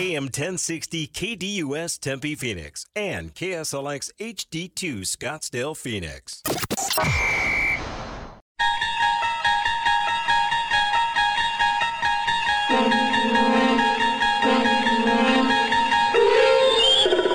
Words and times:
AM 0.00 0.24
1060 0.24 1.08
KDUS 1.08 2.00
Tempe 2.00 2.34
Phoenix 2.34 2.86
and 2.96 3.34
KSLX 3.34 4.10
HD2 4.18 5.00
Scottsdale 5.02 5.76
Phoenix. 5.76 6.42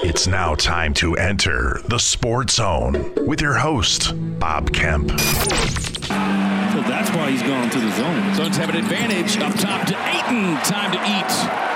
It's 0.04 0.26
now 0.26 0.56
time 0.56 0.96
to 0.96 1.14
enter 1.18 1.82
the 1.88 2.00
Sports 2.00 2.56
Zone 2.56 3.14
with 3.28 3.42
your 3.42 3.54
host, 3.54 4.12
Bob 4.40 4.74
Kemp. 4.74 5.12
So 5.12 6.82
that's 6.82 7.12
why 7.12 7.30
he's 7.30 7.44
gone 7.44 7.70
to 7.70 7.80
the 7.80 7.92
zone. 7.96 8.34
Suns 8.34 8.58
have 8.58 8.70
an 8.70 8.78
advantage 8.78 9.38
up 9.38 9.54
top 9.54 9.86
to 9.86 9.94
Ayton. 9.94 10.56
Time 10.64 10.92
to 10.92 11.00
eat. 11.06 11.75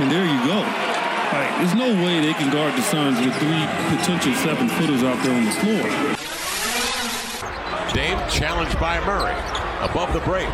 And 0.00 0.10
there 0.10 0.24
you 0.24 0.40
go. 0.46 0.60
Like, 1.30 1.52
there's 1.60 1.74
no 1.74 1.92
way 2.02 2.20
they 2.22 2.32
can 2.32 2.50
guard 2.50 2.72
the 2.72 2.80
Suns 2.80 3.20
with 3.20 3.36
three 3.36 3.66
potential 3.94 4.32
seven 4.40 4.66
footers 4.70 5.02
out 5.02 5.22
there 5.22 5.34
on 5.36 5.44
the 5.44 5.52
floor. 5.60 5.84
Dame 7.92 8.18
challenged 8.30 8.80
by 8.80 8.98
Murray. 9.04 9.36
Above 9.84 10.12
the 10.14 10.20
break. 10.20 10.48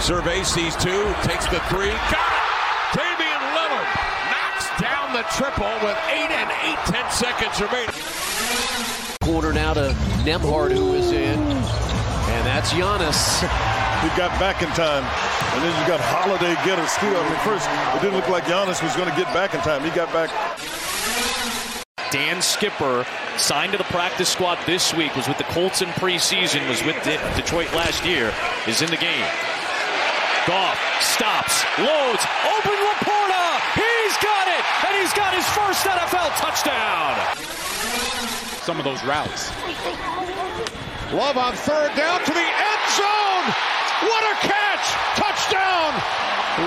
Survey 0.00 0.42
sees 0.42 0.74
two, 0.76 1.14
takes 1.22 1.46
the 1.46 1.60
three. 1.70 1.94
Got 2.10 2.26
it! 2.26 2.98
Damian 2.98 3.42
Lillard 3.54 3.88
knocks 4.34 4.66
down 4.82 5.12
the 5.14 5.22
triple 5.30 5.72
with 5.86 5.96
eight 6.10 6.30
and 6.34 6.50
eight 6.66 6.78
ten 6.90 7.08
seconds 7.12 7.60
remaining. 7.60 7.94
Corner 9.22 9.52
now 9.52 9.74
to 9.74 9.94
Nembhard, 10.26 10.72
who 10.72 10.94
is 10.94 11.12
in. 11.12 11.38
And 11.38 12.46
that's 12.46 12.72
Giannis. 12.72 13.48
He 14.02 14.08
got 14.18 14.34
back 14.38 14.62
in 14.62 14.68
time. 14.70 15.04
And 15.54 15.62
then 15.62 15.72
you 15.80 15.86
got 15.86 16.00
Holiday 16.00 16.54
get 16.66 16.78
a 16.78 16.86
steal. 16.88 17.14
I 17.14 17.22
mean, 17.28 17.38
first, 17.46 17.68
it 17.70 18.02
didn't 18.02 18.16
look 18.16 18.28
like 18.28 18.44
Giannis 18.44 18.82
was 18.82 18.96
going 18.96 19.08
to 19.08 19.16
get 19.16 19.32
back 19.32 19.54
in 19.54 19.60
time. 19.60 19.82
He 19.82 19.90
got 19.90 20.12
back. 20.12 20.30
Dan 22.10 22.42
Skipper 22.42 23.06
signed 23.38 23.72
to 23.72 23.78
the 23.78 23.88
practice 23.88 24.28
squad 24.28 24.58
this 24.66 24.92
week, 24.92 25.16
was 25.16 25.28
with 25.28 25.38
the 25.38 25.48
Colts 25.54 25.80
in 25.80 25.88
preseason, 25.96 26.68
was 26.68 26.82
with 26.84 26.96
De- 27.04 27.16
Detroit 27.36 27.72
last 27.72 28.04
year, 28.04 28.34
is 28.66 28.82
in 28.82 28.90
the 28.90 28.98
game. 28.98 29.24
Goff 30.46 30.76
stops, 31.00 31.64
loads, 31.78 32.20
open 32.52 32.76
Laporta! 32.84 33.46
He's 33.78 34.16
got 34.20 34.46
it! 34.50 34.64
And 34.84 34.92
he's 35.00 35.14
got 35.14 35.32
his 35.32 35.46
first 35.56 35.86
NFL 35.86 36.36
touchdown! 36.36 37.16
Some 38.60 38.78
of 38.78 38.84
those 38.84 39.02
routes. 39.04 39.48
Love 41.12 41.38
on 41.38 41.54
third 41.54 41.94
down 41.94 42.20
to 42.24 42.32
the 42.32 42.40
end 42.40 42.84
zone. 42.92 43.46
What 44.04 44.24
a 44.24 44.36
catch! 44.44 44.86
Touchdown! 45.16 45.94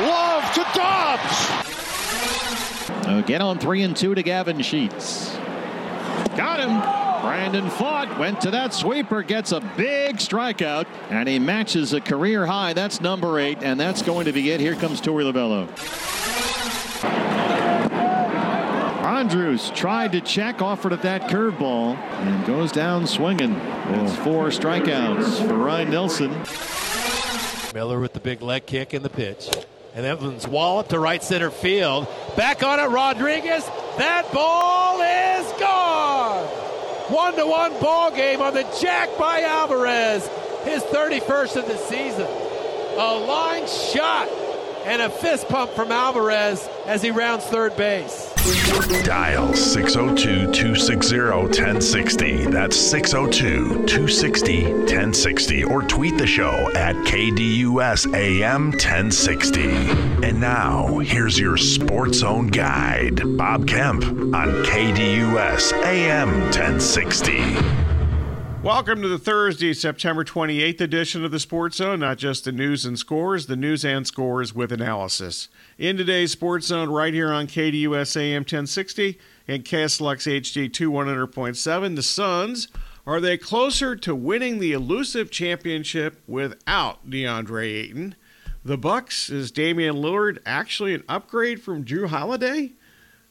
Love 0.08 0.44
to 0.54 0.64
Doubs. 0.74 1.66
Again 3.18 3.42
on 3.42 3.60
three 3.60 3.82
and 3.84 3.96
two 3.96 4.14
to 4.14 4.24
Gavin 4.24 4.62
Sheets. 4.62 5.36
Got 6.36 6.60
him. 6.60 6.82
Brandon 7.22 7.66
Pfaadt, 7.72 8.20
went 8.20 8.42
to 8.42 8.52
that 8.52 8.72
sweeper, 8.72 9.24
gets 9.24 9.52
a 9.52 9.60
big 9.76 10.18
strikeout, 10.18 10.86
and 11.10 11.28
he 11.28 11.40
matches 11.40 11.92
a 11.94 12.00
career 12.00 12.46
high. 12.46 12.74
That's 12.74 13.02
number 13.02 13.40
eight, 13.40 13.64
and 13.64 13.80
that's 13.80 14.04
going 14.04 14.26
to 14.26 14.32
be 14.32 14.52
it. 14.52 14.60
Here 14.60 14.76
comes 14.76 15.02
Torey 15.02 15.24
Lovullo. 15.24 15.68
Andrews 19.04 19.72
tried 19.72 20.12
to 20.12 20.22
check, 20.22 20.62
offered 20.62 20.94
at 20.94 21.02
that 21.02 21.24
curveball, 21.24 21.96
and 21.96 22.46
goes 22.46 22.72
down 22.72 23.08
swinging. 23.08 23.56
It's 23.56 24.16
four 24.18 24.50
strikeouts 24.50 25.48
for 25.48 25.56
Ryne 25.56 25.90
Nelson. 25.90 26.32
Miller 27.74 28.00
with 28.00 28.14
the 28.14 28.20
big 28.20 28.44
leg 28.44 28.68
kick 28.68 28.94
and 28.94 29.04
the 29.04 29.10
pitch. 29.10 29.50
And 29.96 30.06
Evans 30.06 30.46
wallop 30.46 30.90
to 30.90 31.00
right 31.00 31.24
center 31.24 31.50
field. 31.50 32.08
Back 32.36 32.64
on 32.64 32.82
it, 32.82 32.88
Rodriguez. 32.88 33.66
That 33.98 34.30
ball 34.34 35.02
is 35.02 35.60
gone. 35.60 36.46
One 37.14 37.36
to 37.36 37.48
one 37.48 37.72
ball 37.80 38.12
game 38.12 38.42
on 38.42 38.54
the 38.54 38.68
jack 38.82 39.18
by 39.18 39.42
Alvarez. 39.44 40.28
His 40.66 40.84
31st 40.84 41.56
of 41.56 41.68
the 41.68 41.78
season. 41.78 42.28
A 42.98 43.26
line 43.26 43.68
shot 43.68 44.28
and 44.86 45.02
a 45.02 45.10
fist 45.10 45.48
pump 45.48 45.72
from 45.72 45.92
Alvarez 45.94 46.68
as 46.86 47.02
he 47.02 47.12
rounds 47.12 47.46
third 47.46 47.78
base. 47.78 48.35
Dial 49.04 49.56
602 49.56 50.52
260 50.52 51.18
1060. 51.20 52.46
That's 52.46 52.78
602 52.78 53.86
260 53.88 54.64
1060. 54.64 55.64
Or 55.64 55.82
tweet 55.82 56.18
the 56.20 56.28
show 56.28 56.70
at 56.76 56.96
KDUS 57.08 58.14
AM 58.14 58.72
1060. 58.72 59.70
And 60.24 60.40
now, 60.40 61.00
here's 61.00 61.40
your 61.40 61.58
Sports 61.58 62.20
Zone 62.20 62.48
guide, 62.48 63.22
Bob 63.36 63.68
Kemp 63.68 64.04
on 64.04 64.64
KDUS 64.64 65.74
AM 65.84 66.30
1060. 66.52 67.95
Welcome 68.66 69.04
to 69.04 69.08
the 69.08 69.20
Thursday, 69.20 69.74
September 69.76 70.24
28th 70.24 70.82
edition 70.82 71.24
of 71.24 71.30
the 71.30 71.40
Sports 71.40 71.78
Zone. 71.78 72.00
Not 72.00 72.18
just 72.18 72.46
the 72.46 72.52
news 72.52 72.84
and 72.84 72.98
scores, 72.98 73.46
the 73.46 73.56
news 73.56 73.86
and 73.86 74.08
scores 74.08 74.56
with 74.56 74.72
analysis. 74.72 75.50
In 75.78 75.98
today's 75.98 76.32
Sports 76.32 76.66
Zone, 76.66 76.90
right 76.90 77.14
here 77.14 77.32
on 77.32 77.46
KDUS 77.46 78.18
AM 78.18 78.42
1060 78.42 79.20
and 79.48 79.64
KSLX 79.64 80.42
HD 80.42 80.72
2100.7, 80.72 81.96
the 81.96 82.02
Suns 82.02 82.68
are 83.06 83.22
they 83.22 83.38
closer 83.38 83.96
to 83.98 84.16
winning 84.16 84.58
the 84.58 84.72
elusive 84.72 85.30
championship 85.30 86.24
without 86.26 87.08
DeAndre 87.08 87.66
Ayton? 87.66 88.16
The 88.64 88.80
Bucks 88.80 89.30
is 89.30 89.52
Damian 89.52 89.98
Lillard 89.98 90.40
actually 90.44 90.96
an 90.96 91.04
upgrade 91.08 91.62
from 91.62 91.86
Jrue 91.86 92.08
Holiday? 92.08 92.72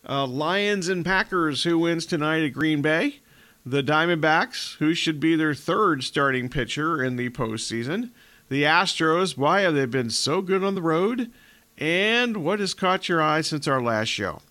Uh, 0.08 0.28
Lions 0.28 0.86
and 0.86 1.04
Packers, 1.04 1.64
who 1.64 1.80
wins 1.80 2.06
tonight 2.06 2.44
at 2.44 2.52
Green 2.52 2.82
Bay? 2.82 3.18
The 3.66 3.82
Diamondbacks, 3.82 4.76
who 4.76 4.92
should 4.92 5.18
be 5.18 5.36
their 5.36 5.54
third 5.54 6.04
starting 6.04 6.50
pitcher 6.50 7.02
in 7.02 7.16
the 7.16 7.30
postseason. 7.30 8.10
The 8.50 8.64
Astros, 8.64 9.38
why 9.38 9.62
have 9.62 9.74
they 9.74 9.86
been 9.86 10.10
so 10.10 10.42
good 10.42 10.62
on 10.62 10.74
the 10.74 10.82
road? 10.82 11.30
And 11.78 12.44
what 12.44 12.60
has 12.60 12.74
caught 12.74 13.08
your 13.08 13.22
eye 13.22 13.40
since 13.40 13.66
our 13.66 13.80
last 13.80 14.08
show? 14.08 14.42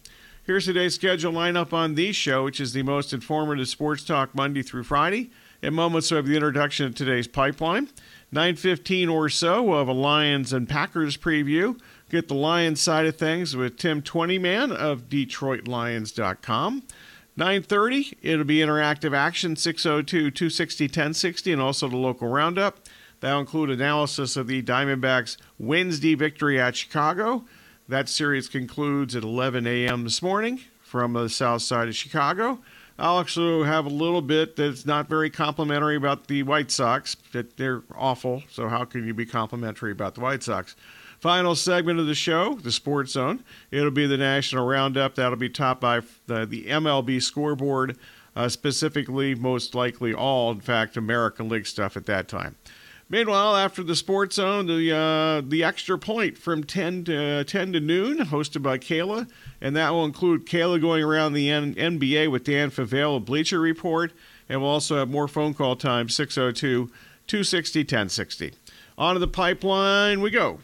Here's 0.46 0.66
today's 0.66 0.96
schedule 0.96 1.32
lineup 1.32 1.74
on 1.74 1.94
the 1.94 2.12
show, 2.12 2.44
which 2.44 2.60
is 2.60 2.74
the 2.74 2.82
most 2.82 3.14
informative 3.14 3.68
sports 3.68 4.04
talk 4.04 4.34
Monday 4.34 4.64
through 4.64 4.84
Friday. 4.84 5.30
In 5.62 5.76
moments, 5.76 6.10
we 6.10 6.18
have 6.18 6.26
the 6.26 6.36
introduction 6.36 6.88
of 6.88 6.96
today's 6.96 7.28
pipeline. 7.28 7.90
9.15 8.34 9.12
or 9.12 9.30
so, 9.30 9.62
we'll 9.62 9.78
have 9.78 9.88
a 9.88 9.94
Lions 9.94 10.52
and 10.52 10.68
Packers 10.68 11.18
preview. 11.18 11.80
Get 12.10 12.28
the 12.28 12.34
Lions 12.34 12.82
side 12.82 13.06
of 13.06 13.16
things 13.16 13.56
with 13.56 13.78
Tim 13.78 14.02
Twentyman 14.02 14.72
of 14.72 15.08
DetroitLions.com. 15.08 16.84
9.30, 17.38 18.18
it'll 18.22 18.46
be 18.46 18.58
interactive 18.58 19.16
action, 19.16 19.56
602-260-1060, 19.56 21.54
and 21.54 21.62
also 21.62 21.88
the 21.88 21.98
local 21.98 22.28
roundup. 22.28 22.78
That'll 23.22 23.40
include 23.40 23.72
analysis 23.72 24.38
of 24.38 24.48
the 24.48 24.62
Diamondbacks' 24.62 25.38
Wednesday 25.58 26.14
victory 26.14 26.60
at 26.60 26.76
Chicago. 26.76 27.46
That 27.88 28.08
series 28.08 28.48
concludes 28.48 29.16
at 29.16 29.24
11 29.24 29.66
a.m. 29.66 30.04
this 30.04 30.22
morning 30.22 30.62
from 30.82 31.14
the 31.14 31.28
south 31.28 31.64
side 31.64 31.88
of 31.88 31.96
Chicago. 31.96 32.60
I'll 33.00 33.16
also 33.16 33.64
have 33.64 33.88
a 33.88 33.90
little 33.90 34.22
bit 34.22 34.56
that's 34.56 34.86
not 34.86 35.10
very 35.10 35.32
complimentary 35.32 35.96
about 35.96 36.28
the 36.28 36.44
White 36.44 36.70
Sox, 36.70 37.16
that 37.32 37.58
they're 37.58 37.82
awful, 37.96 38.44
so 38.52 38.70
how 38.70 38.86
can 38.86 39.08
you 39.08 39.16
be 39.16 39.26
complimentary 39.26 39.92
about 39.92 40.14
the 40.14 40.22
White 40.22 40.44
Sox? 40.44 40.76
Final 41.24 41.56
segment 41.56 42.02
of 42.02 42.06
the 42.06 42.16
show, 42.16 42.56
the 42.56 42.72
Sports 42.74 43.14
Zone. 43.14 43.46
It'll 43.72 43.92
be 43.92 44.06
the 44.06 44.18
National 44.18 44.68
Roundup. 44.68 45.16
That'll 45.16 45.38
be 45.38 45.48
topped 45.48 45.80
by 45.80 46.02
the, 46.28 46.46
the 46.46 46.66
MLB 46.66 47.24
scoreboard, 47.24 47.98
uh, 48.36 48.50
specifically, 48.50 49.34
most 49.34 49.74
likely 49.74 50.14
all, 50.14 50.52
in 50.52 50.60
fact, 50.60 50.98
American 50.98 51.48
League 51.48 51.66
stuff 51.66 51.96
at 51.96 52.08
that 52.08 52.28
time. 52.28 52.58
Meanwhile, 53.08 53.56
after 53.56 53.84
the 53.84 53.96
Sports 53.96 54.36
Zone, 54.36 54.68
the 54.68 54.94
uh, 54.94 55.42
the 55.48 55.64
extra 55.64 55.98
point 55.98 56.38
from 56.38 56.66
10 56.66 57.06
to 57.06 57.26
uh, 57.40 57.44
10 57.46 57.72
to 57.72 57.80
noon, 57.80 58.18
hosted 58.18 58.62
by 58.62 58.78
Kayla, 58.78 59.30
and 59.62 59.78
that 59.78 59.92
will 59.92 60.04
include 60.04 60.46
Kayla 60.46 60.82
going 60.82 61.06
around 61.06 61.32
the 61.32 61.50
N- 61.50 61.74
NBA 61.74 62.32
with 62.32 62.44
Dan 62.44 62.70
Favale 62.70 63.16
of 63.16 63.24
Bleacher 63.24 63.62
Report, 63.62 64.12
and 64.50 64.60
we'll 64.60 64.72
also 64.72 64.98
have 64.98 65.10
more 65.10 65.30
phone 65.30 65.54
call 65.54 65.78
time 65.78 66.10
602 66.10 66.92
260 67.28 67.80
1060. 67.80 68.56
On 68.98 69.14
to 69.14 69.20
the 69.22 69.28
pipeline 69.30 70.20
we 70.20 70.30
go. 70.30 70.60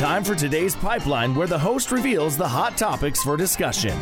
Time 0.00 0.24
for 0.24 0.34
today's 0.34 0.74
pipeline, 0.74 1.34
where 1.34 1.46
the 1.46 1.58
host 1.58 1.92
reveals 1.92 2.34
the 2.34 2.48
hot 2.48 2.78
topics 2.78 3.22
for 3.22 3.36
discussion. 3.36 3.94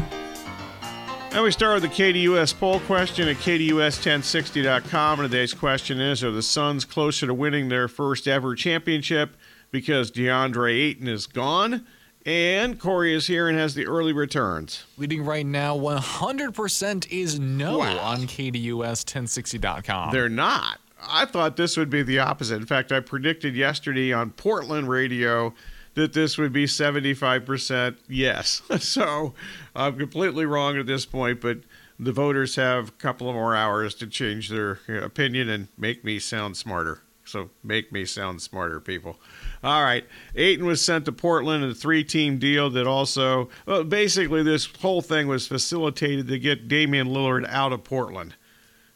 And 1.33 1.43
we 1.43 1.51
start 1.51 1.83
with 1.83 1.91
the 1.91 2.03
KDUS 2.03 2.57
poll 2.57 2.79
question 2.79 3.27
at 3.27 3.35
KDUS1060.com. 3.39 5.19
And 5.19 5.29
today's 5.29 5.53
question 5.53 6.01
is 6.01 6.23
Are 6.23 6.31
the 6.31 6.41
Suns 6.41 6.85
closer 6.85 7.27
to 7.27 7.35
winning 7.35 7.69
their 7.69 7.89
first 7.89 8.29
ever 8.29 8.55
championship 8.55 9.37
because 9.73 10.13
DeAndre 10.13 10.73
Ayton 10.73 11.09
is 11.09 11.27
gone? 11.27 11.85
And 12.25 12.79
Corey 12.79 13.13
is 13.13 13.27
here 13.27 13.49
and 13.49 13.59
has 13.59 13.75
the 13.75 13.89
early 13.89 14.13
returns. 14.13 14.85
Leading 14.99 15.25
right 15.25 15.45
now, 15.45 15.77
100% 15.77 17.11
is 17.11 17.41
no 17.41 17.79
wow. 17.79 17.99
on 17.99 18.19
KDUS1060.com. 18.19 20.13
They're 20.13 20.29
not. 20.29 20.79
I 21.11 21.25
thought 21.25 21.57
this 21.57 21.77
would 21.77 21.91
be 21.91 22.05
the 22.05 22.21
opposite. 22.21 22.55
In 22.55 22.67
fact, 22.67 22.93
I 22.93 23.01
predicted 23.01 23.57
yesterday 23.57 24.13
on 24.13 24.31
Portland 24.31 24.89
radio 24.89 25.55
that 25.99 26.13
this 26.13 26.39
would 26.39 26.53
be 26.53 26.65
75% 26.65 27.97
yes. 28.09 28.63
so 28.79 29.35
I'm 29.75 29.99
completely 29.99 30.47
wrong 30.47 30.79
at 30.79 30.87
this 30.87 31.05
point, 31.05 31.41
but 31.41 31.59
the 31.99 32.13
voters 32.13 32.57
have 32.57 32.89
a 32.89 32.93
couple 32.93 33.29
of 33.29 33.35
more 33.35 33.57
hours 33.57 33.95
to 33.97 34.07
change 34.07 34.49
their 34.49 34.81
opinion 34.89 35.49
and 35.49 35.69
make 35.77 36.05
me 36.05 36.19
sound 36.19 36.57
smarter. 36.57 37.03
So 37.25 37.51
make 37.63 37.93
me 37.93 38.07
sound 38.07 38.41
smarter, 38.41 38.81
people. 38.81 39.19
All 39.63 39.83
right. 39.83 40.07
Ayton 40.35 40.65
was 40.65 40.83
sent 40.83 41.05
to 41.05 41.13
Portland 41.13 41.63
in 41.63 41.71
a 41.71 41.75
three 41.75 42.03
team 42.03 42.39
deal 42.39 42.71
that 42.71 42.87
also, 42.87 43.51
well, 43.67 43.85
basically, 43.85 44.43
this 44.43 44.67
whole 44.81 45.03
thing 45.03 45.29
was 45.29 45.47
facilitated 45.47 46.29
to 46.29 46.39
get 46.39 46.69
Damian 46.69 47.09
Lillard 47.09 47.47
out 47.49 47.73
of 47.73 47.85
Portland. 47.85 48.35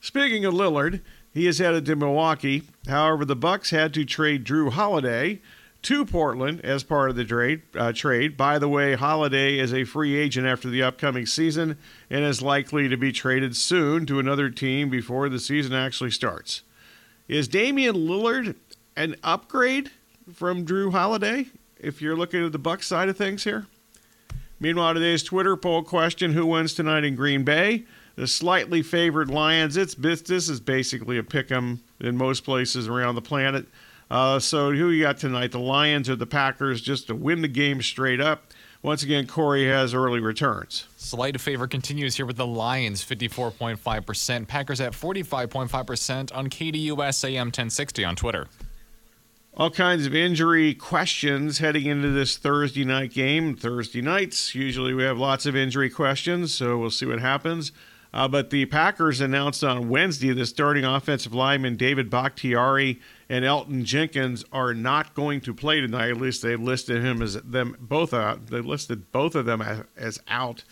Speaking 0.00 0.46
of 0.46 0.54
Lillard, 0.54 1.02
he 1.32 1.46
is 1.46 1.58
headed 1.58 1.84
to 1.86 1.96
Milwaukee. 1.96 2.62
However, 2.86 3.24
the 3.24 3.36
Bucks 3.36 3.70
had 3.70 3.92
to 3.94 4.04
trade 4.04 4.46
Jrue 4.46 4.72
Holiday 4.72 5.42
to 5.82 6.04
Portland 6.04 6.60
as 6.62 6.82
part 6.82 7.10
of 7.10 7.16
the 7.16 7.24
trade. 7.24 7.62
Uh, 7.74 7.92
trade. 7.92 8.36
By 8.36 8.58
the 8.58 8.68
way, 8.68 8.94
Holiday 8.94 9.58
is 9.58 9.72
a 9.72 9.84
free 9.84 10.16
agent 10.16 10.46
after 10.46 10.68
the 10.68 10.82
upcoming 10.82 11.26
season 11.26 11.76
and 12.08 12.24
is 12.24 12.42
likely 12.42 12.88
to 12.88 12.96
be 12.96 13.12
traded 13.12 13.56
soon 13.56 14.06
to 14.06 14.18
another 14.18 14.50
team 14.50 14.90
before 14.90 15.28
the 15.28 15.40
season 15.40 15.72
actually 15.72 16.10
starts. 16.10 16.62
Is 17.28 17.48
Damian 17.48 17.96
Lillard 17.96 18.54
an 18.96 19.16
upgrade 19.22 19.90
from 20.32 20.66
Jrue 20.66 20.92
Holiday? 20.92 21.46
If 21.78 22.00
you're 22.00 22.16
looking 22.16 22.44
at 22.44 22.52
the 22.52 22.58
Bucks 22.58 22.86
side 22.86 23.08
of 23.08 23.16
things 23.16 23.44
here. 23.44 23.66
Meanwhile, 24.60 24.94
today's 24.94 25.24
Twitter 25.24 25.56
poll 25.56 25.82
question: 25.82 26.32
Who 26.32 26.46
wins 26.46 26.74
tonight 26.74 27.04
in 27.04 27.16
Green 27.16 27.42
Bay? 27.42 27.84
the 28.16 28.26
slightly 28.26 28.82
favored 28.82 29.30
Lions. 29.30 29.76
It's 29.76 29.94
this 29.94 30.48
is 30.48 30.60
basically 30.60 31.18
a 31.18 31.22
pick 31.22 31.50
'em 31.50 31.80
in 32.00 32.16
most 32.16 32.44
places 32.44 32.88
around 32.88 33.14
the 33.14 33.22
planet. 33.22 33.66
Uh, 34.12 34.38
so 34.38 34.70
who 34.72 34.90
you 34.90 35.02
got 35.02 35.16
tonight? 35.16 35.52
The 35.52 35.58
Lions 35.58 36.10
or 36.10 36.16
the 36.16 36.26
Packers? 36.26 36.82
Just 36.82 37.06
to 37.06 37.14
win 37.14 37.40
the 37.40 37.48
game 37.48 37.80
straight 37.80 38.20
up. 38.20 38.44
Once 38.82 39.02
again, 39.02 39.26
Corey 39.26 39.66
has 39.66 39.94
early 39.94 40.20
returns. 40.20 40.86
Slight 40.98 41.40
favor 41.40 41.66
continues 41.66 42.16
here 42.16 42.26
with 42.26 42.36
the 42.36 42.46
Lions, 42.46 43.02
54.5%. 43.02 44.46
Packers 44.46 44.80
at 44.82 44.92
45.5% 44.92 46.36
on 46.36 46.50
KDUS 46.50 47.24
AM 47.24 47.46
1060 47.46 48.04
on 48.04 48.14
Twitter 48.14 48.48
all 49.54 49.70
kinds 49.70 50.06
of 50.06 50.14
injury 50.14 50.72
questions 50.72 51.58
heading 51.58 51.86
into 51.86 52.08
this 52.10 52.36
Thursday 52.36 52.84
night 52.84 53.12
game. 53.12 53.54
Thursday 53.54 54.00
nights, 54.00 54.54
usually 54.54 54.94
we 54.94 55.02
have 55.02 55.18
lots 55.18 55.44
of 55.44 55.54
injury 55.54 55.90
questions, 55.90 56.54
so 56.54 56.78
we'll 56.78 56.90
see 56.90 57.04
what 57.04 57.20
happens. 57.20 57.70
Uh, 58.14 58.28
but 58.28 58.50
the 58.50 58.66
Packers 58.66 59.20
announced 59.20 59.64
on 59.64 59.88
Wednesday 59.88 60.32
the 60.32 60.44
starting 60.44 60.84
offensive 60.84 61.32
lineman 61.32 61.76
David 61.76 62.10
Bakhtiari 62.10 63.00
and 63.28 63.44
Elgton 63.44 63.84
Jenkins 63.84 64.44
are 64.52 64.74
not 64.74 65.14
going 65.14 65.40
to 65.40 65.54
play 65.54 65.80
tonight. 65.80 66.10
At 66.10 66.18
least 66.18 66.42
they 66.42 66.56
listed 66.56 67.02
him 67.02 67.22
as 67.22 67.34
them 67.34 67.76
both 67.80 68.12
out. 68.12 68.48
They 68.48 68.60
listed 68.60 69.10
both 69.12 69.34
of 69.34 69.46
them 69.46 69.62
as, 69.62 69.84
as 69.96 70.20
out. 70.28 70.64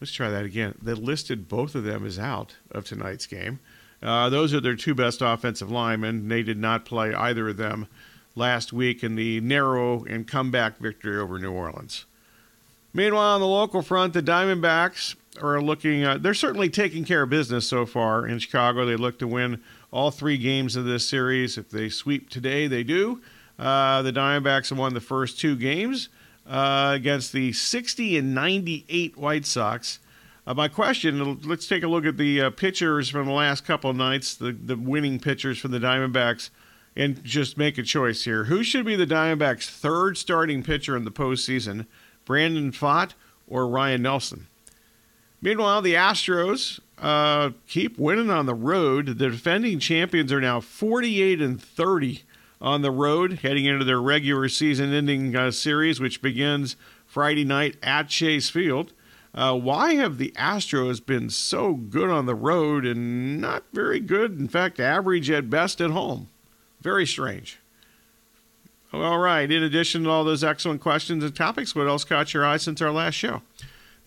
Let's 0.00 0.12
try 0.12 0.30
that 0.30 0.44
again. 0.44 0.76
They 0.80 0.94
listed 0.94 1.48
both 1.48 1.74
of 1.74 1.82
them 1.82 2.06
as 2.06 2.18
out 2.18 2.54
of 2.70 2.84
tonight's 2.84 3.26
game. 3.26 3.58
Uh, 4.02 4.28
those 4.30 4.54
are 4.54 4.60
their 4.60 4.76
two 4.76 4.94
best 4.94 5.20
offensive 5.20 5.70
linemen. 5.70 6.28
They 6.28 6.42
did 6.42 6.56
not 6.56 6.84
play 6.84 7.12
either 7.12 7.48
of 7.48 7.56
them 7.56 7.88
last 8.34 8.72
week 8.72 9.02
in 9.02 9.16
the 9.16 9.40
narrow 9.40 10.04
and 10.04 10.26
comeback 10.26 10.78
victory 10.78 11.18
over 11.18 11.38
New 11.38 11.52
Orleans. 11.52 12.06
Meanwhile, 12.94 13.34
on 13.34 13.40
the 13.40 13.46
local 13.46 13.82
front, 13.82 14.14
the 14.14 14.22
Diamondbacks 14.22 15.16
are 15.40 15.60
looking, 15.60 16.04
uh, 16.04 16.18
they're 16.18 16.34
certainly 16.34 16.68
taking 16.68 17.04
care 17.04 17.22
of 17.22 17.30
business 17.30 17.68
so 17.68 17.86
far 17.86 18.26
in 18.26 18.38
Chicago. 18.38 18.84
They 18.84 18.96
look 18.96 19.18
to 19.20 19.28
win 19.28 19.60
all 19.92 20.10
three 20.10 20.36
games 20.36 20.76
of 20.76 20.84
this 20.84 21.08
series. 21.08 21.56
If 21.56 21.70
they 21.70 21.88
sweep 21.88 22.30
today, 22.30 22.66
they 22.66 22.82
do. 22.82 23.20
Uh, 23.58 24.02
the 24.02 24.12
Diamondbacks 24.12 24.70
have 24.70 24.78
won 24.78 24.94
the 24.94 25.00
first 25.00 25.38
two 25.38 25.54
games 25.54 26.08
uh, 26.46 26.92
against 26.94 27.32
the 27.32 27.52
60 27.52 28.18
and 28.18 28.34
98 28.34 29.16
White 29.16 29.46
Sox. 29.46 30.00
Uh, 30.46 30.54
my 30.54 30.68
question 30.68 31.38
let's 31.44 31.68
take 31.68 31.82
a 31.82 31.88
look 31.88 32.06
at 32.06 32.16
the 32.16 32.40
uh, 32.40 32.50
pitchers 32.50 33.08
from 33.08 33.26
the 33.26 33.32
last 33.32 33.64
couple 33.64 33.90
of 33.90 33.96
nights, 33.96 34.34
the, 34.34 34.52
the 34.52 34.76
winning 34.76 35.20
pitchers 35.20 35.58
for 35.58 35.68
the 35.68 35.78
Diamondbacks, 35.78 36.50
and 36.96 37.22
just 37.22 37.56
make 37.56 37.78
a 37.78 37.82
choice 37.82 38.24
here. 38.24 38.44
Who 38.44 38.64
should 38.64 38.86
be 38.86 38.96
the 38.96 39.06
Diamondbacks' 39.06 39.68
third 39.68 40.16
starting 40.16 40.62
pitcher 40.62 40.96
in 40.96 41.04
the 41.04 41.12
postseason? 41.12 41.86
Brandon 42.24 42.72
Pfaadt 42.72 43.12
or 43.46 43.68
Ryne 43.68 44.02
Nelson? 44.02 44.46
Meanwhile, 45.42 45.82
the 45.82 45.94
Astros 45.94 46.80
uh, 46.98 47.50
keep 47.66 47.98
winning 47.98 48.30
on 48.30 48.46
the 48.46 48.54
road. 48.54 49.06
The 49.06 49.30
defending 49.30 49.78
champions 49.78 50.32
are 50.32 50.40
now 50.40 50.60
48 50.60 51.40
and 51.40 51.60
30 51.60 52.22
on 52.60 52.82
the 52.82 52.90
road, 52.90 53.40
heading 53.42 53.64
into 53.64 53.84
their 53.84 54.00
regular 54.00 54.48
season-ending 54.48 55.34
uh, 55.34 55.50
series, 55.50 55.98
which 55.98 56.20
begins 56.20 56.76
Friday 57.06 57.44
night 57.44 57.76
at 57.82 58.08
Chase 58.08 58.50
Field. 58.50 58.92
Uh, 59.34 59.56
why 59.56 59.94
have 59.94 60.18
the 60.18 60.32
Astros 60.36 61.04
been 61.04 61.30
so 61.30 61.74
good 61.74 62.10
on 62.10 62.26
the 62.26 62.34
road 62.34 62.84
and 62.84 63.40
not 63.40 63.64
very 63.72 64.00
good? 64.00 64.38
In 64.38 64.48
fact, 64.48 64.78
average 64.78 65.30
at 65.30 65.48
best 65.48 65.80
at 65.80 65.90
home. 65.90 66.28
Very 66.82 67.06
strange. 67.06 67.58
All 68.92 69.18
right. 69.18 69.50
In 69.50 69.62
addition 69.62 70.04
to 70.04 70.10
all 70.10 70.24
those 70.24 70.42
excellent 70.42 70.80
questions 70.80 71.22
and 71.22 71.34
topics, 71.34 71.74
what 71.74 71.86
else 71.86 72.04
caught 72.04 72.34
your 72.34 72.44
eye 72.44 72.56
since 72.56 72.82
our 72.82 72.90
last 72.90 73.14
show? 73.14 73.42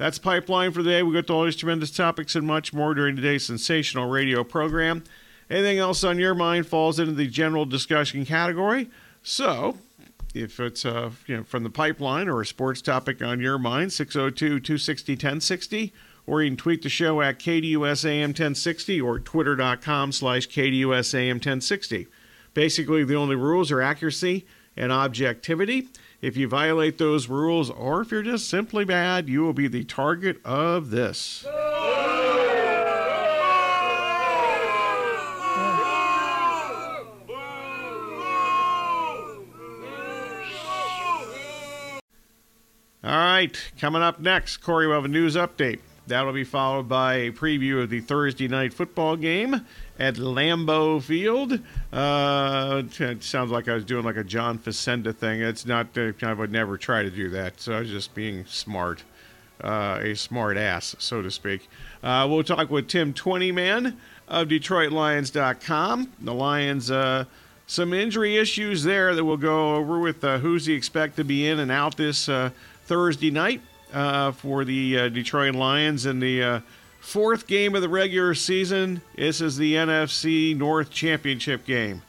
That's 0.03 0.19
Pipeline 0.19 0.73
for 0.73 0.83
the 0.83 0.89
day. 0.89 1.01
We 1.01 1.13
got 1.13 1.29
all 1.29 1.45
these 1.45 1.55
tremendous 1.55 1.89
topics 1.89 2.35
and 2.35 2.45
much 2.45 2.73
more 2.73 2.93
during 2.93 3.15
today's 3.15 3.45
sensational 3.45 4.09
radio 4.09 4.43
program. 4.43 5.05
Anything 5.49 5.77
else 5.77 6.03
on 6.03 6.19
your 6.19 6.35
mind 6.35 6.67
falls 6.67 6.99
into 6.99 7.13
the 7.13 7.27
general 7.27 7.63
discussion 7.63 8.25
category. 8.25 8.89
So, 9.21 9.77
if 10.33 10.59
it's 10.59 10.83
uh, 10.83 11.11
you 11.25 11.37
know, 11.37 11.43
from 11.43 11.63
the 11.63 11.69
pipeline 11.69 12.27
or 12.27 12.41
a 12.41 12.45
sports 12.45 12.81
topic 12.81 13.21
on 13.21 13.39
your 13.39 13.57
mind, 13.57 13.93
602 13.93 14.59
260 14.59 15.13
1060, 15.13 15.93
or 16.27 16.43
you 16.43 16.49
can 16.49 16.57
tweet 16.57 16.81
the 16.81 16.89
show 16.89 17.21
at 17.21 17.39
KDUSAM 17.39 18.23
1060 18.23 18.99
or 18.99 19.19
twitter.com 19.19 20.11
slash 20.11 20.49
KDUSAM 20.49 21.35
1060. 21.35 22.07
Basically, 22.53 23.05
the 23.05 23.15
only 23.15 23.37
rules 23.37 23.71
are 23.71 23.81
accuracy 23.81 24.45
and 24.75 24.91
objectivity. 24.91 25.87
If 26.23 26.37
you 26.37 26.47
violate 26.47 26.99
those 26.99 27.27
rules, 27.27 27.69
or 27.69 27.99
if 27.99 28.09
you're 28.09 28.23
just 28.23 28.47
simply 28.47 28.85
bad, 28.85 29.27
you 29.27 29.41
will 29.41 29.51
be 29.51 29.67
the 29.67 29.83
target 29.83 30.39
of 30.45 30.89
this. 30.89 31.45
All 43.03 43.11
right, 43.11 43.71
coming 43.77 44.01
up 44.01 44.21
next, 44.21 44.57
Corey 44.57 44.87
will 44.87 44.95
have 44.95 45.03
a 45.03 45.09
news 45.09 45.35
update. 45.35 45.79
That'll 46.05 46.33
be 46.33 46.43
followed 46.43 46.89
by 46.89 47.13
a 47.15 47.31
preview 47.31 47.81
of 47.81 47.89
the 47.89 48.01
Thursday 48.01 48.49
night 48.49 48.73
football 48.73 49.15
game 49.15 49.65
at 49.97 50.15
Lambeau 50.15 51.01
Field. 51.01 51.59
Uh, 51.93 52.83
it 52.99 53.23
sounds 53.23 53.51
like 53.51 53.69
I 53.69 53.73
was 53.73 53.85
doing 53.85 54.03
like 54.03 54.17
a 54.17 54.23
John 54.23 54.59
Facenda 54.59 55.15
thing. 55.15 55.41
It's 55.41 55.65
not. 55.65 55.97
Uh, 55.97 56.11
I 56.21 56.33
would 56.33 56.51
never 56.51 56.77
try 56.77 57.03
to 57.03 57.09
do 57.09 57.29
that. 57.29 57.61
So 57.61 57.73
I 57.73 57.79
was 57.79 57.89
just 57.89 58.13
being 58.13 58.45
smart, 58.45 59.03
uh, 59.63 59.99
a 60.01 60.13
smart 60.15 60.57
ass, 60.57 60.93
so 60.99 61.21
to 61.21 61.31
speak. 61.31 61.69
Uh, 62.03 62.27
we'll 62.29 62.43
talk 62.43 62.69
with 62.69 62.89
Tim 62.89 63.13
Twentyman 63.13 63.97
of 64.27 64.49
DetroitLions.com. 64.49 66.11
The 66.19 66.33
Lions. 66.33 66.91
Uh, 66.91 67.25
some 67.65 67.93
injury 67.93 68.35
issues 68.35 68.83
there 68.83 69.15
that 69.15 69.23
we'll 69.23 69.37
go 69.37 69.75
over 69.75 69.99
with 69.99 70.21
uh, 70.25 70.37
who's 70.39 70.65
he 70.65 70.73
expect 70.73 71.15
to 71.15 71.23
be 71.23 71.47
in 71.47 71.59
and 71.59 71.71
out 71.71 71.95
this 71.95 72.29
Thursday 72.85 73.31
night 73.31 73.61
for 73.93 74.65
the 74.65 75.09
Detroit 75.09 75.55
Lions 75.55 76.05
in 76.05 76.19
the 76.19 76.61
Fourth 77.03 77.47
game 77.47 77.75
of 77.75 77.81
the 77.81 77.89
regular 77.89 78.33
season. 78.33 79.01
This 79.15 79.41
is 79.41 79.57
the 79.57 79.73
NFC 79.73 80.55
North 80.55 80.89
Championship 80.89 81.65
game. 81.65 82.01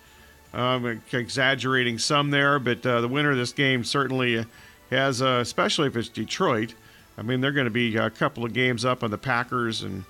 I'm 0.52 1.02
exaggerating 1.12 1.98
some 1.98 2.30
there, 2.30 2.60
but 2.60 2.86
uh, 2.86 3.00
the 3.00 3.08
winner 3.08 3.32
of 3.32 3.36
this 3.36 3.52
game 3.52 3.82
certainly 3.82 4.46
has, 4.90 5.20
uh, 5.20 5.40
especially 5.42 5.88
if 5.88 5.96
it's 5.96 6.08
Detroit. 6.08 6.74
I 7.18 7.22
mean, 7.22 7.40
they're 7.40 7.50
going 7.50 7.66
to 7.66 7.72
be 7.72 7.96
a 7.96 8.08
couple 8.08 8.44
of 8.44 8.52
games 8.52 8.84
up 8.84 9.02
on 9.02 9.10
the 9.10 9.18
Packers 9.18 9.82
and 9.82 10.04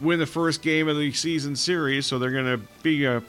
win 0.00 0.18
the 0.18 0.26
first 0.26 0.60
game 0.60 0.88
of 0.88 0.96
the 0.96 1.12
season 1.12 1.54
series, 1.54 2.04
so 2.04 2.18
they're 2.18 2.32
going 2.32 2.58
to 2.58 2.60
be 2.82 3.06
uh, 3.06 3.20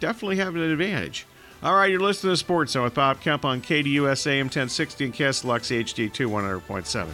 definitely 0.00 0.36
having 0.36 0.62
an 0.62 0.70
advantage. 0.70 1.26
All 1.60 1.74
right, 1.74 1.90
you're 1.90 1.98
listening 2.00 2.32
to 2.32 2.36
Sports 2.36 2.72
Zone 2.72 2.84
with 2.84 2.94
Bob 2.94 3.20
Kemp 3.20 3.44
on 3.44 3.60
KDUS 3.60 4.26
AM 4.28 4.46
1060 4.46 5.04
and 5.06 5.14
KSLX 5.14 5.84
HD2 5.84 6.60
100.7. 6.62 7.08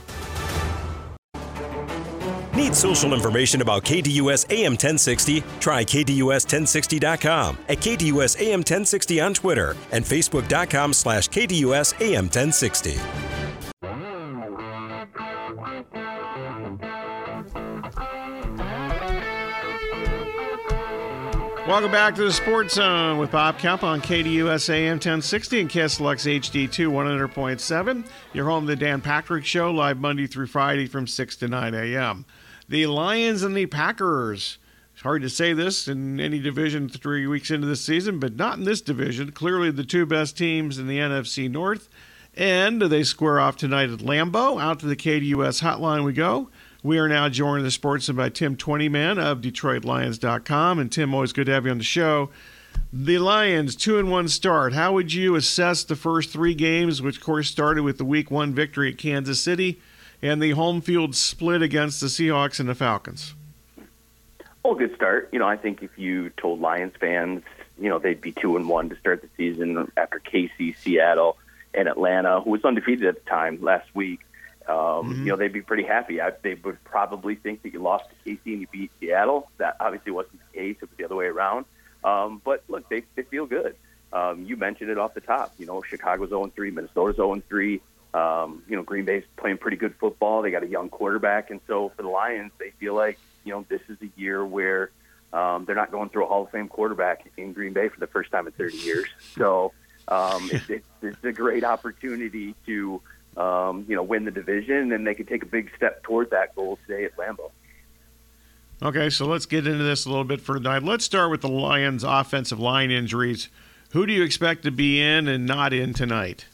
Need 2.54 2.74
social 2.76 3.14
information 3.14 3.62
about 3.62 3.84
KDUS 3.84 4.50
AM 4.52 4.72
1060? 4.72 5.42
Try 5.60 5.84
KDUS1060.com, 5.84 7.58
at 7.68 7.78
KDUS 7.78 8.40
AM 8.40 8.60
1060 8.60 9.20
on 9.20 9.34
Twitter, 9.34 9.74
and 9.92 10.04
Facebook.com 10.04 10.92
slash 10.92 11.28
KDUS 11.30 12.00
AM 12.00 12.26
1060. 12.26 12.98
Welcome 21.66 21.92
back 21.92 22.14
to 22.16 22.24
the 22.24 22.30
Sports 22.30 22.74
Zone 22.74 23.16
with 23.16 23.30
Bob 23.30 23.58
Kemp 23.58 23.82
on 23.82 24.02
KDUS 24.02 24.68
AM 24.68 24.96
1060 24.96 25.60
and 25.62 25.70
KSLX 25.70 26.40
HD2 26.40 26.88
100.7. 26.88 28.06
You're 28.34 28.50
home 28.50 28.66
to 28.66 28.72
the 28.72 28.76
Dan 28.76 29.00
Patrick 29.00 29.46
Show, 29.46 29.70
live 29.70 29.98
Monday 29.98 30.26
through 30.26 30.48
Friday 30.48 30.84
from 30.86 31.06
6 31.06 31.36
to 31.36 31.48
9 31.48 31.74
a.m. 31.74 32.26
The 32.68 32.84
Lions 32.84 33.42
and 33.42 33.56
the 33.56 33.64
Packers. 33.64 34.58
It's 34.92 35.00
hard 35.00 35.22
to 35.22 35.30
say 35.30 35.54
this 35.54 35.88
in 35.88 36.20
any 36.20 36.38
division 36.38 36.90
three 36.90 37.26
weeks 37.26 37.50
into 37.50 37.66
the 37.66 37.76
season, 37.76 38.18
but 38.18 38.36
not 38.36 38.58
in 38.58 38.64
this 38.64 38.82
division. 38.82 39.32
Clearly, 39.32 39.70
the 39.70 39.84
two 39.84 40.04
best 40.04 40.36
teams 40.36 40.78
in 40.78 40.86
the 40.86 40.98
NFC 40.98 41.50
North. 41.50 41.88
And 42.36 42.82
they 42.82 43.04
square 43.04 43.40
off 43.40 43.56
tonight 43.56 43.88
at 43.88 44.00
Lambeau. 44.00 44.60
Out 44.60 44.80
to 44.80 44.86
the 44.86 44.96
KDUS 44.96 45.62
hotline 45.62 46.04
we 46.04 46.12
go. 46.12 46.50
We 46.84 46.98
are 46.98 47.08
now 47.08 47.30
joined 47.30 47.60
in 47.60 47.64
the 47.64 47.70
sports 47.70 48.10
by 48.10 48.28
Tim 48.28 48.56
Twentyman 48.56 49.18
of 49.18 49.40
DetroitLions.com. 49.40 50.78
And 50.78 50.92
Tim, 50.92 51.14
always 51.14 51.32
good 51.32 51.46
to 51.46 51.52
have 51.52 51.64
you 51.64 51.70
on 51.70 51.78
the 51.78 51.82
show. 51.82 52.28
The 52.92 53.16
Lions, 53.16 53.74
two 53.74 53.98
and 53.98 54.10
one 54.10 54.28
start. 54.28 54.74
How 54.74 54.92
would 54.92 55.10
you 55.10 55.34
assess 55.34 55.82
the 55.82 55.96
first 55.96 56.28
three 56.28 56.52
games, 56.52 57.00
which 57.00 57.16
of 57.16 57.22
course 57.22 57.48
started 57.48 57.84
with 57.84 57.96
the 57.96 58.04
Week 58.04 58.30
One 58.30 58.52
victory 58.52 58.90
at 58.90 58.98
Kansas 58.98 59.40
City, 59.40 59.80
and 60.20 60.42
the 60.42 60.50
home 60.50 60.82
field 60.82 61.16
split 61.16 61.62
against 61.62 62.02
the 62.02 62.08
Seahawks 62.08 62.60
and 62.60 62.68
the 62.68 62.74
Falcons? 62.74 63.32
Well, 64.62 64.74
good 64.74 64.94
start. 64.94 65.30
You 65.32 65.38
know, 65.38 65.48
I 65.48 65.56
think 65.56 65.82
if 65.82 65.98
you 65.98 66.28
told 66.36 66.60
Lions 66.60 66.92
fans, 67.00 67.44
you 67.78 67.88
know, 67.88 67.98
they'd 67.98 68.20
be 68.20 68.32
two 68.32 68.58
and 68.58 68.68
one 68.68 68.90
to 68.90 68.96
start 68.96 69.22
the 69.22 69.28
season 69.38 69.90
after 69.96 70.20
KC, 70.20 70.76
Seattle, 70.76 71.38
and 71.72 71.88
Atlanta, 71.88 72.42
who 72.42 72.50
was 72.50 72.62
undefeated 72.62 73.06
at 73.06 73.24
the 73.24 73.30
time 73.30 73.62
last 73.62 73.88
week 73.94 74.20
um, 74.68 74.74
mm-hmm. 74.76 75.26
You 75.26 75.32
know, 75.32 75.36
they'd 75.36 75.52
be 75.52 75.62
pretty 75.62 75.84
happy. 75.84 76.20
I, 76.20 76.32
they 76.42 76.54
would 76.54 76.82
probably 76.84 77.34
think 77.34 77.62
that 77.62 77.72
you 77.72 77.80
lost 77.80 78.06
to 78.10 78.30
KC 78.30 78.40
and 78.46 78.60
you 78.62 78.66
beat 78.70 78.90
Seattle. 79.00 79.50
That 79.58 79.76
obviously 79.80 80.12
wasn't 80.12 80.40
the 80.52 80.58
case. 80.58 80.76
It 80.80 80.88
was 80.88 80.96
the 80.96 81.04
other 81.04 81.16
way 81.16 81.26
around. 81.26 81.66
Um, 82.02 82.40
but 82.44 82.64
look, 82.68 82.88
they, 82.88 83.04
they 83.14 83.22
feel 83.22 83.46
good. 83.46 83.76
Um, 84.12 84.44
you 84.44 84.56
mentioned 84.56 84.90
it 84.90 84.98
off 84.98 85.14
the 85.14 85.20
top. 85.20 85.52
You 85.58 85.66
know, 85.66 85.82
Chicago's 85.82 86.28
0 86.30 86.50
3, 86.54 86.70
Minnesota's 86.70 87.16
0 87.16 87.42
3. 87.48 87.80
Um, 88.14 88.62
you 88.68 88.76
know, 88.76 88.82
Green 88.82 89.04
Bay's 89.04 89.24
playing 89.36 89.58
pretty 89.58 89.76
good 89.76 89.94
football. 89.96 90.42
They 90.42 90.50
got 90.50 90.62
a 90.62 90.68
young 90.68 90.88
quarterback. 90.88 91.50
And 91.50 91.60
so 91.66 91.90
for 91.96 92.02
the 92.02 92.08
Lions, 92.08 92.52
they 92.58 92.70
feel 92.78 92.94
like, 92.94 93.18
you 93.44 93.52
know, 93.52 93.66
this 93.68 93.80
is 93.88 93.98
a 94.00 94.20
year 94.20 94.46
where 94.46 94.90
um, 95.32 95.64
they're 95.64 95.74
not 95.74 95.90
going 95.90 96.10
through 96.10 96.24
a 96.24 96.28
Hall 96.28 96.44
of 96.44 96.50
Fame 96.50 96.68
quarterback 96.68 97.30
in 97.36 97.52
Green 97.52 97.72
Bay 97.72 97.88
for 97.88 97.98
the 97.98 98.06
first 98.06 98.30
time 98.30 98.46
in 98.46 98.52
30 98.52 98.76
years. 98.78 99.08
So 99.36 99.72
um, 100.06 100.48
it's, 100.52 100.70
it's, 100.70 100.86
it's 101.02 101.24
a 101.24 101.32
great 101.32 101.64
opportunity 101.64 102.54
to 102.66 103.02
um, 103.36 103.84
you 103.88 103.96
know, 103.96 104.02
win 104.02 104.24
the 104.24 104.30
division, 104.30 104.92
and 104.92 105.06
they 105.06 105.14
could 105.14 105.28
take 105.28 105.42
a 105.42 105.46
big 105.46 105.70
step 105.76 106.02
toward 106.02 106.30
that 106.30 106.54
goal 106.54 106.78
today 106.86 107.04
at 107.04 107.16
Lambeau. 107.16 107.50
Okay, 108.82 109.08
so 109.08 109.26
let's 109.26 109.46
get 109.46 109.66
into 109.66 109.84
this 109.84 110.04
a 110.04 110.08
little 110.08 110.24
bit 110.24 110.40
for 110.40 110.54
tonight. 110.54 110.82
Let's 110.82 111.04
start 111.04 111.30
with 111.30 111.40
the 111.40 111.48
Lions' 111.48 112.04
offensive 112.04 112.58
line 112.58 112.90
injuries. 112.90 113.48
Who 113.92 114.06
do 114.06 114.12
you 114.12 114.24
expect 114.24 114.64
to 114.64 114.70
be 114.70 115.00
in 115.00 115.28
and 115.28 115.46
not 115.46 115.72
in 115.72 115.94
tonight? 115.94 116.46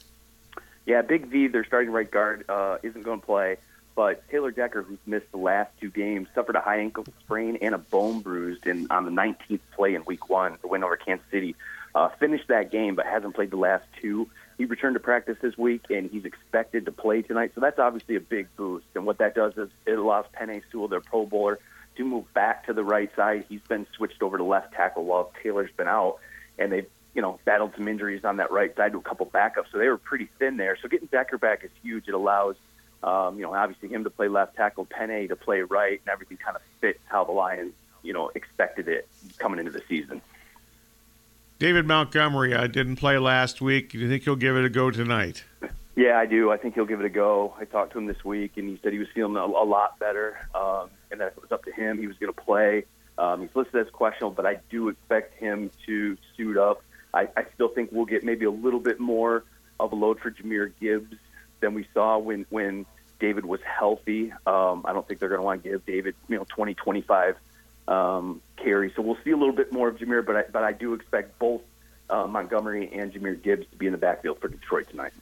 Yeah, 0.87 1.03
Big 1.03 1.27
V, 1.27 1.49
their 1.49 1.65
starting 1.65 1.91
right 1.91 2.11
guard, 2.11 2.45
uh, 2.49 2.79
isn't 2.83 3.03
going 3.03 3.21
to 3.21 3.27
play. 3.27 3.57
But 3.95 4.27
Taylor 4.29 4.51
Decker, 4.51 4.83
who's 4.83 4.99
missed 5.07 5.31
the 5.31 5.39
last 5.39 5.71
two 5.81 5.91
games, 5.91 6.29
suffered 6.35 6.57
a 6.57 6.61
high 6.61 6.79
ankle 6.79 7.05
sprain 7.21 7.59
and 7.61 7.75
a 7.75 7.79
bone 7.79 8.21
bruised 8.21 8.67
in, 8.67 8.87
on 8.91 9.05
the 9.05 9.11
19th 9.11 9.61
play 9.75 9.95
in 9.95 10.05
Week 10.05 10.29
One, 10.29 10.57
the 10.63 10.69
win 10.69 10.85
over 10.85 10.97
Kansas 10.97 11.27
City. 11.31 11.57
Uh, 11.95 12.09
finished 12.09 12.49
that 12.49 12.71
game, 12.71 12.95
but 12.95 13.07
hasn't 13.07 13.35
played 13.35 13.51
the 13.51 13.57
last 13.57 13.85
two. 14.01 14.29
He 14.61 14.67
returned 14.67 14.93
to 14.93 15.01
practice 15.01 15.39
this 15.41 15.57
week, 15.57 15.87
and 15.89 16.11
he's 16.11 16.27
expected 16.27 16.85
to 16.85 16.93
play 16.93 17.23
tonight. 17.23 17.53
So 17.55 17.63
that's 17.63 17.79
obviously 17.79 18.17
a 18.17 18.21
big 18.21 18.47
boost. 18.57 18.85
And 18.95 19.07
what 19.07 19.17
that 19.17 19.35
does 19.35 19.57
is 19.57 19.71
it 19.87 19.99
allows 19.99 20.27
Penei 20.39 20.61
Sewell, 20.71 20.87
their 20.87 21.01
Pro 21.01 21.25
Bowler, 21.25 21.59
to 21.97 22.05
move 22.05 22.31
back 22.35 22.67
to 22.67 22.75
the 22.75 22.85
right 22.85 23.11
side. 23.17 23.47
He's 23.49 23.63
been 23.71 23.87
switched 23.97 24.23
over 24.23 24.37
to 24.37 24.45
left 24.45 24.75
tackle 24.75 25.07
while 25.07 25.33
Taylor's 25.43 25.71
been 25.79 25.89
out, 25.89 26.19
and 26.59 26.71
they've 26.71 26.87
you 27.15 27.23
know 27.23 27.41
battled 27.47 27.73
some 27.75 27.89
injuries 27.89 28.23
on 28.23 28.37
that 28.37 28.53
right 28.53 28.77
side 28.77 28.93
to 28.93 28.99
a 28.99 29.01
couple 29.01 29.25
backups. 29.25 29.73
So 29.73 29.79
they 29.79 29.89
were 29.89 29.97
pretty 29.97 30.29
thin 30.39 30.59
there. 30.59 30.77
So 30.83 30.89
getting 30.89 31.09
Decker 31.11 31.39
back 31.39 31.65
is 31.65 31.71
huge. 31.83 32.07
It 32.07 32.13
allows 32.13 32.57
um, 33.03 33.39
you 33.39 33.45
know 33.45 33.55
obviously 33.55 33.89
him 33.89 34.05
to 34.05 34.11
play 34.11 34.29
left 34.29 34.57
tackle, 34.57 34.85
Penei 34.85 35.27
to 35.29 35.37
play 35.37 35.63
right, 35.63 36.03
and 36.05 36.13
everything 36.13 36.37
kind 36.37 36.57
of 36.57 36.61
fits 36.83 37.01
how 37.07 37.25
the 37.25 37.33
Lions 37.33 37.73
you 38.03 38.13
know 38.13 38.31
expected 38.35 38.89
it 38.89 39.09
coming 39.39 39.59
into 39.59 39.73
the 39.73 39.83
season. 39.89 40.21
David 41.61 41.87
Montgomery 41.87 42.55
I 42.55 42.69
didn't 42.69 42.97
play 42.97 43.19
last 43.19 43.61
week. 43.61 43.91
Do 43.91 43.99
you 43.99 44.09
think 44.09 44.23
he'll 44.23 44.35
give 44.35 44.57
it 44.57 44.65
a 44.65 44.71
go 44.71 44.91
tonight? 44.91 45.45
Yeah, 45.95 46.19
I 46.19 46.25
do. 46.25 46.51
I 46.51 46.57
think 46.57 46.75
he'll 46.75 46.87
give 46.87 47.01
it 47.01 47.05
a 47.05 47.11
go. 47.11 47.55
I 47.61 47.67
talked 47.67 47.93
to 47.93 47.99
him 47.99 48.07
this 48.07 48.25
week, 48.25 48.53
and 48.57 48.67
he 48.67 48.81
said 48.83 48.95
he 48.95 48.99
was 48.99 49.09
feeling 49.15 49.37
a, 49.37 49.45
a 49.45 49.67
lot 49.67 49.99
better, 49.99 50.39
um, 50.55 50.89
and 51.11 51.21
that 51.21 51.27
if 51.27 51.37
it 51.37 51.43
was 51.43 51.53
up 51.53 51.63
to 51.67 51.73
him, 51.73 51.99
he 51.99 52.07
was 52.07 52.17
going 52.17 52.33
to 52.33 52.41
play. 52.41 52.85
Um, 53.19 53.43
he's 53.43 53.55
listed 53.55 53.87
as 53.87 53.93
questionable, 53.93 54.35
but 54.35 54.47
I 54.47 54.61
do 54.71 54.89
expect 54.89 55.39
him 55.39 55.71
to 55.85 56.17
suit 56.35 56.57
up. 56.57 56.83
I, 57.13 57.29
I 57.37 57.45
still 57.55 57.69
think 57.69 57.91
we'll 57.93 58.07
get 58.07 58.25
maybe 58.25 58.47
a 58.47 58.51
little 58.51 58.81
bit 58.81 58.99
more 58.99 59.45
of 59.79 59.93
a 59.93 59.97
load 59.97 60.19
for 60.21 60.31
Jahmyr 60.31 60.73
Gibbs 60.81 61.17
than 61.61 61.75
we 61.75 61.87
saw 61.93 62.17
when 62.17 62.47
when 62.49 62.87
David 63.19 63.45
was 63.45 63.61
healthy. 63.61 64.33
Um, 64.47 64.87
I 64.87 64.95
don't 64.95 65.07
think 65.07 65.21
they're 65.21 65.29
going 65.29 65.43
to 65.43 65.45
want 65.45 65.63
to 65.63 65.69
give 65.69 65.85
David, 65.85 66.15
you 66.27 66.39
know, 66.39 66.47
20, 66.49 66.73
25 66.73 67.37
um, 67.89 68.41
carry. 68.57 68.93
So 68.95 69.03
we'll 69.03 69.19
see 69.25 69.31
a 69.31 69.37
little 69.37 69.55
bit 69.55 69.73
more 69.73 69.89
of 69.89 69.97
Jahmyr, 69.97 70.25
but 70.25 70.37
I, 70.37 70.43
but 70.53 70.63
I 70.63 70.73
do 70.73 70.95
expect 70.95 71.39
both 71.39 71.63
uh, 72.09 72.27
Montgomery 72.27 72.91
and 72.93 73.13
Jahmyr 73.13 73.43
Gibbs 73.43 73.67
to 73.71 73.77
be 73.77 73.87
in 73.87 73.93
the 73.93 73.99
backfield 73.99 74.39
for 74.41 74.49
Detroit 74.49 74.89
tonight. 74.89 75.13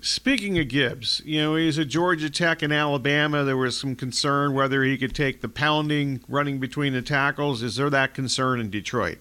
Speaking 0.00 0.58
of 0.58 0.68
Gibbs, 0.68 1.22
you 1.24 1.40
know, 1.40 1.56
he's 1.56 1.78
at 1.78 1.88
Georgia 1.88 2.28
Tech 2.28 2.60
and 2.60 2.74
Alabama. 2.74 3.42
There 3.42 3.56
was 3.56 3.78
some 3.78 3.96
concern 3.96 4.52
whether 4.52 4.82
he 4.82 4.98
could 4.98 5.14
take 5.14 5.40
the 5.40 5.48
pounding 5.48 6.22
running 6.28 6.58
between 6.58 6.92
the 6.92 7.00
tackles. 7.00 7.62
Is 7.62 7.76
there 7.76 7.88
that 7.88 8.12
concern 8.12 8.60
in 8.60 8.68
Detroit? 8.68 9.16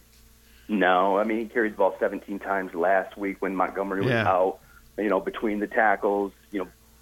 No. 0.67 1.17
I 1.17 1.23
mean, 1.23 1.39
he 1.39 1.45
carried 1.45 1.73
the 1.73 1.77
ball 1.77 1.95
17 2.01 2.39
times 2.39 2.73
last 2.73 3.17
week 3.17 3.37
when 3.39 3.55
Montgomery 3.55 4.01
was 4.01 4.09
yeah. 4.09 4.27
out, 4.27 4.59
you 4.97 5.07
know, 5.07 5.21
between 5.21 5.61
the 5.61 5.67
tackles, 5.67 6.33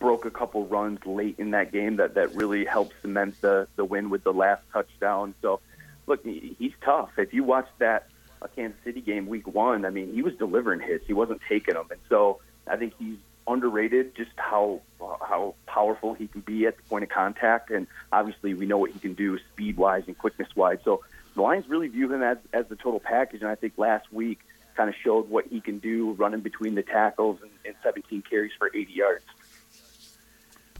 broke 0.02 0.26
a 0.26 0.32
couple 0.32 0.66
runs 0.66 1.06
late 1.06 1.36
in 1.38 1.52
that 1.52 1.72
game 1.72 1.98
that, 1.98 2.16
that 2.16 2.36
really 2.36 2.66
helped 2.66 2.94
cement 3.02 3.40
the, 3.40 3.68
the 3.78 3.86
win 3.86 4.10
with 4.10 4.24
the 4.24 4.34
last 4.34 4.64
touchdown. 4.74 5.34
So, 5.42 5.62
look, 6.08 6.26
he's 6.26 6.74
tough. 6.84 7.12
If 7.18 7.34
you 7.34 7.46
watch 7.46 7.70
that 7.78 8.08
Kansas 8.56 8.80
City 8.84 9.00
game 9.00 9.28
week 9.28 9.48
one, 9.48 9.86
I 9.86 9.92
mean, 9.92 10.12
he 10.14 10.24
was 10.24 10.34
delivering 10.36 10.82
hits. 10.82 11.06
He 11.06 11.14
wasn't 11.14 11.40
taking 11.48 11.76
them. 11.76 11.86
And 11.92 12.00
so 12.10 12.42
I 12.68 12.76
think 12.76 12.94
he's 12.98 13.18
underrated 13.48 14.16
just 14.16 14.32
how 14.36 14.82
how 15.00 15.56
powerful 15.66 16.14
he 16.14 16.28
can 16.28 16.42
be 16.42 16.66
at 16.66 16.78
the 16.78 16.84
point 16.84 17.04
of 17.04 17.10
contact. 17.10 17.70
And 17.70 17.86
obviously, 18.12 18.56
we 18.56 18.66
know 18.66 18.80
what 18.80 18.92
he 18.92 19.00
can 19.00 19.14
do 19.14 19.38
speed 19.54 19.78
wise 19.78 20.04
and 20.08 20.18
quickness 20.18 20.50
wise. 20.56 20.80
So 20.84 21.04
the 21.36 21.44
Lions 21.44 21.70
really 21.70 21.88
view 21.88 22.12
him 22.12 22.24
as, 22.24 22.38
as 22.52 22.68
the 22.68 22.76
total 22.76 23.00
package. 23.00 23.42
And 23.42 23.50
I 23.50 23.56
think 23.56 23.74
last 23.78 24.12
week 24.12 24.40
kind 24.76 24.90
of 24.90 24.96
showed 24.96 25.30
what 25.30 25.46
he 25.48 25.62
can 25.62 25.78
do 25.78 26.14
running 26.14 26.42
between 26.42 26.76
the 26.76 26.84
tackles 26.84 27.40
and, 27.42 27.52
and 27.66 27.76
17 27.84 28.24
carries 28.24 28.52
for 28.58 28.72
80 28.74 28.92
yards 28.94 29.24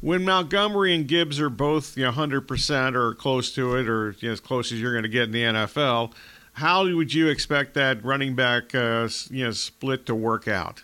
when 0.02 0.26
Montgomery 0.26 0.94
and 0.96 1.08
Gibbs 1.08 1.40
are 1.40 1.50
both 1.50 1.96
you 1.96 2.04
know, 2.04 2.12
100% 2.12 2.96
or 2.96 3.14
close 3.14 3.54
to 3.56 3.76
it, 3.76 3.88
or 3.88 4.16
you 4.20 4.30
know, 4.30 4.34
as 4.34 4.40
close 4.40 4.72
as 4.72 4.82
you're 4.82 4.92
going 4.92 5.04
to 5.04 5.10
get 5.10 5.24
in 5.24 5.32
the 5.32 5.44
NFL, 5.44 6.14
how 6.54 6.84
would 6.84 7.14
you 7.14 7.28
expect 7.28 7.76
that 7.76 8.04
running 8.04 8.36
back 8.36 8.76
uh, 8.76 9.08
you 9.30 9.46
know, 9.46 9.52
split 9.52 10.06
to 10.08 10.16
work 10.16 10.48
out? 10.48 10.84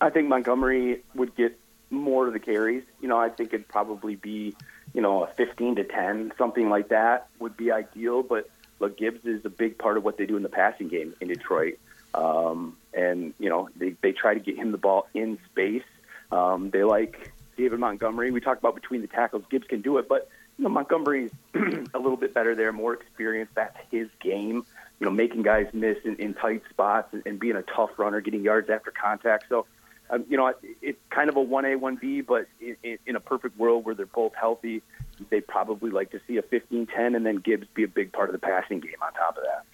I 0.00 0.10
think 0.10 0.28
Montgomery 0.28 1.02
would 1.14 1.34
get 1.34 1.58
more 1.90 2.26
of 2.26 2.32
the 2.32 2.38
carries. 2.38 2.84
You 3.00 3.08
know, 3.08 3.18
I 3.18 3.30
think 3.30 3.52
it'd 3.52 3.68
probably 3.68 4.16
be, 4.16 4.54
you 4.92 5.00
know, 5.00 5.24
a 5.24 5.26
15 5.28 5.76
to 5.76 5.84
10, 5.84 6.32
something 6.36 6.68
like 6.68 6.88
that 6.88 7.28
would 7.38 7.56
be 7.56 7.72
ideal. 7.72 8.22
But 8.22 8.50
look, 8.78 8.98
Gibbs 8.98 9.24
is 9.24 9.44
a 9.44 9.50
big 9.50 9.78
part 9.78 9.96
of 9.96 10.04
what 10.04 10.18
they 10.18 10.26
do 10.26 10.36
in 10.36 10.42
the 10.42 10.48
passing 10.48 10.88
game 10.88 11.14
in 11.20 11.28
Detroit. 11.28 11.78
Um, 12.14 12.76
and, 12.94 13.34
you 13.38 13.48
know, 13.48 13.68
they, 13.76 13.94
they 14.02 14.12
try 14.12 14.34
to 14.34 14.40
get 14.40 14.56
him 14.56 14.72
the 14.72 14.78
ball 14.78 15.08
in 15.14 15.38
space. 15.50 15.82
Um, 16.30 16.70
they 16.70 16.84
like 16.84 17.32
David 17.58 17.80
Montgomery. 17.80 18.30
We 18.30 18.40
talked 18.40 18.60
about 18.60 18.76
between 18.76 19.02
the 19.02 19.08
tackles, 19.08 19.42
Gibbs 19.50 19.66
can 19.66 19.82
do 19.82 19.98
it, 19.98 20.08
but 20.08 20.30
you 20.56 20.62
know 20.62 20.70
Montgomery's 20.70 21.32
a 21.54 21.98
little 21.98 22.16
bit 22.16 22.32
better 22.32 22.54
there, 22.54 22.72
more 22.72 22.94
experienced. 22.94 23.54
That's 23.54 23.76
his 23.90 24.08
game. 24.22 24.64
You 25.00 25.04
know, 25.04 25.10
making 25.10 25.42
guys 25.42 25.66
miss 25.72 25.98
in, 26.04 26.16
in 26.16 26.34
tight 26.34 26.62
spots 26.70 27.12
and, 27.12 27.22
and 27.26 27.38
being 27.38 27.56
a 27.56 27.62
tough 27.62 27.90
runner, 27.98 28.20
getting 28.20 28.42
yards 28.42 28.68
after 28.70 28.90
contact. 28.90 29.44
So, 29.48 29.66
um, 30.10 30.24
you 30.28 30.36
know, 30.36 30.52
it's 30.82 30.98
kind 31.10 31.28
of 31.28 31.36
a 31.36 31.42
one 31.42 31.64
A 31.64 31.76
one 31.76 31.96
B, 31.96 32.20
but 32.20 32.48
in, 32.60 32.76
in, 32.82 32.98
in 33.06 33.16
a 33.16 33.20
perfect 33.20 33.58
world 33.58 33.84
where 33.84 33.94
they're 33.94 34.06
both 34.06 34.34
healthy, 34.34 34.82
they 35.30 35.40
probably 35.40 35.90
like 35.90 36.10
to 36.12 36.20
see 36.26 36.36
a 36.38 36.42
15-10 36.42 36.88
and 37.14 37.26
then 37.26 37.36
Gibbs 37.36 37.66
be 37.74 37.84
a 37.84 37.88
big 37.88 38.12
part 38.12 38.28
of 38.28 38.32
the 38.32 38.40
passing 38.40 38.80
game 38.80 38.96
on 39.02 39.12
top 39.12 39.36
of 39.36 39.44
that 39.44 39.64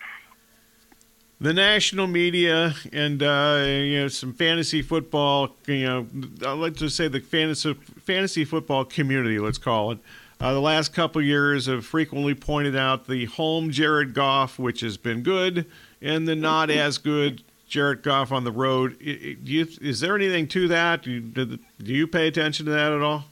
the 1.40 1.52
national 1.52 2.06
media 2.06 2.74
and 2.92 3.22
uh, 3.22 3.62
you 3.64 4.00
know 4.00 4.08
some 4.08 4.32
fantasy 4.32 4.82
football. 4.82 5.50
You 5.66 5.86
know, 5.86 6.06
I'd 6.46 6.52
like 6.58 6.76
to 6.76 6.88
say 6.88 7.08
the 7.08 7.20
fantasy 7.20 7.74
fantasy 8.04 8.44
football 8.44 8.84
community. 8.84 9.38
Let's 9.38 9.58
call 9.58 9.92
it. 9.92 9.98
Uh, 10.40 10.52
the 10.52 10.60
last 10.60 10.92
couple 10.92 11.22
years 11.22 11.66
have 11.66 11.86
frequently 11.86 12.34
pointed 12.34 12.76
out 12.76 13.06
the 13.06 13.26
home 13.26 13.70
Jared 13.70 14.14
Goff, 14.14 14.58
which 14.58 14.80
has 14.80 14.96
been 14.96 15.22
good, 15.22 15.66
and 16.02 16.26
the 16.26 16.34
not 16.34 16.70
as 16.70 16.98
good 16.98 17.42
Jared 17.68 18.02
Goff 18.02 18.32
on 18.32 18.44
the 18.44 18.52
road. 18.52 18.96
Is 19.00 20.00
there 20.00 20.14
anything 20.14 20.46
to 20.48 20.68
that? 20.68 21.02
Do 21.02 21.10
you, 21.10 21.20
do 21.20 21.58
you 21.78 22.06
pay 22.06 22.26
attention 22.26 22.66
to 22.66 22.72
that 22.72 22.92
at 22.92 23.00
all? 23.00 23.24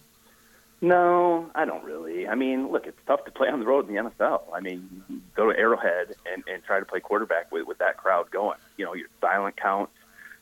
No, 0.82 1.48
I 1.54 1.64
don't 1.64 1.84
really. 1.84 2.26
I 2.26 2.34
mean, 2.34 2.72
look, 2.72 2.88
it's 2.88 2.98
tough 3.06 3.24
to 3.26 3.30
play 3.30 3.48
on 3.48 3.60
the 3.60 3.66
road 3.66 3.88
in 3.88 3.94
the 3.94 4.02
NFL. 4.02 4.42
I 4.52 4.58
mean, 4.58 5.22
go 5.36 5.50
to 5.50 5.56
Arrowhead 5.56 6.16
and, 6.30 6.42
and 6.52 6.62
try 6.64 6.80
to 6.80 6.84
play 6.84 6.98
quarterback 6.98 7.52
with, 7.52 7.68
with 7.68 7.78
that 7.78 7.98
crowd 7.98 8.32
going. 8.32 8.58
You 8.76 8.86
know, 8.86 8.94
your 8.94 9.06
silent 9.20 9.56
counts. 9.56 9.92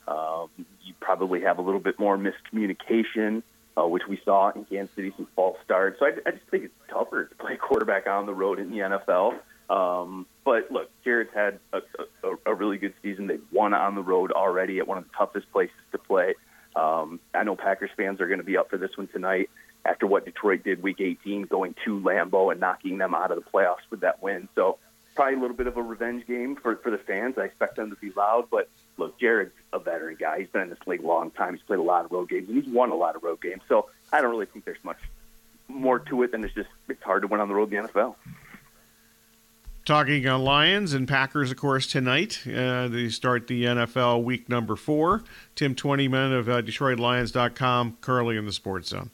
Um, 0.09 0.49
you 0.83 0.95
probably 0.99 1.43
have 1.43 1.59
a 1.59 1.63
little 1.63 1.79
bit 1.79 1.99
more 1.99 2.17
miscommunication, 2.17 3.43
uh, 3.77 3.87
which 3.87 4.05
we 4.09 4.19
saw 4.25 4.51
in 4.51 4.65
Kansas 4.65 4.95
City, 4.97 5.13
some 5.15 5.29
false 5.37 5.59
starts. 5.63 5.99
So 5.99 6.07
I, 6.07 6.13
I 6.27 6.31
just 6.31 6.47
think 6.51 6.65
it's 6.65 6.75
tougher 6.89 7.27
to 7.27 7.35
play 7.35 7.57
quarterback 7.61 8.07
on 8.07 8.25
the 8.25 8.35
road 8.35 8.59
in 8.59 8.71
the 8.71 8.79
NFL. 8.79 9.39
Um, 9.69 10.27
but 10.43 10.73
look, 10.73 10.91
Jared's 11.05 11.35
had 11.35 11.61
a, 11.75 11.83
a, 12.25 12.37
a 12.47 12.55
really 12.55 12.79
good 12.79 12.95
season. 13.03 13.27
They've 13.27 13.45
won 13.53 13.75
on 13.75 13.95
the 13.95 14.03
road 14.03 14.33
already 14.33 14.79
at 14.79 14.89
one 14.89 14.97
of 14.97 15.05
the 15.05 15.11
toughest 15.19 15.53
places 15.53 15.77
to 15.93 15.99
play. 15.99 16.35
Um, 16.75 17.21
I 17.35 17.45
know 17.45 17.57
Packers 17.57 17.91
fans 17.95 18.23
are 18.23 18.27
going 18.27 18.39
to 18.39 18.45
be 18.45 18.57
up 18.57 18.71
for 18.71 18.79
this 18.79 18.97
one 18.97 19.07
tonight 19.09 19.51
after 19.85 20.07
what 20.07 20.25
Detroit 20.25 20.63
did 20.65 20.83
Week 20.83 21.01
18, 21.01 21.43
going 21.43 21.75
to 21.85 22.01
Lambeau 22.01 22.51
and 22.51 22.61
knocking 22.61 22.99
them 22.99 23.15
out 23.15 23.31
of 23.31 23.43
the 23.43 23.51
playoffs 23.51 23.89
with 23.91 24.01
that 24.01 24.23
win. 24.23 24.49
So 24.55 24.79
probably 25.15 25.35
a 25.35 25.41
little 25.41 25.57
bit 25.57 25.67
of 25.67 25.77
a 25.77 25.83
revenge 25.83 26.27
game 26.27 26.57
for 26.57 26.77
for 26.77 26.91
the 26.91 26.99
fans. 26.99 27.37
I 27.39 27.45
expect 27.45 27.77
them 27.77 27.91
to 27.91 27.97
be 27.97 28.11
loud, 28.13 28.49
but 28.51 28.69
look, 28.97 29.19
Jared's 29.19 29.53
a 29.73 29.79
veteran 29.79 30.17
guy. 30.19 30.41
He's 30.41 30.49
been 30.49 30.63
in 30.63 30.71
this 30.71 30.79
league 30.87 31.03
a 31.03 31.07
long 31.07 31.31
time. 31.31 31.55
He's 31.55 31.63
played 31.63 31.79
a 31.79 31.83
lot 31.83 32.05
of 32.05 32.13
road 32.13 32.29
games 32.29 32.49
and 32.49 32.63
he's 32.63 32.73
won 32.73 32.91
a 32.91 32.95
lot 32.95 33.17
of 33.17 33.23
road 33.23 33.41
games. 33.41 33.63
So 33.69 33.89
I 34.13 34.21
don't 34.21 34.31
really 34.31 34.47
think 34.47 34.65
there's 34.65 34.83
much 34.85 34.99
more 35.69 35.99
to 35.99 36.23
it 36.23 36.33
than 36.33 36.45
it's 36.45 36.55
just 36.55 36.69
it's 36.89 37.03
hard 37.03 37.23
to 37.23 37.29
win 37.29 37.41
on 37.41 37.49
the 37.49 37.55
road 37.55 37.73
in 37.73 37.83
the 37.83 37.89
NFL. 37.89 38.15
Talking 39.87 40.29
on 40.29 40.45
Lions 40.45 40.93
and 40.93 41.09
Packers, 41.09 41.51
of 41.51 41.57
course, 41.57 41.87
tonight. 41.87 42.47
Uh, 42.47 42.87
they 42.87 43.09
start 43.09 43.47
the 43.47 43.65
NFL 43.65 44.23
week 44.23 44.49
number 44.49 44.77
four. 44.77 45.25
Tim 45.57 45.75
Twentyman 45.75 46.33
of 46.33 46.49
uh, 46.49 46.63
DetroitLions.com, 46.63 47.97
currently 48.01 48.37
in 48.37 48.45
the 48.45 48.53
Sports 48.53 48.91
Zone. 48.91 49.11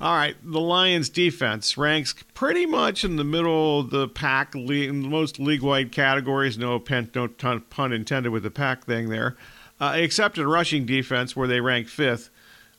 All 0.00 0.14
right, 0.14 0.34
the 0.42 0.60
Lions 0.60 1.10
defense 1.10 1.76
ranks 1.76 2.14
pretty 2.32 2.64
much 2.64 3.04
in 3.04 3.16
the 3.16 3.24
middle 3.24 3.80
of 3.80 3.90
the 3.90 4.08
pack, 4.08 4.54
in 4.54 5.10
most 5.10 5.38
league-wide 5.38 5.92
categories. 5.92 6.56
No, 6.56 6.78
pen, 6.78 7.10
no 7.14 7.28
pun 7.28 7.92
intended 7.92 8.32
with 8.32 8.42
the 8.42 8.50
pack 8.50 8.86
thing 8.86 9.10
there, 9.10 9.36
uh, 9.78 9.92
except 9.96 10.38
in 10.38 10.48
rushing 10.48 10.86
defense 10.86 11.36
where 11.36 11.46
they 11.46 11.60
rank 11.60 11.86
fifth. 11.86 12.30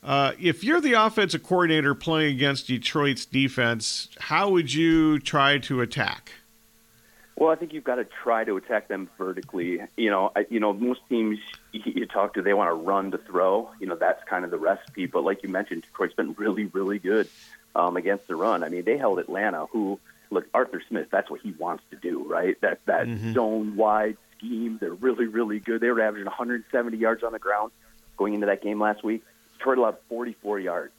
Uh, 0.02 0.32
if 0.40 0.64
you're 0.64 0.82
the 0.82 0.94
offensive 0.94 1.44
coordinator 1.44 1.94
playing 1.94 2.36
against 2.36 2.66
Detroit's 2.66 3.24
defense, 3.24 4.10
how 4.20 4.50
would 4.50 4.74
you 4.74 5.20
try 5.20 5.60
to 5.60 5.82
attack? 5.82 6.32
Well, 7.36 7.52
I 7.52 7.56
think 7.56 7.72
you've 7.72 7.84
got 7.84 7.96
to 7.96 8.08
try 8.24 8.44
to 8.46 8.58
attack 8.58 8.88
them 8.88 9.12
vertically. 9.20 9.80
You 9.96 10.10
know, 10.10 10.32
I, 10.36 10.48
you 10.50 10.60
know, 10.60 10.74
most 10.74 11.02
teams 11.08 11.38
you 11.72 12.06
talk 12.06 12.34
to, 12.34 12.42
they 12.42 12.54
want 12.54 12.70
to 12.70 12.74
run 12.74 13.12
to 13.12 13.18
throw. 13.18 13.70
You 13.80 13.88
know, 13.88 13.96
that's 13.96 14.24
kind 14.26 14.46
of 14.46 14.52
the 14.52 14.58
recipe. 14.58 15.06
But 15.06 15.24
like 15.24 15.44
you 15.44 15.50
mentioned, 15.50 15.84
Detroit's 15.84 16.14
been 16.14 16.34
really, 16.34 16.66
really 16.66 17.00
good 17.00 17.28
um, 17.76 17.98
against 17.98 18.28
the 18.28 18.36
run. 18.36 18.64
I 18.64 18.70
mean, 18.70 18.84
they 18.84 18.98
held 18.98 19.20
Atlanta, 19.20 19.66
who 19.68 20.00
look 20.30 20.48
Arthur 20.54 20.82
Smith. 20.88 21.08
That's 21.12 21.30
what 21.30 21.42
he 21.42 21.52
wants 21.52 21.84
to 21.92 21.98
do, 21.98 22.24
right? 22.28 22.60
That 22.62 22.80
that 22.86 23.08
mm-hmm. 23.08 23.34
zone 23.34 23.76
wide 23.76 24.18
scheme. 24.38 24.78
They're 24.80 24.94
really, 24.94 25.26
really 25.26 25.60
good. 25.60 25.82
They 25.82 25.90
were 25.90 26.02
averaging 26.02 26.26
170 26.26 26.98
yards 26.98 27.24
on 27.24 27.32
the 27.32 27.40
ground 27.40 27.72
going 28.18 28.34
into 28.34 28.48
that 28.48 28.62
game 28.62 28.80
last 28.80 29.04
week. 29.04 29.24
Detroit 29.58 29.78
allowed 29.78 29.98
44 30.10 30.60
yards 30.60 30.94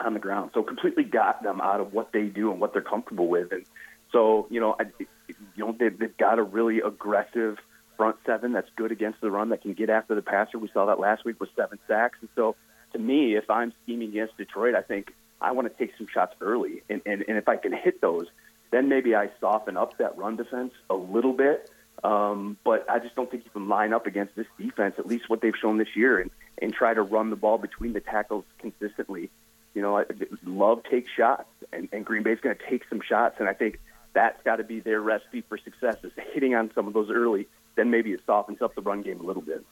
on 0.00 0.14
the 0.14 0.20
ground, 0.20 0.50
so 0.54 0.62
completely 0.62 1.04
got 1.04 1.42
them 1.42 1.60
out 1.60 1.80
of 1.80 1.92
what 1.92 2.12
they 2.12 2.26
do 2.26 2.52
and 2.52 2.60
what 2.60 2.72
they're 2.72 2.82
comfortable 2.82 3.26
with. 3.26 3.50
And 3.50 3.64
so, 4.12 4.46
you 4.50 4.60
know, 4.60 4.76
I, 4.78 4.84
you 5.28 5.36
know, 5.56 5.74
they've, 5.78 5.98
they've 5.98 6.16
got 6.16 6.38
a 6.38 6.42
really 6.42 6.80
aggressive 6.80 7.58
front 7.98 8.16
seven 8.24 8.52
that's 8.52 8.70
good 8.76 8.92
against 8.92 9.20
the 9.20 9.30
run 9.30 9.50
that 9.50 9.60
can 9.60 9.74
get 9.74 9.90
after 9.90 10.14
the 10.14 10.22
passer. 10.22 10.58
We 10.58 10.70
saw 10.72 10.86
that 10.86 10.98
last 10.98 11.26
week 11.26 11.38
with 11.38 11.50
seven 11.54 11.78
sacks. 11.86 12.16
And 12.22 12.30
so, 12.34 12.56
to 12.94 12.98
me, 12.98 13.36
if 13.36 13.50
I'm 13.50 13.74
scheming 13.82 14.08
against 14.08 14.38
Detroit, 14.38 14.74
I 14.74 14.80
think 14.80 15.12
I 15.42 15.52
want 15.52 15.70
to 15.70 15.74
take 15.78 15.94
some 15.98 16.06
shots 16.06 16.34
early. 16.40 16.82
And, 16.88 17.02
and, 17.04 17.22
and 17.28 17.36
if 17.36 17.48
I 17.48 17.56
can 17.56 17.72
hit 17.72 18.00
those, 18.00 18.26
then 18.70 18.88
maybe 18.88 19.14
I 19.14 19.28
soften 19.40 19.76
up 19.76 19.98
that 19.98 20.16
run 20.16 20.36
defense 20.36 20.72
a 20.88 20.94
little 20.94 21.34
bit. 21.34 21.70
Um, 22.02 22.56
but 22.64 22.88
I 22.88 23.00
just 23.00 23.16
don't 23.16 23.30
think 23.30 23.44
you 23.44 23.50
can 23.50 23.68
line 23.68 23.92
up 23.92 24.06
against 24.06 24.36
this 24.36 24.46
defense, 24.56 24.94
at 24.98 25.06
least 25.06 25.28
what 25.28 25.40
they've 25.40 25.56
shown 25.60 25.78
this 25.78 25.96
year, 25.96 26.20
and, 26.20 26.30
and 26.62 26.72
try 26.72 26.94
to 26.94 27.02
run 27.02 27.30
the 27.30 27.36
ball 27.36 27.58
between 27.58 27.92
the 27.92 28.00
tackles 28.00 28.44
consistently. 28.58 29.30
You 29.74 29.82
know, 29.82 29.98
I 29.98 30.04
love 30.44 30.82
take 30.88 31.06
shots, 31.08 31.48
and, 31.72 31.88
and 31.92 32.04
Green 32.04 32.22
Bay's 32.22 32.38
going 32.40 32.56
to 32.56 32.70
take 32.70 32.84
some 32.88 33.00
shots, 33.00 33.36
and 33.40 33.48
I 33.48 33.52
think 33.52 33.80
that's 34.14 34.42
got 34.44 34.56
to 34.56 34.64
be 34.64 34.80
their 34.80 35.00
recipe 35.00 35.42
for 35.48 35.58
success 35.58 35.96
is 36.02 36.12
hitting 36.32 36.54
on 36.54 36.70
some 36.74 36.86
of 36.86 36.94
those 36.94 37.10
early. 37.10 37.46
Then 37.78 37.92
maybe 37.92 38.10
it 38.10 38.20
softens 38.26 38.60
up 38.60 38.74
the 38.74 38.80
run 38.82 39.02
game 39.02 39.20
a 39.20 39.22
little 39.22 39.40
bit. 39.40 39.64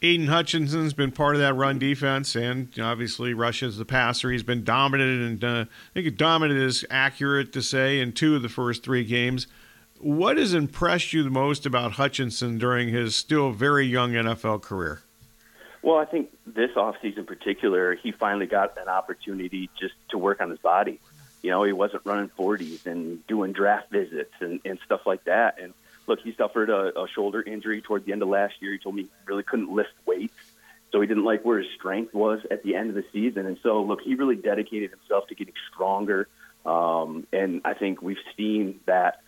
Aidan 0.00 0.28
Hutchinson's 0.28 0.94
been 0.94 1.12
part 1.12 1.34
of 1.34 1.42
that 1.42 1.52
run 1.52 1.78
defense, 1.78 2.34
and 2.34 2.70
obviously 2.80 3.34
rushes 3.34 3.76
the 3.76 3.84
passer. 3.84 4.30
He's 4.30 4.42
been 4.42 4.64
dominant, 4.64 5.20
and 5.20 5.44
uh, 5.44 5.64
I 5.94 6.00
think 6.00 6.16
dominant 6.16 6.58
is 6.58 6.86
accurate 6.88 7.52
to 7.52 7.60
say 7.60 8.00
in 8.00 8.12
two 8.12 8.34
of 8.34 8.40
the 8.40 8.48
first 8.48 8.82
three 8.82 9.04
games. 9.04 9.46
What 9.98 10.38
has 10.38 10.54
impressed 10.54 11.12
you 11.12 11.22
the 11.22 11.28
most 11.28 11.66
about 11.66 11.92
Hutchinson 11.92 12.56
during 12.56 12.88
his 12.88 13.14
still 13.14 13.50
very 13.50 13.84
young 13.84 14.12
NFL 14.12 14.62
career? 14.62 15.02
Well, 15.82 15.98
I 15.98 16.06
think 16.06 16.30
this 16.46 16.70
offseason 16.76 17.18
in 17.18 17.26
particular, 17.26 17.94
he 17.94 18.10
finally 18.10 18.46
got 18.46 18.78
an 18.78 18.88
opportunity 18.88 19.68
just 19.78 19.92
to 20.08 20.16
work 20.16 20.40
on 20.40 20.48
his 20.48 20.58
body. 20.60 20.98
You 21.42 21.50
know, 21.50 21.62
he 21.64 21.74
wasn't 21.74 22.06
running 22.06 22.30
40s 22.38 22.86
and 22.86 23.26
doing 23.26 23.52
draft 23.52 23.90
visits 23.90 24.32
and, 24.40 24.60
and 24.64 24.78
stuff 24.86 25.02
like 25.04 25.24
that. 25.24 25.60
And 25.60 25.74
look, 26.06 26.20
he 26.20 26.34
suffered 26.34 26.70
a, 26.70 26.98
a 26.98 27.08
shoulder 27.08 27.42
injury 27.42 27.80
toward 27.80 28.04
the 28.04 28.12
end 28.12 28.22
of 28.22 28.28
last 28.28 28.54
year. 28.60 28.72
He 28.72 28.78
told 28.78 28.94
me 28.94 29.02
he 29.02 29.08
really 29.26 29.42
couldn't 29.42 29.70
lift 29.70 29.92
weights. 30.06 30.34
So 30.92 31.00
he 31.00 31.06
didn't 31.06 31.24
like 31.24 31.44
where 31.44 31.58
his 31.58 31.68
strength 31.78 32.12
was 32.14 32.40
at 32.50 32.64
the 32.64 32.74
end 32.74 32.88
of 32.88 32.96
the 32.96 33.04
season. 33.12 33.46
And 33.46 33.58
so, 33.62 33.82
look, 33.82 34.00
he 34.00 34.16
really 34.16 34.34
dedicated 34.34 34.90
himself 34.90 35.28
to 35.28 35.36
getting 35.36 35.54
stronger. 35.72 36.26
Um, 36.66 37.26
and 37.32 37.60
I 37.64 37.74
think 37.74 38.02
we've 38.02 38.18
seen 38.36 38.80
that 38.86 39.20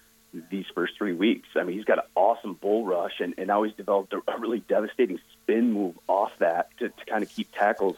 these 0.50 0.64
first 0.74 0.94
three 0.96 1.12
weeks. 1.12 1.48
I 1.54 1.62
mean, 1.62 1.76
he's 1.76 1.84
got 1.84 1.98
an 1.98 2.04
awesome 2.14 2.54
bull 2.54 2.84
rush, 2.84 3.20
and, 3.20 3.34
and 3.38 3.46
now 3.46 3.62
he's 3.62 3.74
developed 3.74 4.12
a, 4.12 4.20
really 4.38 4.60
devastating 4.60 5.20
spin 5.32 5.72
move 5.72 5.98
off 6.08 6.32
that 6.38 6.76
to, 6.78 6.88
to 6.88 7.04
kind 7.06 7.22
of 7.22 7.28
keep 7.28 7.52
tackles, 7.52 7.96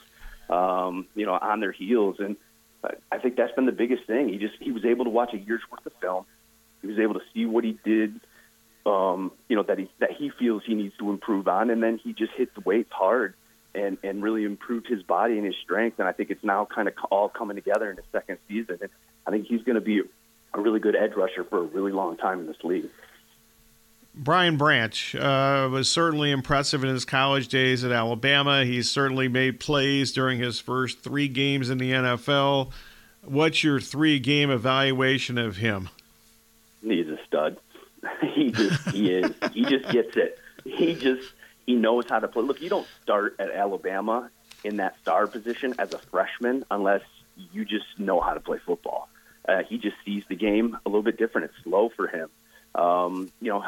um, 0.51 1.07
you 1.15 1.27
know, 1.27 1.39
on 1.41 1.61
their 1.61 1.73
heels. 1.73 2.17
And 2.19 2.37
I 3.11 3.19
think 3.19 3.37
that's 3.37 3.53
been 3.53 3.67
the 3.67 3.73
biggest 3.73 4.05
thing. 4.05 4.29
He 4.29 4.39
just 4.39 4.55
he 4.61 4.73
was 4.73 4.85
able 4.85 5.05
to 5.05 5.11
watch 5.11 5.33
a 5.33 5.39
year's 5.39 5.63
worth 5.71 5.87
of 5.87 5.93
film. 6.01 6.27
He 6.83 6.89
was 6.89 6.99
able 6.99 7.15
to 7.15 7.23
see 7.33 7.47
what 7.47 7.65
he 7.65 7.79
did, 7.85 8.21
um, 8.87 9.33
you 9.49 9.57
know, 9.57 9.63
that 9.63 9.79
he 9.79 9.91
that 10.01 10.13
he 10.13 10.31
feels 10.39 10.63
he 10.67 10.75
needs 10.75 10.97
to 10.99 11.11
improve 11.11 11.49
on, 11.49 11.71
and 11.71 11.83
then 11.83 11.99
he 12.03 12.13
just 12.13 12.33
hit 12.33 12.55
the 12.55 12.61
weights 12.61 12.93
hard 12.93 13.35
and 13.75 13.99
and 14.03 14.23
really 14.23 14.45
improved 14.45 14.87
his 14.87 15.03
body 15.03 15.37
and 15.37 15.47
his 15.47 15.57
strength. 15.63 15.99
And 15.99 16.09
I 16.09 16.13
think 16.13 16.31
it's 16.31 16.45
now 16.45 16.67
kind 16.67 16.89
of 16.89 16.95
all 17.11 17.29
coming 17.29 17.57
together 17.57 17.91
in 17.91 17.97
the 17.97 18.03
second 18.13 18.39
season. 18.49 18.79
And 18.81 18.91
I 19.27 19.31
think 19.31 19.47
he's 19.47 19.63
going 19.63 19.77
to 19.77 19.81
be 19.81 20.03
a 20.53 20.61
really 20.61 20.81
good 20.81 20.97
edge 20.97 21.13
rusher 21.17 21.45
for 21.45 21.59
a 21.59 21.65
really 21.65 21.93
long 21.93 22.17
time 22.17 22.41
in 22.41 22.47
this 22.47 22.63
league. 22.63 22.89
Brian 24.17 24.57
Branch 24.57 25.15
uh, 25.17 25.69
was 25.73 25.91
certainly 25.91 26.31
impressive 26.31 26.85
in 26.85 26.91
his 26.91 27.05
college 27.05 27.49
days 27.49 27.83
at 27.83 27.91
Alabama. 27.91 28.65
He's 28.65 28.89
certainly 28.89 29.27
made 29.27 29.59
plays 29.59 30.13
during 30.13 30.39
his 30.39 30.61
first 30.61 31.01
three 31.01 31.27
games 31.27 31.69
in 31.69 31.79
the 31.79 31.91
NFL. 31.91 32.71
What's 33.25 33.65
your 33.65 33.81
three 33.81 34.21
game 34.21 34.51
evaluation 34.51 35.37
of 35.37 35.57
him? 35.57 35.89
He's 36.83 37.09
a 37.09 37.19
stud. 37.27 37.57
he 38.35 38.51
just 38.51 38.89
he 38.91 39.11
is. 39.11 39.33
He 39.53 39.65
just 39.65 39.91
gets 39.91 40.17
it. 40.17 40.39
He 40.65 40.95
just 40.95 41.33
he 41.67 41.75
knows 41.75 42.05
how 42.09 42.19
to 42.19 42.29
play. 42.29 42.43
Look, 42.43 42.61
you 42.61 42.69
don't 42.69 42.87
start 43.03 43.37
at 43.39 43.51
Alabama 43.51 44.31
in 44.63 44.79
that 44.79 44.97
star 45.03 45.27
position 45.27 45.75
as 45.79 45.93
a 45.93 45.99
freshman 45.99 46.65
unless 46.71 47.03
you 47.53 47.65
just 47.65 47.87
know 47.99 48.21
how 48.21 48.35
to 48.35 48.41
play 48.41 48.59
football. 48.65 49.09
Uh, 49.47 49.63
he 49.69 49.79
just 49.79 49.97
sees 50.05 50.25
the 50.29 50.37
game 50.37 50.77
a 50.87 50.89
little 50.89 51.03
bit 51.03 51.19
different. 51.19 51.51
It's 51.51 51.65
slow 51.65 51.91
for 51.95 52.07
him. 52.07 52.31
Um, 52.75 53.31
you 53.41 53.51
know, 53.51 53.63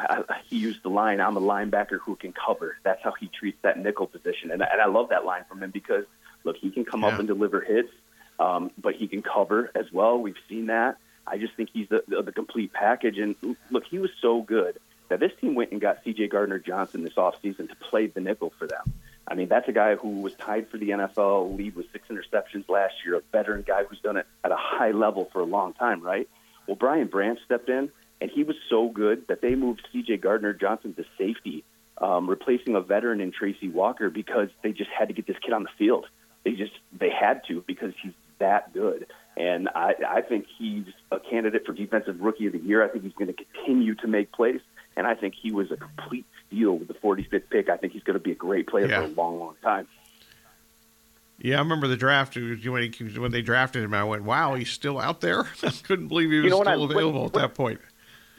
he 0.47 0.57
used 0.57 0.83
the 0.83 0.89
line, 0.89 1.21
I'm 1.21 1.37
a 1.37 1.41
linebacker 1.41 1.99
who 1.99 2.15
can 2.15 2.33
cover. 2.33 2.77
That's 2.83 3.01
how 3.03 3.13
he 3.19 3.27
treats 3.27 3.57
that 3.61 3.79
nickel 3.79 4.07
position. 4.07 4.51
And, 4.51 4.61
and 4.61 4.81
I 4.81 4.87
love 4.87 5.09
that 5.09 5.23
line 5.23 5.45
from 5.47 5.63
him 5.63 5.71
because, 5.71 6.05
look, 6.43 6.57
he 6.57 6.71
can 6.71 6.83
come 6.83 7.01
yeah. 7.01 7.09
up 7.09 7.19
and 7.19 7.27
deliver 7.27 7.61
hits, 7.61 7.91
um, 8.39 8.71
but 8.77 8.95
he 8.95 9.07
can 9.07 9.21
cover 9.21 9.71
as 9.75 9.85
well. 9.93 10.19
We've 10.19 10.35
seen 10.49 10.67
that. 10.67 10.97
I 11.27 11.37
just 11.37 11.53
think 11.55 11.69
he's 11.73 11.89
the, 11.89 12.03
the, 12.07 12.23
the 12.23 12.31
complete 12.31 12.73
package. 12.73 13.17
And 13.17 13.35
look, 13.69 13.83
he 13.85 13.99
was 13.99 14.11
so 14.21 14.41
good 14.41 14.79
that 15.09 15.19
this 15.19 15.31
team 15.39 15.55
went 15.55 15.71
and 15.71 15.81
got 15.81 16.03
C.J. 16.03 16.27
Gardner 16.27 16.59
Johnson 16.59 17.03
this 17.03 17.13
offseason 17.13 17.69
to 17.69 17.75
play 17.89 18.07
the 18.07 18.21
nickel 18.21 18.53
for 18.57 18.67
them. 18.67 18.93
I 19.27 19.35
mean, 19.35 19.49
that's 19.49 19.67
a 19.67 19.73
guy 19.73 19.95
who 19.95 20.21
was 20.21 20.33
tied 20.35 20.69
for 20.69 20.77
the 20.77 20.89
NFL 20.89 21.57
lead 21.57 21.75
with 21.75 21.91
six 21.91 22.07
interceptions 22.07 22.69
last 22.69 22.93
year, 23.05 23.15
a 23.15 23.21
veteran 23.31 23.63
guy 23.67 23.83
who's 23.83 23.99
done 23.99 24.17
it 24.17 24.25
at 24.43 24.51
a 24.51 24.57
high 24.57 24.91
level 24.91 25.29
for 25.33 25.41
a 25.41 25.45
long 25.45 25.73
time, 25.73 26.01
right? 26.01 26.29
Well, 26.65 26.77
Brian 26.77 27.07
Branch 27.07 27.37
stepped 27.45 27.69
in 27.69 27.91
and 28.21 28.31
he 28.31 28.43
was 28.43 28.55
so 28.69 28.89
good 28.89 29.27
that 29.27 29.41
they 29.41 29.55
moved 29.55 29.85
C.J. 29.91 30.17
Gardner 30.17 30.53
Johnson 30.53 30.93
to 30.95 31.05
safety, 31.17 31.63
um, 31.97 32.29
replacing 32.29 32.75
a 32.75 32.81
veteran 32.81 33.21
in 33.21 33.31
Tracy 33.31 33.69
Walker 33.69 34.09
because 34.09 34.49
they 34.63 34.71
just 34.71 34.89
had 34.89 35.09
to 35.09 35.13
get 35.13 35.27
this 35.27 35.37
kid 35.41 35.53
on 35.53 35.63
the 35.63 35.69
field. 35.77 36.07
They 36.43 36.51
just 36.53 36.73
they 36.97 37.09
had 37.09 37.41
to 37.47 37.63
because 37.67 37.93
he's 38.01 38.13
that 38.39 38.73
good, 38.73 39.07
and 39.37 39.69
I, 39.69 39.93
I 40.07 40.21
think 40.21 40.45
he's 40.57 40.85
a 41.11 41.19
candidate 41.19 41.65
for 41.65 41.73
defensive 41.73 42.19
rookie 42.19 42.47
of 42.47 42.53
the 42.53 42.59
year. 42.59 42.83
I 42.83 42.87
think 42.87 43.03
he's 43.03 43.13
going 43.13 43.33
to 43.33 43.33
continue 43.33 43.95
to 43.95 44.07
make 44.07 44.31
plays, 44.31 44.61
and 44.95 45.05
I 45.05 45.13
think 45.13 45.35
he 45.39 45.51
was 45.51 45.71
a 45.71 45.77
complete 45.77 46.25
steal 46.47 46.77
with 46.77 46.87
the 46.87 46.95
45th 46.95 47.43
pick. 47.49 47.69
I 47.69 47.77
think 47.77 47.93
he's 47.93 48.03
going 48.03 48.15
to 48.15 48.23
be 48.23 48.31
a 48.31 48.35
great 48.35 48.67
player 48.67 48.87
yeah. 48.87 49.01
for 49.01 49.05
a 49.05 49.09
long, 49.09 49.39
long 49.39 49.55
time. 49.61 49.87
Yeah, 51.39 51.57
I 51.57 51.59
remember 51.59 51.87
the 51.87 51.97
draft 51.97 52.35
when, 52.35 52.91
he, 52.91 53.19
when 53.19 53.31
they 53.31 53.43
drafted 53.43 53.83
him. 53.83 53.93
I 53.93 54.03
went, 54.03 54.23
"Wow, 54.23 54.55
he's 54.55 54.71
still 54.71 54.99
out 54.99 55.21
there." 55.21 55.41
I 55.63 55.69
couldn't 55.83 56.07
believe 56.07 56.31
he 56.31 56.37
was 56.37 56.45
You 56.45 56.49
know 56.49 56.63
still 56.63 56.81
I- 56.81 56.91
available 56.91 57.23
what- 57.23 57.35
at 57.35 57.41
that 57.41 57.53
point. 57.53 57.79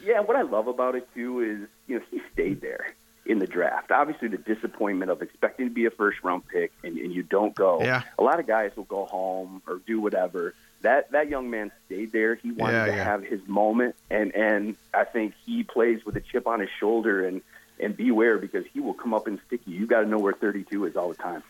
Yeah, 0.03 0.21
what 0.21 0.37
I 0.37 0.43
love 0.43 0.67
about 0.67 0.95
it 0.95 1.07
too 1.13 1.41
is 1.41 1.67
you 1.87 1.99
know 1.99 2.05
he 2.09 2.21
stayed 2.33 2.61
there 2.61 2.93
in 3.25 3.39
the 3.39 3.47
draft. 3.47 3.91
Obviously, 3.91 4.27
the 4.27 4.37
disappointment 4.37 5.11
of 5.11 5.21
expecting 5.21 5.67
to 5.67 5.73
be 5.73 5.85
a 5.85 5.91
first 5.91 6.23
round 6.23 6.47
pick 6.47 6.71
and, 6.83 6.97
and 6.97 7.13
you 7.13 7.21
don't 7.21 7.53
go. 7.53 7.81
Yeah. 7.81 8.03
A 8.17 8.23
lot 8.23 8.39
of 8.39 8.47
guys 8.47 8.71
will 8.75 8.85
go 8.85 9.05
home 9.05 9.61
or 9.67 9.81
do 9.85 9.99
whatever. 10.01 10.55
That 10.81 11.11
that 11.11 11.29
young 11.29 11.49
man 11.49 11.71
stayed 11.85 12.11
there. 12.11 12.35
He 12.35 12.51
wanted 12.51 12.73
Yeah, 12.73 12.85
to 12.85 12.91
yeah. 12.95 13.03
have 13.03 13.23
his 13.23 13.41
moment, 13.47 13.95
and 14.09 14.33
and 14.33 14.77
I 14.93 15.03
think 15.03 15.33
he 15.45 15.63
plays 15.63 16.05
with 16.05 16.15
a 16.15 16.21
chip 16.21 16.47
on 16.47 16.59
his 16.61 16.69
shoulder 16.79 17.25
and 17.25 17.41
and 17.79 17.95
beware 17.95 18.37
because 18.37 18.65
he 18.73 18.79
will 18.79 18.93
come 18.93 19.13
up 19.13 19.27
and 19.27 19.39
stick 19.47 19.61
you. 19.65 19.77
You 19.79 19.87
got 19.87 20.01
to 20.01 20.07
know 20.07 20.17
where 20.19 20.33
32 20.33 20.85
is 20.85 20.95
all 20.97 21.09
the 21.09 21.15
time. 21.15 21.43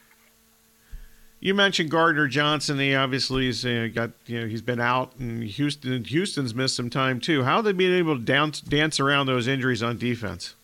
You 1.40 1.54
mentioned 1.54 1.90
Gardner 1.90 2.28
Johnson. 2.28 2.78
He 2.80 2.94
obviously 2.94 3.46
has 3.46 3.64
uh, 3.66 3.88
got 3.94 4.12
you 4.26 4.42
know 4.42 4.48
he's 4.48 4.62
been 4.62 4.82
out, 4.82 5.16
and 5.18 5.44
Houston 5.44 6.04
Houston's 6.04 6.54
missed 6.54 6.76
some 6.76 6.90
time 6.90 7.20
too. 7.20 7.44
How 7.44 7.58
have 7.58 7.66
they 7.66 7.72
been 7.72 7.94
able 7.94 8.18
to 8.18 8.22
dance 8.24 8.60
dance 8.60 9.00
around 9.00 9.28
those 9.28 9.48
injuries 9.48 9.82
on 9.82 9.98
defense? 9.98 10.56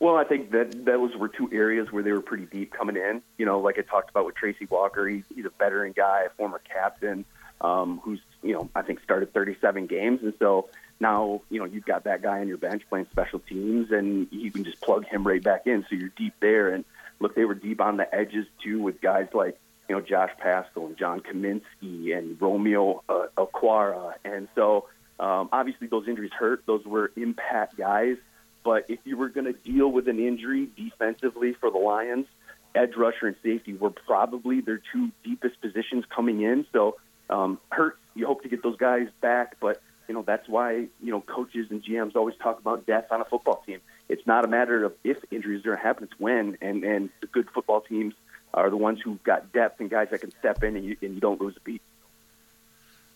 Well, 0.00 0.16
I 0.16 0.24
think 0.24 0.50
that 0.50 0.84
those 0.84 1.16
were 1.16 1.28
two 1.28 1.48
areas 1.52 1.90
where 1.90 2.02
they 2.02 2.12
were 2.12 2.20
pretty 2.20 2.44
deep 2.44 2.72
coming 2.72 2.96
in. 2.96 3.22
You 3.38 3.46
know, 3.46 3.60
like 3.60 3.78
I 3.78 3.82
talked 3.82 4.10
about 4.10 4.26
with 4.26 4.34
Tracy 4.34 4.66
Walker, 4.68 5.08
he, 5.08 5.22
he's 5.34 5.46
a 5.46 5.52
veteran 5.58 5.92
guy, 5.96 6.24
a 6.26 6.30
former 6.30 6.60
captain, 6.70 7.24
um, 7.60 8.00
who's 8.02 8.20
you 8.42 8.52
know 8.52 8.68
I 8.74 8.82
think 8.82 9.02
started 9.02 9.32
37 9.32 9.86
games, 9.86 10.20
and 10.22 10.34
so 10.38 10.68
now 11.00 11.42
you 11.50 11.58
know 11.58 11.64
you've 11.64 11.84
got 11.84 12.04
that 12.04 12.22
guy 12.22 12.40
on 12.40 12.48
your 12.48 12.58
bench 12.58 12.82
playing 12.88 13.06
special 13.10 13.38
teams, 13.38 13.90
and 13.90 14.28
you 14.30 14.50
can 14.50 14.64
just 14.64 14.80
plug 14.80 15.06
him 15.06 15.26
right 15.26 15.42
back 15.42 15.66
in. 15.66 15.84
So 15.88 15.96
you're 15.96 16.12
deep 16.16 16.34
there, 16.40 16.70
and 16.70 16.84
look, 17.20 17.34
they 17.34 17.44
were 17.44 17.54
deep 17.54 17.80
on 17.80 17.96
the 17.96 18.12
edges 18.14 18.46
too 18.62 18.80
with 18.82 19.00
guys 19.00 19.28
like 19.32 19.58
you 19.88 19.94
know 19.94 20.00
Josh 20.00 20.30
Paschal 20.38 20.86
and 20.86 20.96
John 20.96 21.20
Cominsky 21.20 22.16
and 22.16 22.40
Romeo 22.40 23.02
uh, 23.08 23.26
Okwara, 23.36 24.14
and 24.24 24.48
so 24.54 24.88
um, 25.18 25.48
obviously 25.52 25.86
those 25.86 26.08
injuries 26.08 26.32
hurt. 26.32 26.64
Those 26.66 26.84
were 26.84 27.12
impact 27.16 27.76
guys. 27.76 28.16
But 28.64 28.86
if 28.88 28.98
you 29.04 29.18
were 29.18 29.28
going 29.28 29.44
to 29.44 29.52
deal 29.52 29.92
with 29.92 30.08
an 30.08 30.18
injury 30.18 30.70
defensively 30.74 31.52
for 31.52 31.70
the 31.70 31.76
Lions, 31.76 32.26
edge 32.74 32.96
rusher 32.96 33.26
and 33.26 33.36
safety 33.42 33.74
were 33.74 33.90
probably 33.90 34.60
their 34.60 34.80
two 34.92 35.10
deepest 35.22 35.60
positions 35.60 36.04
coming 36.14 36.40
in. 36.40 36.66
So 36.72 36.96
um, 37.30 37.58
hurt. 37.70 37.98
You 38.14 38.26
hope 38.26 38.42
to 38.42 38.48
get 38.48 38.62
those 38.62 38.76
guys 38.76 39.08
back, 39.20 39.56
but 39.60 39.82
you 40.08 40.14
know 40.14 40.22
that's 40.22 40.48
why 40.48 40.86
you 41.02 41.10
know 41.10 41.20
coaches 41.20 41.66
and 41.70 41.82
GMs 41.82 42.14
always 42.16 42.36
talk 42.36 42.58
about 42.58 42.86
depth 42.86 43.10
on 43.12 43.20
a 43.20 43.24
football 43.24 43.62
team. 43.66 43.80
It's 44.08 44.26
not 44.26 44.44
a 44.44 44.48
matter 44.48 44.84
of 44.84 44.94
if 45.02 45.18
injuries 45.30 45.60
are 45.62 45.70
going 45.70 45.78
to 45.78 45.82
happen; 45.82 46.04
it's 46.04 46.20
when. 46.20 46.58
And 46.60 46.84
and 46.84 47.10
the 47.20 47.26
good 47.26 47.48
football 47.50 47.80
teams 47.80 48.14
are 48.52 48.70
the 48.70 48.76
ones 48.76 49.00
who've 49.02 49.22
got 49.24 49.52
depth 49.52 49.80
and 49.80 49.90
guys 49.90 50.08
that 50.10 50.20
can 50.20 50.30
step 50.38 50.62
in 50.62 50.76
and 50.76 50.84
you, 50.84 50.96
and 51.02 51.14
you 51.14 51.20
don't 51.20 51.40
lose 51.40 51.56
a 51.56 51.60
beat. 51.60 51.82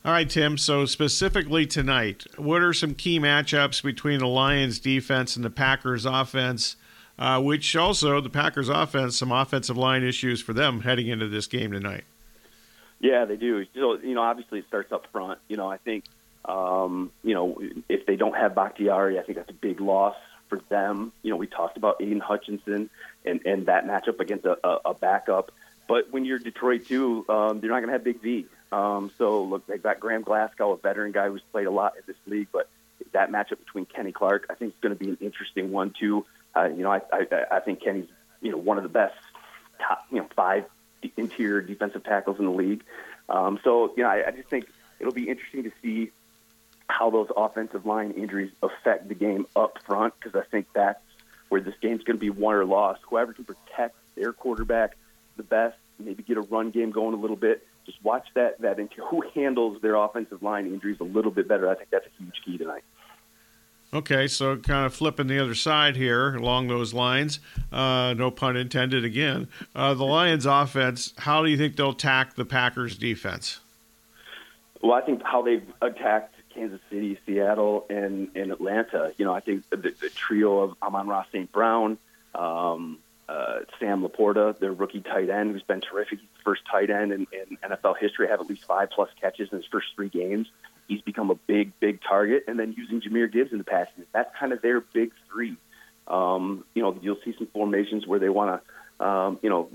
All 0.04 0.12
right, 0.12 0.28
Tim. 0.28 0.56
So 0.56 0.84
specifically 0.84 1.66
tonight, 1.66 2.24
what 2.36 2.62
are 2.62 2.72
some 2.72 2.94
key 2.94 3.20
matchups 3.20 3.82
between 3.82 4.20
the 4.20 4.26
Lions 4.26 4.78
defense 4.78 5.36
and 5.36 5.44
the 5.44 5.50
Packers 5.50 6.06
offense? 6.06 6.76
Uh, 7.18 7.42
which 7.42 7.74
also 7.74 8.20
the 8.20 8.30
Packers 8.30 8.68
offense, 8.68 9.18
some 9.18 9.32
offensive 9.32 9.76
line 9.76 10.04
issues 10.04 10.40
for 10.40 10.52
them 10.52 10.82
heading 10.82 11.08
into 11.08 11.26
this 11.26 11.48
game 11.48 11.72
tonight. 11.72 12.04
Yeah, 13.00 13.24
they 13.26 13.36
do. 13.36 13.64
So, 13.74 13.98
you 13.98 14.14
know, 14.14 14.22
obviously 14.22 14.58
it 14.58 14.66
starts 14.66 14.92
up 14.92 15.06
front. 15.12 15.38
You 15.48 15.56
know, 15.56 15.70
I 15.70 15.76
think, 15.76 16.04
um, 16.44 17.12
you 17.22 17.34
know, 17.34 17.60
if 17.88 18.06
they 18.06 18.16
don't 18.16 18.36
have 18.36 18.54
Bakhtiari, 18.54 19.18
I 19.18 19.22
think 19.22 19.38
that's 19.38 19.50
a 19.50 19.54
big 19.54 19.80
loss 19.80 20.16
for 20.48 20.60
them. 20.68 21.12
You 21.22 21.30
know, 21.30 21.36
we 21.36 21.46
talked 21.46 21.76
about 21.76 22.02
Aidan 22.02 22.20
Hutchinson 22.20 22.90
and, 23.24 23.46
and 23.46 23.66
that 23.66 23.86
matchup 23.86 24.18
against 24.18 24.46
a, 24.46 24.58
a, 24.66 24.78
a 24.86 24.94
backup. 24.94 25.52
But 25.86 26.12
when 26.12 26.24
you're 26.24 26.38
Detroit, 26.38 26.86
too, 26.86 27.24
um, 27.28 27.60
they're 27.60 27.70
not 27.70 27.80
going 27.80 27.86
to 27.86 27.92
have 27.92 28.04
Big 28.04 28.20
V. 28.20 28.46
Um, 28.72 29.10
so, 29.16 29.44
look, 29.44 29.66
they've 29.66 29.82
got 29.82 30.00
Graham 30.00 30.22
Glasgow, 30.22 30.72
a 30.72 30.76
veteran 30.76 31.12
guy 31.12 31.28
who's 31.28 31.42
played 31.52 31.66
a 31.66 31.70
lot 31.70 31.94
in 31.96 32.02
this 32.06 32.16
league. 32.26 32.48
But 32.52 32.68
that 33.12 33.30
matchup 33.30 33.58
between 33.58 33.86
Kenny 33.86 34.12
Clark, 34.12 34.46
I 34.50 34.54
think, 34.54 34.74
is 34.74 34.80
going 34.80 34.96
to 34.96 35.02
be 35.02 35.10
an 35.10 35.18
interesting 35.20 35.70
one, 35.70 35.94
too. 35.98 36.26
Uh, 36.54 36.64
you 36.64 36.82
know, 36.82 36.90
I, 36.90 37.00
I, 37.12 37.26
I 37.52 37.60
think 37.60 37.82
Kenny's, 37.82 38.08
you 38.42 38.50
know, 38.50 38.58
one 38.58 38.76
of 38.76 38.82
the 38.82 38.90
best 38.90 39.14
top, 39.80 40.04
you 40.10 40.18
know, 40.18 40.26
five 40.34 40.64
interior 41.16 41.60
defensive 41.60 42.04
tackles 42.04 42.38
in 42.38 42.44
the 42.44 42.50
league. 42.50 42.82
Um, 43.28 43.58
so, 43.62 43.92
you 43.96 44.02
know, 44.02 44.08
I, 44.08 44.28
I 44.28 44.30
just 44.30 44.48
think 44.48 44.66
it'll 44.98 45.12
be 45.12 45.28
interesting 45.28 45.64
to 45.64 45.72
see 45.82 46.10
how 46.88 47.10
those 47.10 47.28
offensive 47.36 47.84
line 47.86 48.12
injuries 48.12 48.50
affect 48.62 49.08
the 49.08 49.14
game 49.14 49.46
up 49.54 49.78
front 49.84 50.14
because 50.18 50.34
I 50.40 50.44
think 50.50 50.66
that's 50.72 51.00
where 51.48 51.60
this 51.60 51.74
game's 51.80 52.02
going 52.04 52.16
to 52.16 52.20
be 52.20 52.30
won 52.30 52.54
or 52.54 52.64
lost. 52.64 53.00
Whoever 53.08 53.32
can 53.32 53.44
protect 53.44 53.96
their 54.16 54.32
quarterback 54.32 54.96
the 55.36 55.42
best, 55.42 55.76
maybe 55.98 56.22
get 56.22 56.36
a 56.36 56.42
run 56.42 56.70
game 56.70 56.90
going 56.90 57.14
a 57.14 57.18
little 57.18 57.36
bit. 57.36 57.66
Just 57.86 58.02
watch 58.02 58.26
that 58.34 58.60
that 58.60 58.78
into 58.78 59.02
who 59.02 59.22
handles 59.34 59.80
their 59.80 59.94
offensive 59.94 60.42
line 60.42 60.66
injuries 60.66 60.98
a 61.00 61.04
little 61.04 61.30
bit 61.30 61.48
better. 61.48 61.68
I 61.68 61.74
think 61.74 61.90
that's 61.90 62.06
a 62.06 62.22
huge 62.22 62.42
key 62.44 62.58
tonight. 62.58 62.84
Okay, 63.92 64.28
so 64.28 64.56
kind 64.56 64.84
of 64.84 64.92
flipping 64.92 65.28
the 65.28 65.38
other 65.38 65.54
side 65.54 65.96
here 65.96 66.34
along 66.34 66.68
those 66.68 66.92
lines, 66.92 67.40
uh, 67.72 68.14
no 68.16 68.30
pun 68.30 68.54
intended 68.54 69.02
again. 69.02 69.48
Uh, 69.74 69.94
the 69.94 70.04
Lions 70.04 70.44
offense, 70.44 71.14
how 71.16 71.42
do 71.42 71.48
you 71.48 71.56
think 71.56 71.76
they'll 71.76 71.90
attack 71.90 72.34
the 72.34 72.44
Packers 72.44 72.98
defense? 72.98 73.60
Well, 74.82 74.92
I 74.92 75.00
think 75.00 75.22
how 75.22 75.40
they've 75.40 75.66
attacked 75.80 76.34
Kansas 76.54 76.80
City, 76.90 77.18
Seattle, 77.24 77.86
and, 77.88 78.28
and 78.34 78.52
Atlanta. 78.52 79.12
You 79.16 79.24
know, 79.24 79.32
I 79.32 79.40
think 79.40 79.68
the, 79.70 79.76
the 79.76 80.10
trio 80.14 80.60
of 80.60 80.74
Amon-Ra 80.82 81.24
St. 81.32 81.50
Brown, 81.50 81.96
um, 82.34 82.98
uh, 83.26 83.60
Sam 83.80 84.02
Laporta, 84.02 84.58
their 84.58 84.72
rookie 84.72 85.00
tight 85.00 85.30
end, 85.30 85.52
who's 85.52 85.62
been 85.62 85.80
terrific. 85.80 86.18
First 86.44 86.62
tight 86.70 86.90
end 86.90 87.12
in, 87.12 87.26
in 87.32 87.56
NFL 87.62 87.96
history 87.98 88.28
have 88.28 88.40
at 88.40 88.48
least 88.48 88.64
five 88.64 88.90
plus 88.90 89.08
catches 89.20 89.50
in 89.50 89.58
his 89.58 89.66
first 89.66 89.88
three 89.96 90.08
games. 90.08 90.48
He's 90.88 91.02
become 91.02 91.30
a 91.30 91.36
big, 91.36 91.78
big 91.78 92.00
target. 92.02 92.44
And 92.48 92.58
then 92.58 92.74
using 92.76 93.00
Jahmyr 93.00 93.30
Gibbs 93.32 93.52
in 93.52 93.58
the 93.58 93.64
passing, 93.64 94.04
that's 94.12 94.34
kind 94.38 94.52
of 94.52 94.62
their 94.62 94.80
big 94.80 95.12
three. 95.30 95.56
Um, 96.06 96.64
you 96.74 96.82
know, 96.82 96.98
you'll 97.00 97.18
see 97.24 97.34
some 97.36 97.46
formations 97.48 98.06
where 98.06 98.18
they 98.18 98.30
want 98.30 98.62
to, 98.98 99.06
um, 99.06 99.38
you 99.42 99.50
know, 99.50 99.70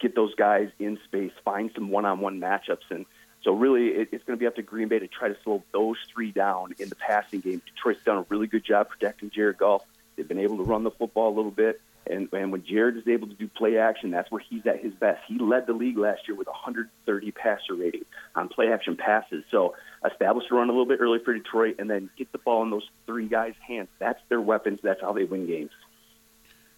get, 0.00 0.14
those 0.14 0.34
guys 0.36 0.70
in 0.78 0.98
space, 1.04 1.32
find 1.44 1.70
some 1.74 1.90
one-on-one 1.90 2.40
matchups, 2.40 2.88
and 2.90 3.04
so 3.42 3.52
really, 3.52 3.88
it, 3.88 4.08
it's 4.12 4.24
going 4.24 4.38
to 4.38 4.40
be 4.40 4.46
up 4.46 4.56
to 4.56 4.62
Green 4.62 4.88
Bay 4.88 4.98
to 4.98 5.06
try 5.06 5.28
to 5.28 5.36
slow 5.44 5.62
those 5.72 5.98
three 6.12 6.32
down 6.32 6.74
in 6.78 6.88
the 6.88 6.96
passing 6.96 7.40
game. 7.40 7.60
Detroit's 7.66 8.02
done 8.04 8.18
a 8.18 8.26
really 8.30 8.46
good 8.46 8.64
job 8.64 8.88
protecting 8.88 9.30
Jared 9.30 9.58
Goff. 9.58 9.84
They've 10.16 10.26
been 10.26 10.38
able 10.38 10.56
to 10.56 10.62
run 10.62 10.82
the 10.82 10.90
football 10.90 11.28
a 11.28 11.34
little 11.34 11.50
bit, 11.50 11.80
and, 12.06 12.28
and 12.32 12.52
when 12.52 12.64
Jared 12.64 12.96
is 12.96 13.08
able 13.08 13.28
to 13.28 13.34
do 13.34 13.48
play 13.48 13.78
action, 13.78 14.10
that's 14.10 14.30
where 14.30 14.42
he's 14.48 14.66
at 14.66 14.80
his 14.80 14.92
best. 14.94 15.20
He 15.26 15.38
led 15.38 15.66
the 15.66 15.72
league 15.72 15.96
last 15.96 16.22
year 16.28 16.36
with 16.36 16.46
130 16.46 17.30
passer 17.32 17.74
rating 17.74 18.04
on 18.34 18.48
play 18.48 18.72
action 18.72 18.96
passes. 18.96 19.44
So 19.50 19.74
establish 20.04 20.44
the 20.48 20.56
run 20.56 20.68
a 20.68 20.72
little 20.72 20.86
bit 20.86 21.00
early 21.00 21.18
for 21.24 21.32
Detroit, 21.32 21.76
and 21.78 21.88
then 21.88 22.10
get 22.16 22.30
the 22.32 22.38
ball 22.38 22.62
in 22.62 22.70
those 22.70 22.88
three 23.06 23.28
guys' 23.28 23.54
hands. 23.66 23.88
That's 23.98 24.20
their 24.28 24.40
weapons. 24.40 24.80
That's 24.82 25.00
how 25.00 25.12
they 25.12 25.24
win 25.24 25.46
games. 25.46 25.70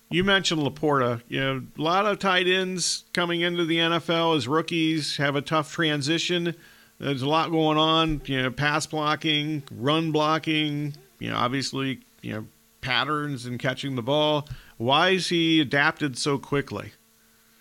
You 0.09 0.23
mentioned 0.23 0.63
Laporta. 0.63 1.23
You 1.29 1.41
know, 1.41 1.63
a 1.77 1.83
lot 1.83 2.07
of 2.07 2.21
tight 2.21 2.47
ends 2.47 3.05
coming 3.13 3.41
into 3.41 3.65
the 3.65 3.79
NFL 3.79 4.37
as 4.37 4.47
rookies 4.47 5.17
have 5.17 5.35
a 5.35 5.43
tough 5.43 5.73
transition. 5.73 6.55
There's 7.01 7.23
a 7.23 7.29
lot 7.29 7.51
going 7.51 7.79
on. 7.79 8.23
You 8.27 8.43
know, 8.43 8.51
pass 8.53 8.87
blocking, 8.87 9.65
run 9.73 10.13
blocking. 10.13 10.95
You 11.19 11.31
know, 11.31 11.37
obviously, 11.37 12.01
you 12.23 12.35
know, 12.35 12.47
patterns 12.81 13.47
and 13.47 13.59
catching 13.59 13.97
the 13.97 14.03
ball. 14.03 14.49
Why 14.79 15.11
is 15.11 15.29
he 15.29 15.61
adapted 15.61 16.19
so 16.19 16.39
quickly? 16.39 16.93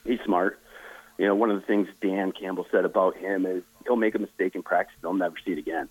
He's 0.04 0.19
smart. 0.25 0.60
You 1.17 1.28
know, 1.28 1.36
one 1.36 1.49
of 1.49 1.60
the 1.60 1.65
things 1.65 1.88
Dan 2.01 2.32
Campbell 2.32 2.67
said 2.71 2.84
about 2.84 3.15
him 3.15 3.45
is 3.45 3.63
he'll 3.86 3.95
make 3.95 4.15
a 4.15 4.19
mistake 4.19 4.56
in 4.56 4.63
practice, 4.63 4.95
they'll 5.01 5.13
never 5.13 5.36
see 5.45 5.54
it 5.54 5.58
again. 5.58 5.88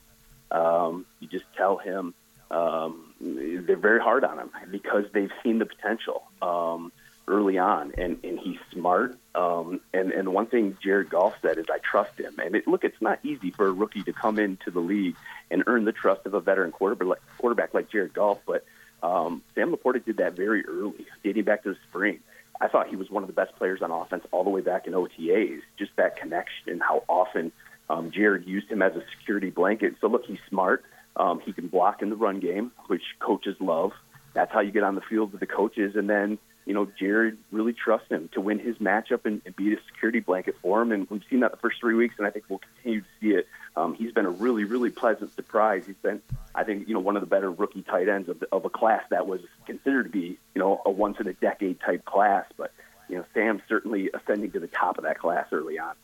Um, 0.51 1.07
you 1.21 1.29
just 1.29 1.47
tell 1.57 1.79
him 1.79 2.15
um, 2.51 3.15
they're 3.21 3.77
very 3.77 4.01
hard 4.01 4.25
on 4.25 4.39
him 4.39 4.51
because 4.71 5.05
they've 5.13 5.33
seen 5.43 5.59
the 5.59 5.67
potential 5.67 6.25
um, 6.43 6.93
early 7.27 7.59
on, 7.59 7.93
and, 7.97 8.19
and 8.23 8.39
he's 8.39 8.59
smart. 8.73 9.17
Um, 9.35 9.81
and 9.93 10.13
and 10.13 10.33
one 10.33 10.47
thing 10.47 10.77
Jared 10.83 11.11
Goff 11.11 11.35
said 11.43 11.59
is, 11.59 11.67
"I 11.73 11.79
trust 11.79 12.21
him." 12.21 12.35
And 12.39 12.55
it, 12.55 12.69
look, 12.69 12.85
it's 12.85 13.01
not 13.01 13.19
easy 13.25 13.51
for 13.51 13.67
a 13.67 13.73
rookie 13.73 14.03
to 14.03 14.13
come 14.13 14.39
into 14.39 14.71
the 14.71 14.81
league 14.81 15.17
and 15.51 15.65
earn 15.67 15.85
the 15.85 15.93
trust 15.93 16.27
of 16.27 16.35
a 16.35 16.41
veteran 16.41 16.71
quarterback 16.71 17.09
like, 17.09 17.23
quarterback 17.39 17.75
like 17.75 17.91
Jared 17.91 18.13
Goff, 18.13 18.39
but 18.47 18.65
um, 19.05 19.43
Sam 19.55 19.71
Laporta 19.71 20.03
did 20.03 20.17
that 20.17 20.35
very 20.35 20.65
early, 20.67 21.07
dating 21.23 21.45
back 21.45 21.63
to 21.65 21.71
the 21.71 21.77
spring. 21.89 22.21
I 22.61 22.69
thought 22.69 22.89
he 22.89 22.97
was 22.97 23.11
one 23.11 23.23
of 23.23 23.27
the 23.27 23.35
best 23.35 23.55
players 23.57 23.83
on 23.83 23.91
offense 23.91 24.25
all 24.31 24.45
the 24.45 24.51
way 24.51 24.63
back 24.63 24.87
in 24.87 24.95
OTAs. 24.95 25.61
Just 25.79 25.91
that 25.97 26.17
connection, 26.17 26.71
and 26.71 26.83
how 26.83 27.05
often 27.07 27.53
um, 27.91 28.11
Jared 28.11 28.47
used 28.47 28.71
him 28.71 28.81
as 28.81 28.95
a 28.97 29.03
security 29.19 29.51
blanket. 29.51 29.97
So 30.01 30.07
look, 30.07 30.25
he's 30.25 30.39
smart. 30.49 30.85
Um, 31.17 31.41
he 31.45 31.53
can 31.53 31.69
block 31.69 32.01
in 32.01 32.09
the 32.09 32.17
run 32.17 32.41
game, 32.41 32.73
which 32.87 33.03
coaches 33.21 33.57
love. 33.61 33.93
That's 34.33 34.51
how 34.53 34.61
you 34.61 34.73
get 34.73 34.83
on 34.83 34.95
the 34.95 35.03
field 35.03 35.33
with 35.33 35.41
the 35.41 35.47
coaches. 35.47 35.95
And 35.97 36.09
then, 36.09 36.39
you 36.67 36.73
know, 36.73 36.89
Jared 36.99 37.37
really 37.53 37.73
trusts 37.73 38.09
him 38.09 38.31
to 38.33 38.41
win 38.41 38.59
his 38.59 38.77
matchup 38.79 39.27
and, 39.27 39.43
and 39.45 39.55
be 39.55 39.75
a 39.75 39.77
security 39.87 40.21
blanket 40.21 40.57
for 40.63 40.81
him. 40.81 40.93
And 40.93 41.09
we've 41.11 41.23
seen 41.29 41.41
that 41.41 41.51
the 41.51 41.59
first 41.59 41.79
three 41.81 41.95
weeks, 41.95 42.15
and 42.19 42.27
I 42.27 42.31
think 42.31 42.47
we'll 42.49 42.61
continue 42.61 43.03
to 43.03 43.07
see 43.21 43.31
it. 43.31 43.47
Um, 43.77 43.95
he's 43.95 44.13
been 44.13 44.25
a 44.25 44.31
really, 44.31 44.65
really 44.65 44.91
pleasant 44.91 45.35
surprise. 45.35 45.85
He's 45.87 45.97
been, 45.97 46.23
I 46.55 46.65
think, 46.65 46.89
you 46.89 46.95
know, 46.95 47.01
one 47.01 47.17
of 47.17 47.21
the 47.21 47.27
better 47.27 47.51
rookie 47.51 47.83
tight 47.83 48.09
ends 48.09 48.29
of, 48.29 48.41
the, 48.41 48.49
of 48.53 48.65
a 48.65 48.71
class 48.71 49.03
that 49.11 49.27
was 49.27 49.41
considered 49.67 50.05
to 50.05 50.11
be, 50.11 50.39
you 50.55 50.59
know, 50.61 50.81
a 50.87 50.91
once 50.91 51.19
in 51.21 51.27
a 51.27 51.35
decade 51.35 51.81
type 51.81 52.05
class. 52.05 52.47
But, 52.57 52.73
you 53.09 53.17
know, 53.17 53.25
Sam's 53.35 53.63
certainly 53.69 54.11
ascending 54.15 54.53
to 54.53 54.61
the 54.61 54.69
top 54.69 54.97
of 54.97 55.05
that 55.05 55.19
class 55.19 55.47
early 55.53 55.79
on. 55.79 55.95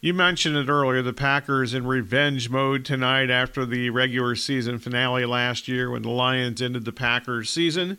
You 0.00 0.14
mentioned 0.14 0.56
it 0.56 0.68
earlier. 0.68 1.02
The 1.02 1.12
Packers 1.12 1.74
in 1.74 1.84
revenge 1.84 2.48
mode 2.48 2.84
tonight 2.84 3.30
after 3.30 3.66
the 3.66 3.90
regular 3.90 4.36
season 4.36 4.78
finale 4.78 5.24
last 5.26 5.66
year 5.66 5.90
when 5.90 6.02
the 6.02 6.10
Lions 6.10 6.62
ended 6.62 6.84
the 6.84 6.92
Packers 6.92 7.50
season, 7.50 7.98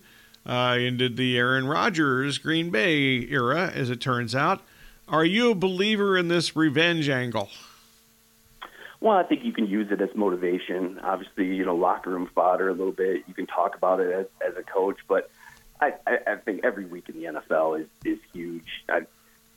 uh, 0.50 0.76
ended 0.80 1.16
the 1.16 1.38
Aaron 1.38 1.68
Rodgers 1.68 2.40
Green 2.40 2.72
Bay 2.72 3.28
era, 3.30 3.72
as 3.74 3.92
it 3.92 4.02
turns 4.02 4.34
out. 4.34 4.62
Are 5.08 5.24
you 5.24 5.52
a 5.52 5.56
believer 5.56 6.18
in 6.18 6.28
this 6.28 6.56
revenge 6.56 7.08
angle? 7.08 7.50
Well, 9.00 9.16
I 9.16 9.24
think 9.24 9.46
you 9.46 9.54
can 9.54 9.68
use 9.68 9.92
it 9.92 10.02
as 10.02 10.10
motivation. 10.16 11.00
Obviously, 11.00 11.56
you 11.56 11.66
know, 11.66 11.76
locker 11.76 12.10
room 12.10 12.30
fodder 12.34 12.68
a 12.68 12.74
little 12.74 12.92
bit. 12.92 13.24
You 13.28 13.34
can 13.34 13.46
talk 13.46 13.76
about 13.76 14.00
it 14.00 14.12
as, 14.12 14.26
as 14.46 14.58
a 14.58 14.64
coach, 14.64 14.98
but 15.08 15.30
I, 15.80 15.94
I, 16.08 16.18
I 16.28 16.36
think 16.38 16.66
every 16.66 16.86
week 16.86 17.08
in 17.10 17.16
the 17.16 17.40
NFL 17.40 17.82
is, 17.82 17.88
is 18.04 18.20
huge. 18.34 18.84
I, 18.90 19.02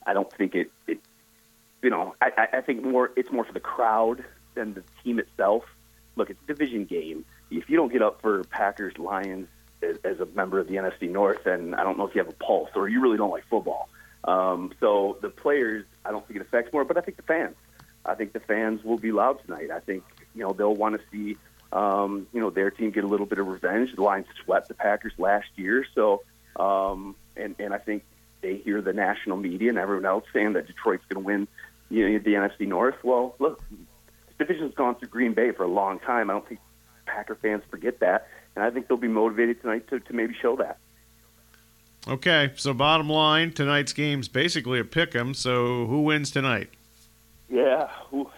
I 0.07 0.13
don't 0.13 0.31
think 0.31 0.55
it, 0.55 0.71
it 0.87 1.01
you 1.83 1.89
know, 1.91 2.15
I, 2.21 2.49
I 2.53 2.61
think 2.61 2.85
more 2.85 3.11
it's 3.17 3.33
more 3.33 3.45
for 3.45 3.53
the 3.53 3.61
crowd 3.61 4.23
than 4.55 4.75
the 4.75 4.85
team 5.03 5.19
itself. 5.19 5.65
Look, 6.17 6.29
it's 6.29 6.41
a 6.45 6.47
division 6.47 6.85
game. 6.85 7.25
If 7.51 7.71
you 7.71 7.77
don't 7.77 7.91
get 7.91 8.03
up 8.03 8.21
for 8.21 8.45
Packers 8.45 8.97
Lions 8.99 9.49
as, 9.83 10.21
a 10.21 10.27
member 10.35 10.59
of 10.59 10.69
the 10.69 10.75
NFC 10.75 11.11
North, 11.11 11.45
then 11.45 11.75
I 11.75 11.83
don't 11.83 11.99
know 11.99 12.07
if 12.07 12.15
you 12.15 12.21
have 12.23 12.33
a 12.33 12.37
pulse 12.37 12.71
or 12.75 12.89
you 12.89 13.01
really 13.01 13.17
don't 13.17 13.31
like 13.31 13.45
football. 13.49 13.89
Um, 14.25 14.73
so 14.81 15.19
the 15.21 15.31
players, 15.31 15.85
I 16.05 16.11
don't 16.11 16.27
think 16.27 16.41
it 16.41 16.43
affects 16.43 16.73
more, 16.73 16.85
but 16.85 16.97
I 16.97 17.01
think 17.01 17.17
the 17.17 17.23
fans. 17.25 17.57
I 18.05 18.15
think 18.15 18.33
the 18.33 18.41
fans 18.41 18.83
will 18.83 18.99
be 18.99 19.13
loud 19.13 19.45
tonight. 19.45 19.71
I 19.71 19.81
think 19.81 20.05
you 20.35 20.43
know 20.43 20.53
they'll 20.53 20.75
want 20.75 21.01
to 21.01 21.07
see 21.11 21.37
um, 21.73 22.27
you 22.33 22.41
know 22.41 22.51
their 22.51 22.71
team 22.71 22.91
get 22.91 23.05
a 23.05 23.07
little 23.07 23.27
bit 23.27 23.39
of 23.39 23.47
revenge. 23.47 23.95
The 23.95 24.03
Lions 24.03 24.27
swept 24.45 24.69
the 24.69 24.75
Packers 24.75 25.13
last 25.19 25.49
year, 25.57 25.87
so 25.95 26.23
um, 26.57 27.15
and 27.37 27.55
and 27.59 27.73
I 27.73 27.79
think 27.79 28.05
they 28.41 28.57
hear 28.57 28.83
the 28.83 28.93
national 28.93 29.37
media 29.37 29.69
and 29.69 29.79
everyone 29.79 30.05
else 30.05 30.25
saying 30.33 30.55
that 30.55 30.67
Detroit's 30.67 31.05
going 31.09 31.23
to 31.23 31.27
win 31.27 31.49
you 31.91 32.09
know, 32.09 32.19
the 32.19 32.35
NFC 32.35 32.67
North. 32.67 32.97
Well, 33.05 33.37
look, 33.39 33.63
the 33.71 34.45
division's 34.45 34.75
gone 34.75 34.97
through 34.97 35.09
Green 35.09 35.35
Bay 35.35 35.53
for 35.53 35.63
a 35.63 35.69
long 35.69 36.01
time. 36.01 36.31
I 36.31 36.33
don't 36.33 36.49
think 36.49 36.61
Packer 37.07 37.37
fans 37.37 37.63
forget 37.71 38.01
that, 38.01 38.29
and 38.55 38.65
I 38.65 38.71
think 38.71 38.89
they'll 38.89 38.97
be 38.97 39.09
motivated 39.09 39.61
tonight 39.61 39.89
to, 39.89 40.01
to 40.01 40.13
maybe 40.13 40.35
show 40.41 40.57
that. 40.57 40.79
Okay, 42.09 42.51
so 42.57 42.75
bottom 42.75 43.09
line, 43.09 43.53
tonight's 43.53 43.93
game's 43.93 44.29
basically 44.29 44.81
a 44.81 44.85
pick 44.85 45.15
'em. 45.15 45.35
So 45.35 45.87
who 45.87 46.03
wins 46.03 46.31
tonight? 46.31 46.71
Yeah, 47.49 47.89
ooh, 48.13 48.29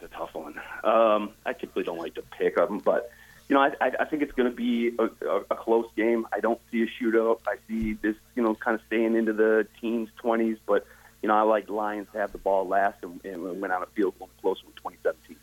that's 0.00 0.12
a 0.12 0.16
tough 0.16 0.34
one. 0.34 0.60
Um, 0.82 1.30
I 1.46 1.52
typically 1.52 1.84
don't 1.84 1.98
like 1.98 2.14
to 2.14 2.22
pick 2.22 2.58
'em, 2.58 2.78
but 2.78 3.10
you 3.48 3.54
know, 3.54 3.60
I, 3.62 3.72
I, 3.80 3.92
I 4.00 4.04
think 4.06 4.22
it's 4.22 4.32
going 4.32 4.50
to 4.50 4.56
be 4.56 4.92
a, 4.98 5.04
a, 5.28 5.40
a 5.50 5.54
close 5.54 5.86
game. 5.96 6.26
I 6.32 6.40
don't 6.40 6.60
see 6.70 6.82
a 6.82 6.86
shootout. 6.86 7.40
I 7.46 7.56
see 7.68 7.92
this, 7.94 8.16
you 8.34 8.42
know, 8.42 8.54
kind 8.54 8.74
of 8.74 8.80
staying 8.86 9.14
into 9.14 9.32
the 9.32 9.66
teens, 9.80 10.08
twenties, 10.16 10.56
but 10.66 10.86
you 11.20 11.28
know, 11.28 11.34
I 11.34 11.42
like 11.42 11.68
Lions 11.68 12.08
to 12.12 12.18
have 12.18 12.32
the 12.32 12.38
ball 12.38 12.66
last 12.66 12.98
and, 13.02 13.20
and 13.24 13.60
went 13.60 13.72
on 13.72 13.82
a 13.82 13.86
field 13.86 14.18
goal 14.18 14.30
close 14.40 14.60
in 14.66 14.72
2017. 14.72 15.36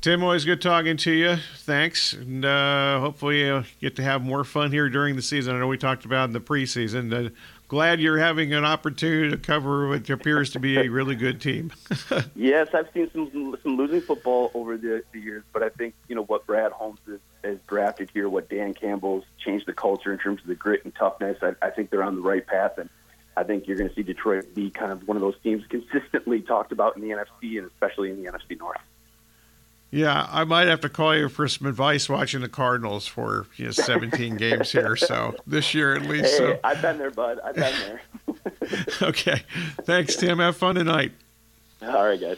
Tim, 0.00 0.22
always 0.22 0.44
good 0.44 0.62
talking 0.62 0.96
to 0.98 1.10
you. 1.10 1.36
Thanks, 1.56 2.12
and 2.12 2.44
uh, 2.44 3.00
hopefully 3.00 3.40
you 3.40 3.64
get 3.80 3.96
to 3.96 4.02
have 4.04 4.22
more 4.22 4.44
fun 4.44 4.70
here 4.70 4.88
during 4.88 5.16
the 5.16 5.22
season. 5.22 5.56
I 5.56 5.58
know 5.58 5.66
we 5.66 5.76
talked 5.76 6.04
about 6.04 6.28
in 6.28 6.32
the 6.32 6.40
preseason. 6.40 7.12
Uh, 7.12 7.30
glad 7.66 8.00
you're 8.00 8.18
having 8.18 8.54
an 8.54 8.64
opportunity 8.64 9.28
to 9.28 9.36
cover 9.36 9.88
what 9.88 10.08
appears 10.08 10.50
to 10.50 10.60
be 10.60 10.78
a 10.78 10.88
really 10.88 11.16
good 11.16 11.40
team. 11.40 11.72
yes, 12.36 12.68
I've 12.74 12.88
seen 12.94 13.10
some 13.10 13.56
some 13.60 13.76
losing 13.76 14.00
football 14.00 14.52
over 14.54 14.76
the, 14.76 15.02
the 15.10 15.18
years, 15.18 15.42
but 15.52 15.64
I 15.64 15.68
think 15.70 15.94
you 16.06 16.14
know 16.14 16.22
what 16.22 16.46
Brad 16.46 16.70
Holmes 16.70 17.00
has, 17.08 17.18
has 17.42 17.58
drafted 17.66 18.08
here, 18.14 18.28
what 18.28 18.48
Dan 18.48 18.74
Campbell's 18.74 19.24
changed 19.44 19.66
the 19.66 19.72
culture 19.72 20.12
in 20.12 20.20
terms 20.20 20.42
of 20.42 20.46
the 20.46 20.54
grit 20.54 20.84
and 20.84 20.94
toughness. 20.94 21.38
I, 21.42 21.56
I 21.60 21.70
think 21.70 21.90
they're 21.90 22.04
on 22.04 22.14
the 22.14 22.22
right 22.22 22.46
path, 22.46 22.78
and 22.78 22.88
I 23.36 23.42
think 23.42 23.66
you're 23.66 23.76
going 23.76 23.88
to 23.88 23.94
see 23.96 24.04
Detroit 24.04 24.54
be 24.54 24.70
kind 24.70 24.92
of 24.92 25.08
one 25.08 25.16
of 25.16 25.22
those 25.22 25.36
teams 25.42 25.64
consistently 25.68 26.40
talked 26.40 26.70
about 26.70 26.94
in 26.94 27.02
the 27.02 27.08
NFC 27.08 27.58
and 27.58 27.66
especially 27.66 28.10
in 28.10 28.22
the 28.22 28.30
NFC 28.30 28.56
North. 28.56 28.78
Yeah, 29.90 30.26
I 30.30 30.44
might 30.44 30.68
have 30.68 30.80
to 30.82 30.90
call 30.90 31.16
you 31.16 31.28
for 31.30 31.48
some 31.48 31.66
advice 31.66 32.08
watching 32.10 32.42
the 32.42 32.48
Cardinals 32.48 33.06
for 33.06 33.46
you 33.56 33.66
know, 33.66 33.70
17 33.70 34.36
games 34.38 34.70
here, 34.70 34.96
so 34.96 35.34
this 35.46 35.72
year 35.72 35.94
at 35.94 36.02
least. 36.02 36.32
Hey, 36.32 36.36
so. 36.36 36.60
I've 36.62 36.82
been 36.82 36.98
there, 36.98 37.10
bud. 37.10 37.38
I've 37.42 37.54
been 37.54 37.74
there. 37.80 38.00
okay, 39.02 39.42
thanks, 39.82 40.16
Tim. 40.16 40.38
Have 40.38 40.56
fun 40.56 40.74
tonight. 40.74 41.12
All 41.82 42.04
right, 42.04 42.20
guys. 42.20 42.36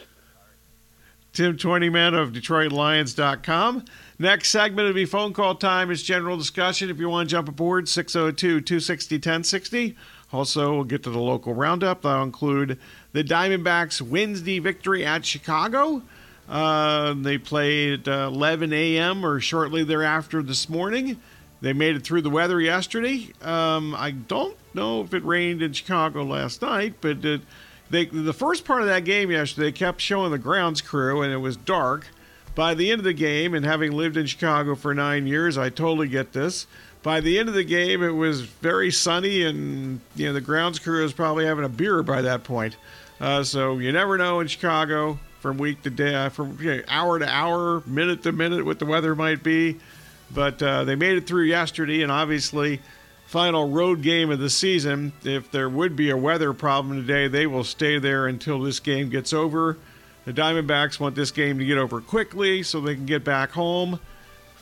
Tim 1.33 1.57
Twentyman 1.57 2.13
of 2.13 2.33
DetroitLions.com. 2.33 3.85
Next 4.19 4.49
segment 4.49 4.87
will 4.87 4.93
be 4.93 5.05
phone 5.05 5.33
call 5.33 5.55
time. 5.55 5.89
It's 5.89 6.01
general 6.03 6.37
discussion. 6.37 6.89
If 6.89 6.99
you 6.99 7.09
want 7.09 7.29
to 7.29 7.35
jump 7.35 7.47
aboard, 7.47 7.87
602 7.87 8.61
260 8.61 9.15
1060. 9.15 9.95
Also, 10.33 10.75
we'll 10.75 10.83
get 10.83 11.03
to 11.03 11.09
the 11.09 11.19
local 11.19 11.53
roundup. 11.53 12.01
That'll 12.03 12.23
include 12.23 12.79
the 13.13 13.23
Diamondbacks' 13.23 14.01
Wednesday 14.01 14.59
victory 14.59 15.05
at 15.05 15.25
Chicago. 15.25 16.01
Uh, 16.51 17.13
they 17.13 17.37
played 17.37 18.09
uh, 18.09 18.29
11 18.31 18.73
a.m. 18.73 19.25
or 19.25 19.39
shortly 19.39 19.83
thereafter 19.83 20.43
this 20.43 20.67
morning. 20.67 21.19
They 21.61 21.73
made 21.73 21.95
it 21.95 22.03
through 22.03 22.23
the 22.23 22.29
weather 22.29 22.59
yesterday. 22.59 23.29
Um, 23.41 23.95
I 23.95 24.11
don't 24.11 24.57
know 24.73 25.01
if 25.01 25.13
it 25.13 25.23
rained 25.23 25.61
in 25.61 25.71
Chicago 25.71 26.23
last 26.23 26.61
night, 26.61 26.95
but 26.99 27.23
it, 27.23 27.41
they, 27.89 28.05
the 28.05 28.33
first 28.33 28.65
part 28.65 28.81
of 28.81 28.87
that 28.87 29.05
game 29.05 29.31
yesterday 29.31 29.71
kept 29.71 30.01
showing 30.01 30.31
the 30.31 30.37
grounds 30.37 30.81
crew, 30.81 31.21
and 31.21 31.31
it 31.31 31.37
was 31.37 31.55
dark. 31.55 32.07
By 32.53 32.73
the 32.73 32.91
end 32.91 32.99
of 32.99 33.05
the 33.05 33.13
game, 33.13 33.53
and 33.53 33.65
having 33.65 33.93
lived 33.93 34.17
in 34.17 34.25
Chicago 34.25 34.75
for 34.75 34.93
nine 34.93 35.25
years, 35.25 35.57
I 35.57 35.69
totally 35.69 36.09
get 36.09 36.33
this 36.33 36.67
by 37.03 37.19
the 37.19 37.39
end 37.39 37.49
of 37.49 37.55
the 37.55 37.63
game, 37.63 38.03
it 38.03 38.11
was 38.11 38.41
very 38.41 38.91
sunny, 38.91 39.43
and 39.43 39.99
you 40.15 40.27
know 40.27 40.33
the 40.33 40.41
grounds 40.41 40.79
crew 40.79 41.03
was 41.03 41.13
probably 41.13 41.45
having 41.45 41.65
a 41.65 41.69
beer 41.69 42.03
by 42.03 42.21
that 42.21 42.43
point. 42.43 42.75
Uh, 43.19 43.43
so 43.43 43.77
you 43.77 43.91
never 43.91 44.17
know 44.17 44.39
in 44.39 44.47
Chicago 44.47 45.19
from 45.41 45.57
week 45.57 45.81
to 45.81 45.89
day, 45.89 46.15
uh, 46.15 46.29
from 46.29 46.57
you 46.61 46.77
know, 46.77 46.83
hour 46.87 47.19
to 47.19 47.27
hour, 47.27 47.83
minute 47.85 48.23
to 48.23 48.31
minute, 48.31 48.65
what 48.65 48.79
the 48.79 48.85
weather 48.85 49.15
might 49.15 49.43
be. 49.43 49.77
But 50.33 50.63
uh, 50.63 50.85
they 50.85 50.95
made 50.95 51.17
it 51.17 51.27
through 51.27 51.43
yesterday, 51.43 52.03
and 52.03 52.11
obviously, 52.11 52.79
final 53.25 53.69
road 53.69 54.01
game 54.01 54.31
of 54.31 54.39
the 54.39 54.49
season. 54.49 55.11
If 55.25 55.51
there 55.51 55.69
would 55.69 55.95
be 55.97 56.09
a 56.09 56.17
weather 56.17 56.53
problem 56.53 57.05
today, 57.05 57.27
they 57.27 57.47
will 57.47 57.65
stay 57.65 57.99
there 57.99 58.27
until 58.27 58.61
this 58.61 58.79
game 58.79 59.09
gets 59.09 59.33
over. 59.33 59.77
The 60.23 60.31
Diamondbacks 60.31 60.99
want 60.99 61.15
this 61.15 61.31
game 61.31 61.57
to 61.59 61.65
get 61.65 61.77
over 61.77 61.99
quickly 61.99 62.63
so 62.63 62.79
they 62.79 62.95
can 62.95 63.05
get 63.05 63.23
back 63.25 63.51
home 63.51 63.99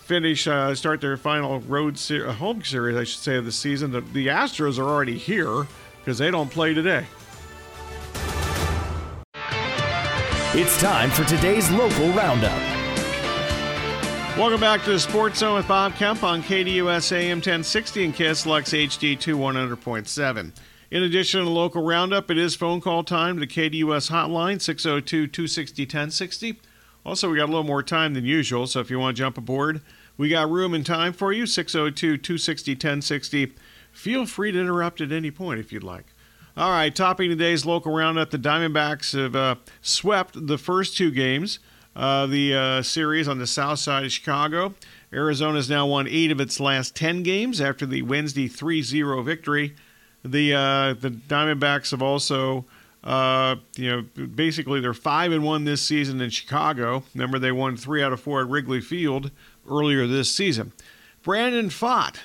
finish, 0.09 0.47
uh, 0.47 0.73
start 0.73 1.01
their 1.01 1.15
final 1.17 1.59
road 1.59 1.95
ser- 1.95 2.27
uh, 2.27 2.33
home 2.33 2.63
series, 2.63 2.97
I 2.97 3.03
should 3.03 3.21
say, 3.21 3.35
of 3.35 3.45
the 3.45 3.51
season. 3.51 3.91
The, 3.91 4.01
the 4.01 4.25
Astros 4.25 4.79
are 4.79 4.89
already 4.89 5.19
here 5.19 5.67
because 5.99 6.17
they 6.17 6.31
don't 6.31 6.49
play 6.49 6.73
today. 6.73 7.05
It's 10.61 10.77
time 10.81 11.09
for 11.09 11.23
today's 11.23 11.71
local 11.71 12.09
roundup. 12.09 12.51
Welcome 14.37 14.59
back 14.59 14.83
to 14.83 14.89
the 14.89 14.99
Sports 14.99 15.39
Zone 15.39 15.55
with 15.55 15.69
Bob 15.69 15.95
Kemp 15.95 16.21
on 16.21 16.43
KDUS 16.43 17.13
AM 17.13 17.37
1060 17.37 18.03
and 18.03 18.13
KSLX 18.13 18.87
HD 18.87 19.17
2100.7. 19.17 20.51
In 20.91 21.03
addition 21.03 21.39
to 21.39 21.45
the 21.45 21.49
local 21.49 21.81
roundup, 21.81 22.29
it 22.29 22.37
is 22.37 22.57
phone 22.57 22.81
call 22.81 23.05
time 23.05 23.39
to 23.39 23.47
KDUS 23.47 24.11
hotline 24.11 24.61
602 24.61 25.27
260 25.27 25.83
1060. 25.83 26.59
Also, 27.05 27.29
we 27.29 27.37
got 27.37 27.45
a 27.45 27.53
little 27.53 27.63
more 27.63 27.81
time 27.81 28.13
than 28.13 28.25
usual, 28.25 28.67
so 28.67 28.81
if 28.81 28.89
you 28.89 28.99
want 28.99 29.15
to 29.15 29.23
jump 29.23 29.37
aboard, 29.37 29.79
we 30.17 30.27
got 30.27 30.51
room 30.51 30.73
and 30.73 30.85
time 30.85 31.13
for 31.13 31.31
you 31.31 31.45
602 31.45 32.17
260 32.17 32.73
1060. 32.73 33.53
Feel 33.93 34.25
free 34.25 34.51
to 34.51 34.59
interrupt 34.59 34.99
at 34.99 35.13
any 35.13 35.31
point 35.31 35.61
if 35.61 35.71
you'd 35.71 35.85
like. 35.85 36.07
All 36.59 36.71
right, 36.71 36.93
topping 36.93 37.29
today's 37.29 37.65
local 37.65 37.93
roundup, 37.93 38.31
the 38.31 38.37
Diamondbacks 38.37 39.17
have 39.17 39.33
uh, 39.33 39.55
swept 39.81 40.45
the 40.45 40.57
first 40.57 40.97
two 40.97 41.09
games 41.09 41.59
of 41.95 42.31
the 42.31 42.53
uh, 42.53 42.81
series 42.81 43.29
on 43.29 43.39
the 43.39 43.47
south 43.47 43.79
side 43.79 44.03
of 44.03 44.11
Chicago. 44.11 44.73
Arizona 45.13 45.55
has 45.55 45.69
now 45.69 45.87
won 45.87 46.05
eight 46.09 46.31
of 46.31 46.41
its 46.41 46.59
last 46.59 46.97
10 46.97 47.23
games 47.23 47.61
after 47.61 47.85
the 47.85 48.01
Wednesday 48.01 48.49
3 48.49 48.81
0 48.81 49.21
victory. 49.23 49.73
The, 50.25 50.53
uh, 50.53 50.93
the 50.99 51.11
Diamondbacks 51.11 51.91
have 51.91 52.01
also, 52.01 52.65
uh, 53.05 53.55
you 53.77 53.89
know, 53.89 54.25
basically 54.27 54.81
they're 54.81 54.93
5 54.93 55.31
and 55.31 55.45
1 55.45 55.63
this 55.63 55.81
season 55.81 56.19
in 56.19 56.29
Chicago. 56.29 57.03
Remember, 57.15 57.39
they 57.39 57.53
won 57.53 57.77
three 57.77 58.03
out 58.03 58.11
of 58.11 58.19
four 58.19 58.41
at 58.41 58.49
Wrigley 58.49 58.81
Field 58.81 59.31
earlier 59.65 60.05
this 60.07 60.29
season. 60.29 60.73
Brandon 61.23 61.69
Pfaadt 61.69 62.17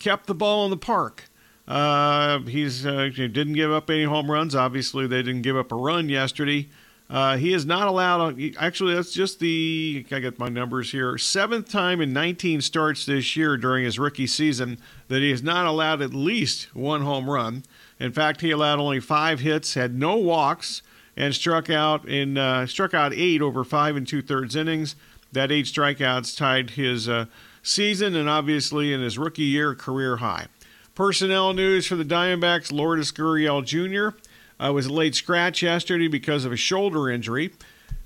kept 0.00 0.28
the 0.28 0.34
ball 0.34 0.64
in 0.64 0.70
the 0.70 0.78
park. 0.78 1.24
Uh, 1.66 2.40
he's 2.40 2.84
uh, 2.84 3.08
didn't 3.14 3.52
give 3.52 3.70
up 3.70 3.88
any 3.88 4.04
home 4.04 4.30
runs. 4.30 4.54
Obviously, 4.54 5.06
they 5.06 5.22
didn't 5.22 5.42
give 5.42 5.56
up 5.56 5.72
a 5.72 5.76
run 5.76 6.08
yesterday. 6.08 6.68
Uh, 7.08 7.36
he 7.36 7.52
is 7.52 7.66
not 7.66 7.86
allowed. 7.86 8.40
Actually, 8.58 8.94
that's 8.94 9.12
just 9.12 9.38
the. 9.38 10.04
I 10.10 10.18
get 10.18 10.38
my 10.38 10.48
numbers 10.48 10.92
here. 10.92 11.18
Seventh 11.18 11.68
time 11.68 12.00
in 12.00 12.12
19 12.12 12.62
starts 12.62 13.04
this 13.04 13.36
year 13.36 13.56
during 13.56 13.84
his 13.84 13.98
rookie 13.98 14.26
season 14.26 14.78
that 15.08 15.20
he 15.20 15.30
is 15.30 15.42
not 15.42 15.66
allowed 15.66 16.00
at 16.00 16.14
least 16.14 16.74
one 16.74 17.02
home 17.02 17.28
run. 17.28 17.64
In 18.00 18.12
fact, 18.12 18.40
he 18.40 18.50
allowed 18.50 18.80
only 18.80 18.98
five 18.98 19.40
hits, 19.40 19.74
had 19.74 19.94
no 19.94 20.16
walks, 20.16 20.82
and 21.16 21.34
struck 21.34 21.68
out 21.68 22.08
in 22.08 22.38
uh, 22.38 22.66
struck 22.66 22.94
out 22.94 23.12
eight 23.12 23.42
over 23.42 23.62
five 23.62 23.94
and 23.94 24.08
two 24.08 24.22
thirds 24.22 24.56
innings. 24.56 24.96
That 25.32 25.52
eight 25.52 25.66
strikeouts 25.66 26.36
tied 26.36 26.70
his 26.70 27.08
uh, 27.08 27.26
season 27.62 28.16
and 28.16 28.28
obviously 28.28 28.92
in 28.92 29.00
his 29.00 29.18
rookie 29.18 29.42
year 29.42 29.74
career 29.74 30.16
high. 30.16 30.46
Personnel 30.94 31.54
news 31.54 31.86
for 31.86 31.96
the 31.96 32.04
Diamondbacks 32.04 32.70
Lourdes 32.70 33.12
Gurriel 33.12 33.64
Jr. 33.64 34.16
uh, 34.62 34.72
was 34.72 34.86
a 34.86 34.92
late 34.92 35.14
scratch 35.14 35.62
yesterday 35.62 36.06
because 36.06 36.44
of 36.44 36.52
a 36.52 36.56
shoulder 36.56 37.08
injury. 37.08 37.52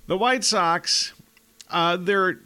The 0.06 0.16
White 0.16 0.44
Sox, 0.44 1.12
uh, 1.68 1.96
they're 1.96 2.40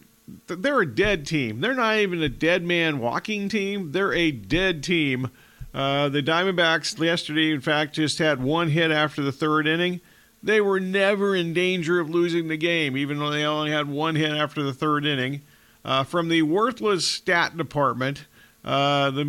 they're 0.47 0.81
a 0.81 0.87
dead 0.87 1.27
team. 1.27 1.61
They're 1.61 1.75
not 1.75 1.97
even 1.97 2.23
a 2.23 2.29
dead 2.29 2.65
man 2.65 3.01
walking 3.01 3.49
team. 3.49 3.93
They're 3.93 4.15
a 4.15 4.31
dead 4.31 4.83
team. 4.83 5.31
Uh, 5.75 6.09
the 6.09 6.23
Diamondbacks 6.23 6.99
yesterday, 6.99 7.53
in 7.53 7.61
fact, 7.61 7.95
just 7.95 8.19
had 8.19 8.43
one 8.43 8.69
hit 8.69 8.91
after 8.91 9.23
the 9.23 9.33
third 9.33 9.67
inning. 9.67 10.01
They 10.43 10.61
were 10.61 10.81
never 10.81 11.37
in 11.37 11.53
danger 11.53 12.01
of 12.01 12.09
losing 12.09 12.49
the 12.49 12.57
game, 12.57 12.97
even 12.97 13.19
though 13.19 13.31
they 13.31 13.45
only 13.45 13.73
had 13.73 13.89
one 13.89 14.17
hit 14.17 14.31
after 14.31 14.63
the 14.63 14.73
third 14.73 15.05
inning. 15.05 15.43
Uh, 15.85 16.05
from 16.05 16.29
the 16.29 16.43
worthless 16.43 17.07
stat 17.07 17.57
department, 17.57 18.25
uh, 18.65 19.11
the 19.11 19.25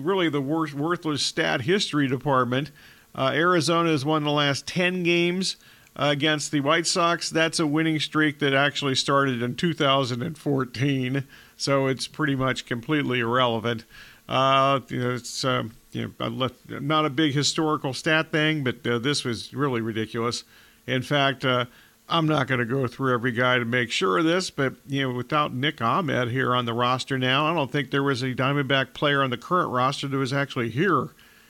really 0.00 0.28
the 0.28 0.40
worst 0.40 0.74
worthless 0.74 1.22
stat 1.22 1.62
history 1.62 2.08
department. 2.08 2.70
Uh, 3.14 3.32
Arizona 3.34 3.90
has 3.90 4.04
won 4.04 4.24
the 4.24 4.30
last 4.30 4.66
ten 4.66 5.02
games 5.02 5.56
uh, 5.96 6.08
against 6.10 6.52
the 6.52 6.60
White 6.60 6.86
Sox. 6.86 7.30
That's 7.30 7.58
a 7.58 7.66
winning 7.66 8.00
streak 8.00 8.38
that 8.38 8.54
actually 8.54 8.94
started 8.94 9.42
in 9.42 9.54
2014, 9.56 11.24
so 11.56 11.86
it's 11.86 12.06
pretty 12.06 12.34
much 12.34 12.66
completely 12.66 13.20
irrelevant. 13.20 13.84
Uh, 14.28 14.80
you 14.88 15.00
know, 15.00 15.14
it's 15.14 15.44
uh, 15.44 15.64
you 15.92 16.14
know, 16.18 16.50
not 16.68 17.06
a 17.06 17.10
big 17.10 17.32
historical 17.32 17.94
stat 17.94 18.32
thing, 18.32 18.64
but 18.64 18.82
this 18.82 19.24
was 19.24 19.54
really 19.54 19.80
ridiculous. 19.80 20.44
In 20.86 21.02
fact, 21.02 21.44
I'm 22.08 22.26
not 22.26 22.46
going 22.46 22.60
to 22.60 22.66
go 22.66 22.86
through 22.86 23.14
every 23.14 23.32
guy 23.32 23.58
to 23.58 23.64
make 23.64 23.90
sure 23.90 24.18
of 24.18 24.24
this, 24.24 24.50
but 24.50 24.74
you 24.86 25.02
know, 25.02 25.14
without 25.14 25.52
Nick 25.52 25.82
Ahmed 25.82 26.30
here 26.30 26.54
on 26.54 26.64
the 26.64 26.72
roster 26.72 27.18
now, 27.18 27.46
I 27.46 27.54
don't 27.54 27.70
think 27.70 27.90
there 27.90 28.02
was 28.02 28.22
a 28.22 28.34
Diamondback 28.34 28.94
player 28.94 29.22
on 29.22 29.30
the 29.30 29.36
current 29.36 29.70
roster 29.70 30.06
that 30.06 30.16
was 30.16 30.32
actually 30.32 30.70
here 30.70 31.08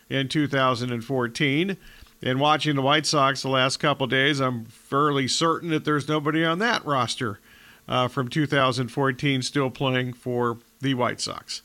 in 0.09 0.29
2014. 0.29 1.77
And 2.23 2.41
watching 2.41 2.75
the 2.75 2.83
White 2.83 3.05
Sox 3.05 3.43
the 3.43 3.51
last 3.51 3.77
couple 3.77 4.07
days, 4.07 4.41
I'm 4.41 4.65
fairly 4.65 5.29
certain 5.29 5.69
that 5.71 5.85
there's 5.85 6.09
nobody 6.09 6.43
on 6.43 6.59
that 6.61 6.85
roster 6.87 7.39
uh, 7.87 8.09
from 8.09 8.29
2014 8.29 9.43
still 9.43 9.69
playing 9.69 10.15
for 10.15 10.59
the 10.81 10.95
White 10.95 11.21
Sox. 11.21 11.61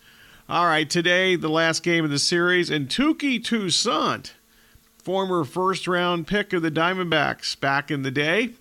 All 0.50 0.66
right, 0.66 0.90
today 0.90 1.38
the 1.38 1.50
last 1.50 1.82
game 1.82 2.04
of 2.04 2.12
the 2.12 2.20
series, 2.20 2.70
and 2.70 2.90
Touki 2.90 3.42
Toussaint, 3.42 4.34
former 4.98 5.46
first 5.46 5.88
round 5.88 6.28
pick 6.28 6.52
of 6.52 6.62
the 6.62 6.70
Diamondbacks 6.70 7.58
back 7.58 7.90
in 7.90 8.04
the 8.04 8.12
day 8.12 8.52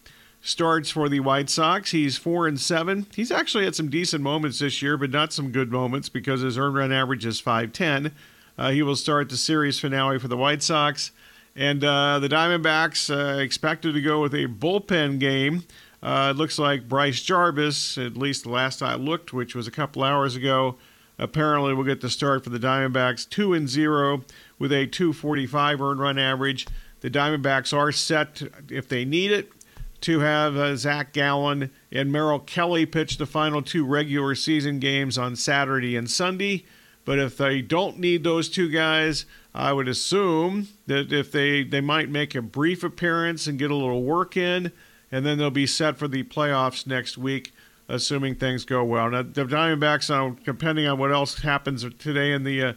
starts 0.41 0.91
for 0.91 1.09
the 1.09 1.21
White 1.21 1.51
Sox. 1.51 1.91
He's 1.91 2.17
four 2.17 2.47
and 2.47 2.59
seven. 2.59 3.07
He's 3.15 3.31
actually 3.31 3.65
had 3.65 3.75
some 3.75 3.91
decent 3.91 4.23
moments 4.23 4.59
this 4.59 4.81
year, 4.81 4.97
but 4.97 5.11
not 5.11 5.33
some 5.33 5.53
good 5.53 5.71
moments 5.71 6.09
because 6.09 6.41
his 6.41 6.57
earned 6.57 6.77
run 6.77 6.93
average 6.93 7.27
is 7.27 7.41
510. 7.41 8.13
Uh, 8.57 8.71
he 8.71 8.83
will 8.83 8.97
start 8.97 9.29
the 9.29 9.37
series 9.37 9.79
finale 9.79 10.19
for 10.19 10.29
the 10.29 10.37
White 10.37 10.63
Sox. 10.63 11.13
And 11.57 11.85
uh, 11.85 12.19
the 12.21 12.29
Diamondbacks 12.29 13.11
uh, 13.15 13.41
expected 13.41 13.95
to 13.95 14.01
go 14.01 14.21
with 14.21 14.35
a 14.35 14.47
bullpen 14.47 15.19
game. 15.19 15.65
Uh, 16.03 16.33
it 16.35 16.39
looks 16.39 16.59
like 16.59 16.89
Bryce 16.89 17.21
Jarvis, 17.21 17.99
at 17.99 18.17
least 18.17 18.45
the 18.45 18.51
last 18.51 18.83
I 18.83 18.95
looked, 18.95 19.33
which 19.33 19.55
was 19.55 19.67
a 19.67 19.71
couple 19.71 20.03
hours 20.03 20.37
ago, 20.37 20.77
apparently 21.19 21.75
will 21.75 21.85
get 21.85 22.01
the 22.01 22.09
start 22.09 22.45
for 22.45 22.51
the 22.51 22.59
Diamondbacks. 22.59 23.29
2 23.29 23.53
and 23.53 23.69
0 23.69 24.23
with 24.59 24.73
a 24.73 24.87
245 24.87 25.83
earned 25.83 26.01
run 26.01 26.19
average. 26.19 26.67
The 27.01 27.11
Diamondbacks 27.11 27.77
are 27.77 27.93
set 27.93 28.43
if 28.71 28.89
they 28.89 29.05
need 29.05 29.33
it 29.33 29.53
to 30.03 30.21
have 30.21 30.57
uh, 30.57 30.77
Zach 30.77 31.13
Gallen 31.13 31.71
and 31.93 32.11
Merrill 32.11 32.39
Kelly 32.39 32.87
pitch 32.87 33.19
the 33.19 33.27
final 33.27 33.63
two 33.63 33.85
regular 33.85 34.35
season 34.35 34.79
games 34.79 35.19
on 35.19 35.37
Saturday 35.37 35.97
and 35.97 36.11
Sunday. 36.11 36.65
But 37.05 37.19
if 37.19 37.37
they 37.37 37.61
don't 37.63 37.99
need 37.99 38.25
those 38.25 38.49
two 38.49 38.69
guys, 38.69 39.27
I 39.55 39.73
would 39.73 39.89
assume 39.89 40.69
that 40.87 41.13
if 41.13 41.33
they, 41.33 41.65
they 41.65 41.81
might 41.81 42.09
make 42.09 42.35
a 42.35 42.43
brief 42.43 42.85
appearance 42.85 43.47
and 43.47 43.59
get 43.59 43.71
a 43.71 43.75
little 43.75 44.03
work 44.03 44.37
in, 44.37 44.71
and 45.11 45.27
then 45.27 45.39
they'll 45.39 45.51
be 45.51 45.67
set 45.67 45.99
for 45.99 46.09
the 46.09 46.23
playoffs 46.23 46.87
next 46.87 47.19
week, 47.19 47.53
assuming 47.89 48.37
things 48.37 48.65
go 48.65 48.85
well. 48.85 49.11
Now, 49.11 49.23
the 49.23 49.45
Diamondbacks, 49.45 50.45
depending 50.45 50.87
on 50.87 50.99
what 50.99 51.11
else 51.11 51.41
happens 51.41 51.85
today 51.99 52.33
in 52.33 52.45
the 52.45 52.63
uh, 52.63 52.73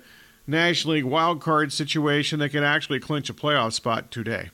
National 0.47 0.95
League 0.95 1.03
wild 1.03 1.41
card 1.41 1.71
situation, 1.71 2.39
they 2.39 2.49
can 2.49 2.63
actually 2.63 2.99
clinch 2.99 3.29
a 3.29 3.33
playoff 3.33 3.73
spot 3.73 4.09
today. 4.09 4.49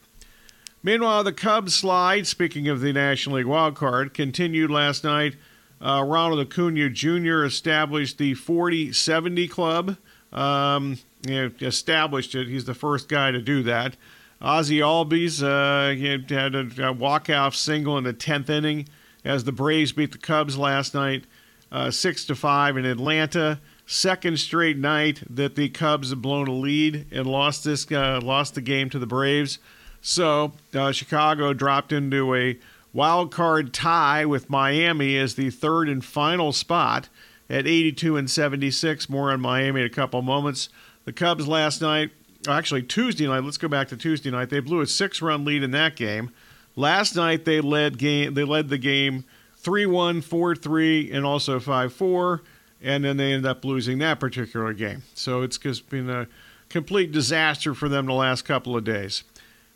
Meanwhile, 0.82 1.26
the 1.26 1.34
Cubs 1.34 1.76
slide, 1.76 2.26
speaking 2.26 2.68
of 2.68 2.80
the 2.80 2.94
National 2.94 3.38
League 3.38 3.46
wild 3.46 3.76
card, 3.76 4.14
continued 4.14 4.72
last 4.72 5.04
night. 5.04 5.36
Uh, 5.82 6.04
Ronald 6.06 6.40
Acuna 6.40 6.90
Jr. 6.90 7.44
established 7.44 8.18
the 8.18 8.34
40 8.34 8.94
70 8.94 9.48
club. 9.48 9.98
Um, 10.32 10.98
you 11.26 11.34
know, 11.34 11.52
established 11.62 12.36
it. 12.36 12.48
He's 12.48 12.66
the 12.66 12.74
first 12.74 13.10
guy 13.10 13.32
to 13.32 13.42
do 13.42 13.64
that. 13.64 13.98
Ozzie 14.42 14.80
Albies 14.80 15.44
uh, 15.44 15.96
had 16.34 16.56
a, 16.56 16.88
a 16.88 16.94
walk-off 16.94 17.56
single 17.56 17.98
in 17.98 18.06
the 18.06 18.14
10th 18.14 18.50
inning 18.50 18.88
as 19.26 19.44
the 19.44 19.52
Braves 19.52 19.92
beat 19.92 20.14
the 20.14 20.18
Cubs 20.18 20.58
last 20.58 20.94
night, 20.94 21.26
uh, 21.72 21.92
six 21.92 22.24
to 22.26 22.36
five 22.36 22.78
in 22.78 22.86
Atlanta. 22.86 23.60
Second 23.86 24.40
straight 24.40 24.78
night 24.78 25.24
that 25.30 25.56
the 25.56 25.68
Cubs 25.68 26.12
have 26.12 26.22
blown 26.22 26.48
a 26.48 26.54
lead 26.54 27.08
and 27.12 27.26
lost 27.26 27.64
this 27.64 27.92
uh, 27.92 28.20
lost 28.22 28.56
the 28.56 28.62
game 28.62 28.90
to 28.92 29.00
the 29.00 29.08
Braves. 29.08 29.60
So 30.02 30.54
uh, 30.74 30.92
Chicago 30.92 31.54
dropped 31.54 31.92
into 31.92 32.36
a 32.36 32.58
wild 32.94 33.32
card 33.32 33.74
tie 33.74 34.26
with 34.26 34.50
Miami 34.50 35.18
as 35.18 35.36
the 35.36 35.50
third 35.50 35.90
and 35.90 36.04
final 36.04 36.52
spot 36.52 37.10
at 37.50 37.68
82 37.68 38.18
and 38.18 38.30
76. 38.30 39.10
More 39.10 39.32
on 39.32 39.42
Miami 39.42 39.82
in 39.82 39.88
a 39.88 39.90
couple 39.90 40.22
moments. 40.22 40.70
The 41.06 41.14
Cubs 41.14 41.48
last 41.48 41.82
night, 41.82 42.12
actually 42.48 42.84
Tuesday 42.84 43.28
night. 43.28 43.44
Let's 43.44 43.58
go 43.58 43.68
back 43.68 43.88
to 43.90 43.98
Tuesday 43.98 44.32
night. 44.32 44.50
They 44.50 44.60
blew 44.60 44.82
a 44.82 44.88
six-run 44.88 45.46
lead 45.46 45.64
in 45.64 45.72
that 45.72 45.96
game. 45.96 46.32
Last 46.76 47.16
night 47.16 47.46
they 47.46 47.62
led 47.62 47.98
game. 47.98 48.34
They 48.36 48.44
led 48.44 48.70
the 48.70 48.78
game 48.78 49.26
3-1, 49.62 50.24
4-3, 50.24 51.14
and 51.14 51.26
also 51.26 51.60
5-4, 51.60 52.40
and 52.82 53.04
then 53.04 53.18
they 53.18 53.34
ended 53.34 53.50
up 53.50 53.66
losing 53.66 53.98
that 54.00 54.20
particular 54.20 54.74
game. 54.74 55.04
So 55.14 55.42
it's 55.42 55.58
just 55.58 55.90
been 55.90 56.10
a 56.10 56.28
complete 56.70 57.12
disaster 57.12 57.74
for 57.74 57.90
them 57.90 58.06
the 58.06 58.14
last 58.14 58.44
couple 58.44 58.78
of 58.78 58.84
days. 58.84 59.24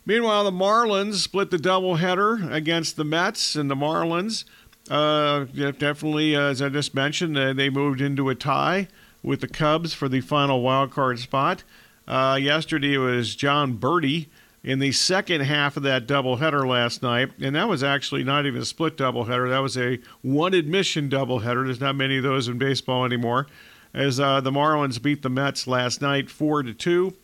Meanwhile, 0.06 0.44
the 0.44 0.52
Marlins 0.52 1.14
split 1.14 1.50
the 1.50 1.56
doubleheader 1.56 2.52
against 2.52 2.96
the 2.96 3.04
Mets, 3.04 3.56
and 3.56 3.70
the 3.70 3.74
Marlins 3.74 4.44
uh, 4.90 5.44
definitely, 5.78 6.36
uh, 6.36 6.42
as 6.42 6.60
I 6.60 6.68
just 6.68 6.94
mentioned, 6.94 7.38
uh, 7.38 7.52
they 7.52 7.70
moved 7.70 8.00
into 8.00 8.28
a 8.28 8.34
tie 8.34 8.88
with 9.22 9.40
the 9.40 9.48
Cubs 9.48 9.94
for 9.94 10.08
the 10.08 10.20
final 10.20 10.60
wild 10.60 10.90
card 10.90 11.18
spot. 11.18 11.64
Uh, 12.06 12.38
yesterday 12.40 12.94
it 12.94 12.98
was 12.98 13.34
Jon 13.34 13.78
Berti 13.78 14.26
in 14.62 14.78
the 14.78 14.92
second 14.92 15.42
half 15.42 15.76
of 15.76 15.82
that 15.84 16.06
doubleheader 16.06 16.66
last 16.66 17.02
night, 17.02 17.30
and 17.40 17.56
that 17.56 17.68
was 17.68 17.82
actually 17.82 18.24
not 18.24 18.44
even 18.44 18.60
a 18.60 18.64
split 18.64 18.96
doubleheader. 18.96 19.48
That 19.48 19.60
was 19.60 19.78
a 19.78 19.98
one 20.20 20.52
admission 20.52 21.08
doubleheader. 21.08 21.64
There's 21.64 21.80
not 21.80 21.96
many 21.96 22.18
of 22.18 22.22
those 22.22 22.48
in 22.48 22.58
baseball 22.58 23.06
anymore. 23.06 23.46
As 23.94 24.18
uh, 24.20 24.40
the 24.40 24.50
Marlins 24.50 25.00
beat 25.00 25.22
the 25.22 25.30
Mets 25.30 25.66
last 25.66 26.02
night, 26.02 26.28
four 26.28 26.62
to 26.62 26.74
two. 26.74 27.14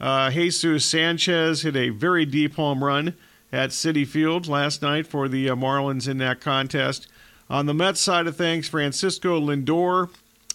Uh, 0.00 0.30
Jesus 0.30 0.84
Sanchez 0.84 1.62
hit 1.62 1.76
a 1.76 1.90
very 1.90 2.24
deep 2.24 2.54
home 2.54 2.82
run 2.82 3.14
at 3.52 3.70
Citi 3.70 4.06
Field 4.06 4.48
last 4.48 4.80
night 4.80 5.06
for 5.06 5.28
the 5.28 5.50
uh, 5.50 5.54
Marlins 5.54 6.08
in 6.08 6.18
that 6.18 6.40
contest. 6.40 7.06
On 7.50 7.66
the 7.66 7.74
Mets 7.74 8.00
side 8.00 8.26
of 8.26 8.36
things, 8.36 8.68
Francisco 8.68 9.40
Lindor, 9.40 10.08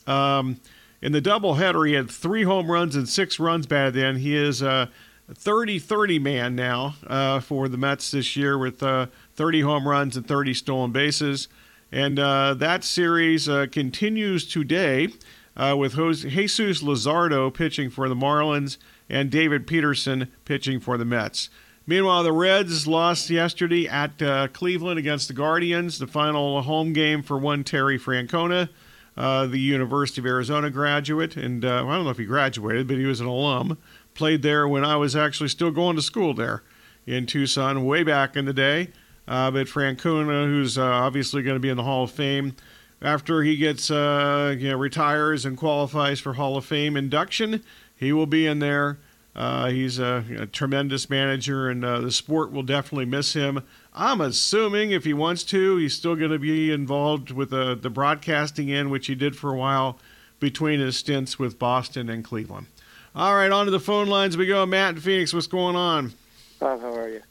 um, 0.08 0.60
in 1.02 1.12
the 1.12 1.22
doubleheader, 1.22 1.88
he 1.88 1.94
had 1.94 2.10
three 2.10 2.44
home 2.44 2.72
runs 2.72 2.96
and 2.96 3.08
six 3.08 3.40
runs 3.40 3.68
batted 3.68 3.98
in. 3.98 4.16
He 4.16 4.36
is 4.36 4.62
a 4.62 4.90
30 5.34 5.80
30 5.80 6.20
man 6.20 6.56
now 6.56 6.96
uh, 7.06 7.40
for 7.40 7.68
the 7.68 7.78
Mets 7.78 8.12
this 8.12 8.36
year 8.36 8.58
with 8.58 8.82
uh, 8.82 9.08
30 9.36 9.62
home 9.62 9.88
runs 9.88 10.18
and 10.18 10.28
30 10.28 10.54
stolen 10.54 10.92
bases. 10.92 11.48
And 11.92 12.18
uh, 12.18 12.56
that 12.56 12.84
series 12.84 13.48
uh, 13.48 13.68
continues 13.72 14.48
today 14.48 15.10
with 15.56 15.94
Jesus 15.94 16.84
Luzardo 16.84 17.54
pitching 17.54 17.90
for 17.90 18.10
the 18.10 18.16
Marlins 18.16 18.78
and 19.10 19.30
David 19.30 19.68
Peterson 19.68 20.32
pitching 20.46 20.80
for 20.80 20.98
the 20.98 21.06
Mets. 21.06 21.50
Meanwhile, 21.88 22.24
the 22.24 22.32
Reds 22.32 22.88
lost 22.88 23.30
yesterday 23.30 23.88
at 23.88 24.20
uh, 24.20 24.48
Cleveland 24.48 24.98
against 24.98 25.28
the 25.28 25.36
Guardians, 25.36 26.00
the 26.00 26.08
final 26.08 26.64
home 26.64 26.94
game 26.94 27.22
for 27.22 27.38
one 27.38 27.64
Terry 27.64 28.00
Francona, 28.00 28.70
uh, 29.16 29.46
the 29.46 29.60
University 29.60 30.20
of 30.20 30.26
Arizona 30.26 30.72
graduate. 30.72 31.38
And 31.38 31.64
uh, 31.64 31.86
I 31.86 31.96
don't 31.96 32.06
know 32.06 32.10
if 32.10 32.18
he 32.18 32.26
graduated, 32.26 32.88
but 32.88 32.98
he 32.98 33.06
was 33.06 33.22
an 33.22 33.28
alum. 33.28 33.78
Played 34.16 34.42
there 34.42 34.68
when 34.68 34.84
I 34.84 34.96
was 34.96 35.16
actually 35.16 35.50
still 35.50 35.70
going 35.70 35.96
to 35.96 36.02
school 36.02 36.34
there 36.34 36.64
in 37.06 37.28
Tucson 37.28 37.86
way 37.86 38.02
back 38.02 38.36
in 38.36 38.46
the 38.46 38.54
day. 38.54 38.90
Uh, 39.28 39.52
but 39.52 39.68
Francona, 39.68 40.46
who's 40.46 40.80
uh, 40.80 40.84
obviously 40.84 41.44
going 41.44 41.56
to 41.56 41.60
be 41.60 41.70
in 41.70 41.78
the 41.78 41.84
Hall 41.84 42.06
of 42.06 42.12
Fame, 42.12 42.56
after 43.02 43.44
he 43.44 43.58
gets 43.58 43.92
uh, 43.92 44.56
you 44.58 44.70
know, 44.70 44.78
retires 44.78 45.46
and 45.46 45.58
qualifies 45.58 46.20
for 46.20 46.34
Hall 46.34 46.58
of 46.58 46.66
Fame 46.66 46.98
induction, 46.98 47.64
he 47.96 48.12
will 48.12 48.26
be 48.26 48.46
in 48.48 48.60
there. 48.60 49.00
Uh, 49.36 49.68
he's 49.68 50.00
a, 50.00 50.24
a, 50.40 50.46
tremendous 50.46 51.10
manager, 51.10 51.70
and 51.70 51.84
uh, 51.84 52.00
the 52.00 52.12
sport 52.12 52.54
will 52.54 52.64
definitely 52.64 53.06
miss 53.06 53.34
him. 53.34 53.62
I'm 53.94 54.22
assuming 54.22 54.92
if 54.92 55.04
he 55.04 55.14
wants 55.14 55.44
to, 55.46 55.76
he's 55.76 55.94
still 55.94 56.16
going 56.16 56.32
to 56.32 56.40
be 56.40 56.72
involved 56.72 57.32
with 57.32 57.50
the, 57.50 57.76
the 57.76 57.90
broadcasting 57.90 58.72
end, 58.72 58.92
which 58.92 59.08
he 59.08 59.16
did 59.16 59.36
for 59.36 59.52
a 59.52 59.58
while 59.58 60.00
between 60.40 60.80
his 60.80 60.96
stints 60.96 61.38
with 61.38 61.60
Boston 61.60 62.10
and 62.10 62.24
Cleveland. 62.24 62.68
All 63.14 63.36
right, 63.36 63.52
on 63.52 63.66
to 63.66 63.72
the 63.72 63.80
phone 63.80 64.08
lines 64.08 64.38
we 64.38 64.46
go. 64.46 64.66
Matt 64.66 64.96
and 64.96 65.04
Phoenix, 65.04 65.34
what's 65.34 65.48
going 65.48 65.76
on? 65.76 66.14
Bob, 66.60 66.80
how 66.80 66.94
are 66.94 67.10
you? 67.10 67.22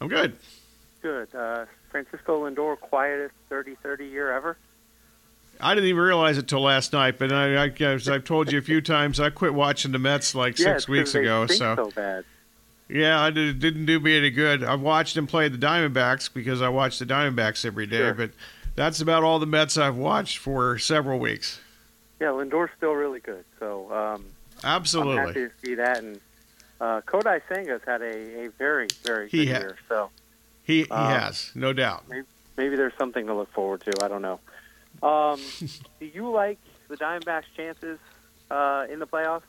I'm 0.00 0.08
good. 0.08 0.36
Good. 1.02 1.34
Uh, 1.34 1.66
Francisco 1.90 2.48
Lindor, 2.48 2.80
quietest 2.80 3.34
30-30 3.50 4.10
year 4.10 4.32
ever. 4.32 4.56
I 5.62 5.74
didn't 5.74 5.88
even 5.88 6.00
realize 6.02 6.38
it 6.38 6.48
till 6.48 6.60
last 6.62 6.92
night, 6.92 7.18
but 7.18 7.32
I, 7.32 7.64
I, 7.64 7.66
as 7.80 8.08
I've 8.08 8.24
told 8.24 8.50
you 8.52 8.58
a 8.58 8.62
few 8.62 8.80
times, 8.80 9.20
I 9.20 9.30
quit 9.30 9.54
watching 9.54 9.92
the 9.92 9.98
Mets 9.98 10.34
like 10.34 10.58
yeah, 10.58 10.64
six 10.66 10.88
weeks 10.88 11.14
ago. 11.14 11.46
So, 11.46 11.76
so 11.76 11.90
bad. 11.94 12.24
yeah, 12.88 13.20
I 13.20 13.30
did, 13.30 13.58
didn't 13.60 13.86
do 13.86 14.00
me 14.00 14.16
any 14.16 14.30
good. 14.30 14.64
I've 14.64 14.80
watched 14.80 15.14
them 15.14 15.26
play 15.26 15.48
the 15.48 15.58
Diamondbacks 15.58 16.32
because 16.32 16.62
I 16.62 16.68
watch 16.68 16.98
the 16.98 17.06
Diamondbacks 17.06 17.64
every 17.64 17.86
day, 17.86 17.98
Sure. 17.98 18.14
but 18.14 18.30
that's 18.76 19.00
about 19.00 19.22
all 19.22 19.38
the 19.38 19.46
Mets 19.46 19.76
I've 19.76 19.96
watched 19.96 20.38
for 20.38 20.78
several 20.78 21.18
weeks. 21.18 21.60
Yeah, 22.20 22.28
Lindor's 22.28 22.70
still 22.76 22.92
really 22.92 23.20
good. 23.20 23.44
So 23.58 23.92
um, 23.92 24.24
Absolutely. 24.64 25.18
I'm 25.18 25.26
happy 25.28 25.40
to 25.40 25.50
see 25.64 25.74
that. 25.76 25.98
And 25.98 26.20
uh, 26.80 27.00
Kodai 27.02 27.40
Senga's 27.50 27.82
had 27.86 28.02
a, 28.02 28.44
a 28.44 28.48
very, 28.58 28.88
very 29.04 29.28
He 29.28 29.46
good 29.46 29.52
ha- 29.54 29.58
year. 29.60 29.76
So 29.88 30.10
He 30.64 30.82
he 30.84 30.90
Um, 30.90 31.06
has, 31.10 31.50
no 31.54 31.72
doubt. 31.72 32.04
maybe, 32.08 32.26
maybe 32.56 32.76
there's 32.76 32.92
something 32.98 33.26
to 33.26 33.34
look 33.34 33.50
forward 33.52 33.80
to. 33.82 34.04
I 34.04 34.08
don't 34.08 34.22
know. 34.22 34.38
Um, 35.02 35.40
do 36.00 36.06
you 36.06 36.30
like 36.30 36.58
the 36.88 36.96
Diamondbacks' 36.96 37.44
chances 37.56 37.98
uh, 38.50 38.86
in 38.90 38.98
the 38.98 39.06
playoffs? 39.06 39.42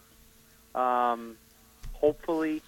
Um, 0.76 1.36
hopefully, 1.94 2.62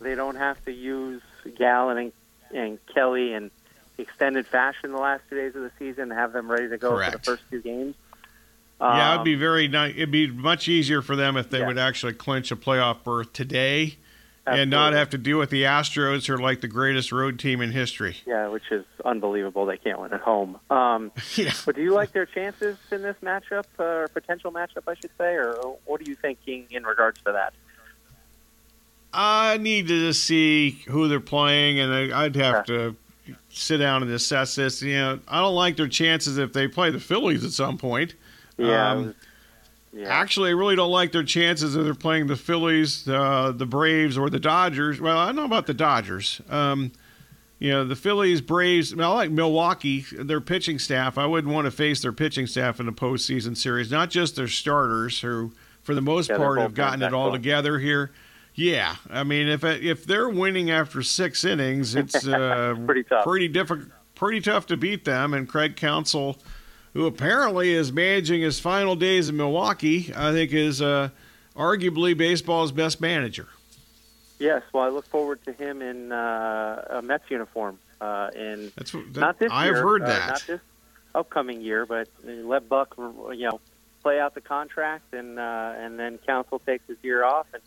they 0.00 0.14
don't 0.14 0.36
have 0.36 0.62
to 0.66 0.72
use 0.72 1.22
Gallen 1.58 1.96
and, 1.98 2.12
and 2.54 2.78
Kelly 2.92 3.32
in 3.32 3.50
extended 3.98 4.46
fashion 4.46 4.92
the 4.92 4.98
last 4.98 5.22
two 5.30 5.36
days 5.36 5.54
of 5.56 5.62
the 5.62 5.70
season 5.78 6.04
and 6.04 6.12
have 6.12 6.32
them 6.34 6.50
ready 6.50 6.68
to 6.68 6.76
go 6.76 6.90
for 7.02 7.10
the 7.10 7.18
first 7.18 7.42
two 7.50 7.62
games. 7.62 7.94
yeah, 8.78 9.08
it'd 9.12 9.18
Um, 9.20 9.24
be 9.24 9.36
very 9.36 9.68
nice. 9.68 9.94
It'd 9.96 10.10
be 10.10 10.26
much 10.30 10.68
easier 10.68 11.00
for 11.00 11.16
them 11.16 11.38
if 11.38 11.48
they 11.48 11.60
Yeah. 11.60 11.66
would 11.66 11.78
actually 11.78 12.12
clinch 12.12 12.50
a 12.52 12.56
playoff 12.56 13.02
berth 13.04 13.32
today, 13.32 13.96
and 14.46 14.70
not 14.70 14.92
have 14.92 15.10
to 15.10 15.18
deal 15.18 15.38
with 15.38 15.50
the 15.50 15.64
Astros, 15.64 16.26
who 16.26 16.34
are 16.34 16.38
like 16.38 16.60
the 16.60 16.68
greatest 16.68 17.12
road 17.12 17.38
team 17.38 17.60
in 17.60 17.72
history. 17.72 18.16
Yeah, 18.26 18.48
which 18.48 18.70
is 18.70 18.84
unbelievable. 19.04 19.66
They 19.66 19.76
can't 19.76 20.00
win 20.00 20.12
at 20.12 20.20
home. 20.20 20.58
Um, 20.70 21.12
yeah. 21.34 21.52
But 21.64 21.76
do 21.76 21.82
you 21.82 21.92
like 21.92 22.12
their 22.12 22.26
chances 22.26 22.78
in 22.90 23.02
this 23.02 23.16
matchup, 23.22 23.64
uh, 23.78 23.84
or 23.84 24.08
potential 24.08 24.52
matchup, 24.52 24.84
I 24.86 24.94
should 24.94 25.10
say, 25.18 25.34
or 25.34 25.76
what 25.84 26.00
are 26.00 26.04
you 26.04 26.14
thinking 26.14 26.66
in 26.70 26.84
regards 26.84 27.20
to 27.22 27.32
that? 27.32 27.52
I 29.12 29.56
need 29.56 29.88
to 29.88 30.06
just 30.08 30.24
see 30.24 30.70
who 30.88 31.08
they're 31.08 31.20
playing, 31.20 31.80
and 31.80 32.12
I'd 32.12 32.36
have 32.36 32.66
to 32.66 32.94
sit 33.48 33.78
down 33.78 34.02
and 34.02 34.12
assess 34.12 34.54
this. 34.56 34.82
You 34.82 34.96
know, 34.96 35.20
I 35.26 35.40
don't 35.40 35.54
like 35.54 35.76
their 35.76 35.88
chances 35.88 36.38
if 36.38 36.52
they 36.52 36.68
play 36.68 36.90
the 36.90 37.00
Phillies 37.00 37.44
at 37.44 37.52
some 37.52 37.78
point. 37.78 38.14
Yeah, 38.58 38.90
Um, 38.90 39.14
Actually, 40.04 40.50
I 40.50 40.52
really 40.52 40.76
don't 40.76 40.90
like 40.90 41.12
their 41.12 41.24
chances 41.24 41.74
if 41.76 41.84
they're 41.84 41.94
playing 41.94 42.26
the 42.26 42.36
Phillies, 42.36 43.08
uh, 43.08 43.52
the 43.56 43.66
Braves, 43.66 44.18
or 44.18 44.28
the 44.28 44.38
Dodgers. 44.40 45.00
Well, 45.00 45.16
I 45.16 45.26
don't 45.26 45.36
know 45.36 45.44
about 45.44 45.66
the 45.66 45.74
Dodgers. 45.74 46.40
Um, 46.50 46.92
you 47.58 47.70
know, 47.70 47.84
the 47.84 47.96
Phillies, 47.96 48.40
Braves. 48.42 48.92
I 48.92 49.06
like 49.06 49.30
Milwaukee, 49.30 50.04
their 50.12 50.42
pitching 50.42 50.78
staff. 50.78 51.16
I 51.16 51.24
wouldn't 51.24 51.52
want 51.54 51.64
to 51.64 51.70
face 51.70 52.02
their 52.02 52.12
pitching 52.12 52.46
staff 52.46 52.80
in 52.80 52.88
a 52.88 52.92
postseason 52.92 53.56
series, 53.56 53.90
not 53.90 54.10
just 54.10 54.36
their 54.36 54.48
starters, 54.48 55.20
who, 55.22 55.52
for 55.82 55.94
the 55.94 56.02
most 56.02 56.28
Yeah, 56.28 56.36
part, 56.36 56.58
have 56.58 56.74
gotten 56.74 57.02
it 57.02 57.14
all 57.14 57.32
together 57.32 57.78
here. 57.78 58.10
Yeah, 58.54 58.96
I 59.10 59.22
mean, 59.24 59.48
if 59.48 59.64
if 59.64 60.04
they're 60.04 60.28
winning 60.28 60.70
after 60.70 61.02
six 61.02 61.44
innings, 61.44 61.94
it's 61.94 62.26
uh, 62.28 62.74
Pretty 62.84 63.04
tough. 63.04 63.24
pretty 63.24 63.48
difficult, 63.48 63.88
pretty 64.14 64.40
tough 64.40 64.66
to 64.66 64.76
beat 64.76 65.04
them. 65.04 65.32
And 65.34 65.48
Craig 65.48 65.76
Counsell, 65.76 66.38
who 66.96 67.04
apparently 67.06 67.74
is 67.74 67.92
managing 67.92 68.40
his 68.40 68.58
final 68.58 68.96
days 68.96 69.28
in 69.28 69.36
Milwaukee, 69.36 70.10
I 70.16 70.32
think 70.32 70.54
is 70.54 70.80
uh, 70.80 71.10
arguably 71.54 72.16
baseball's 72.16 72.72
best 72.72 73.02
manager. 73.02 73.48
Yes, 74.38 74.62
well, 74.72 74.84
I 74.84 74.88
look 74.88 75.04
forward 75.06 75.44
to 75.44 75.52
him 75.52 75.82
in 75.82 76.10
uh, 76.10 76.86
a 76.88 77.02
Mets 77.02 77.30
uniform. 77.30 77.78
Uh, 78.00 78.30
in 78.34 78.72
That's 78.76 78.94
what, 78.94 79.12
that, 79.12 79.20
not 79.20 79.38
this 79.38 79.52
I've 79.52 79.74
year, 79.74 79.82
heard 79.82 80.02
uh, 80.04 80.06
that. 80.06 80.28
not 80.28 80.44
this 80.46 80.60
upcoming 81.14 81.60
year, 81.60 81.84
but 81.84 82.08
let 82.24 82.66
Buck, 82.66 82.94
you 82.96 83.46
know, 83.50 83.60
play 84.02 84.18
out 84.18 84.34
the 84.34 84.40
contract, 84.40 85.12
and 85.12 85.38
uh, 85.38 85.74
and 85.76 85.98
then 85.98 86.18
Counsell 86.26 86.60
takes 86.60 86.86
his 86.88 86.96
year 87.02 87.24
off, 87.24 87.46
and 87.52 87.62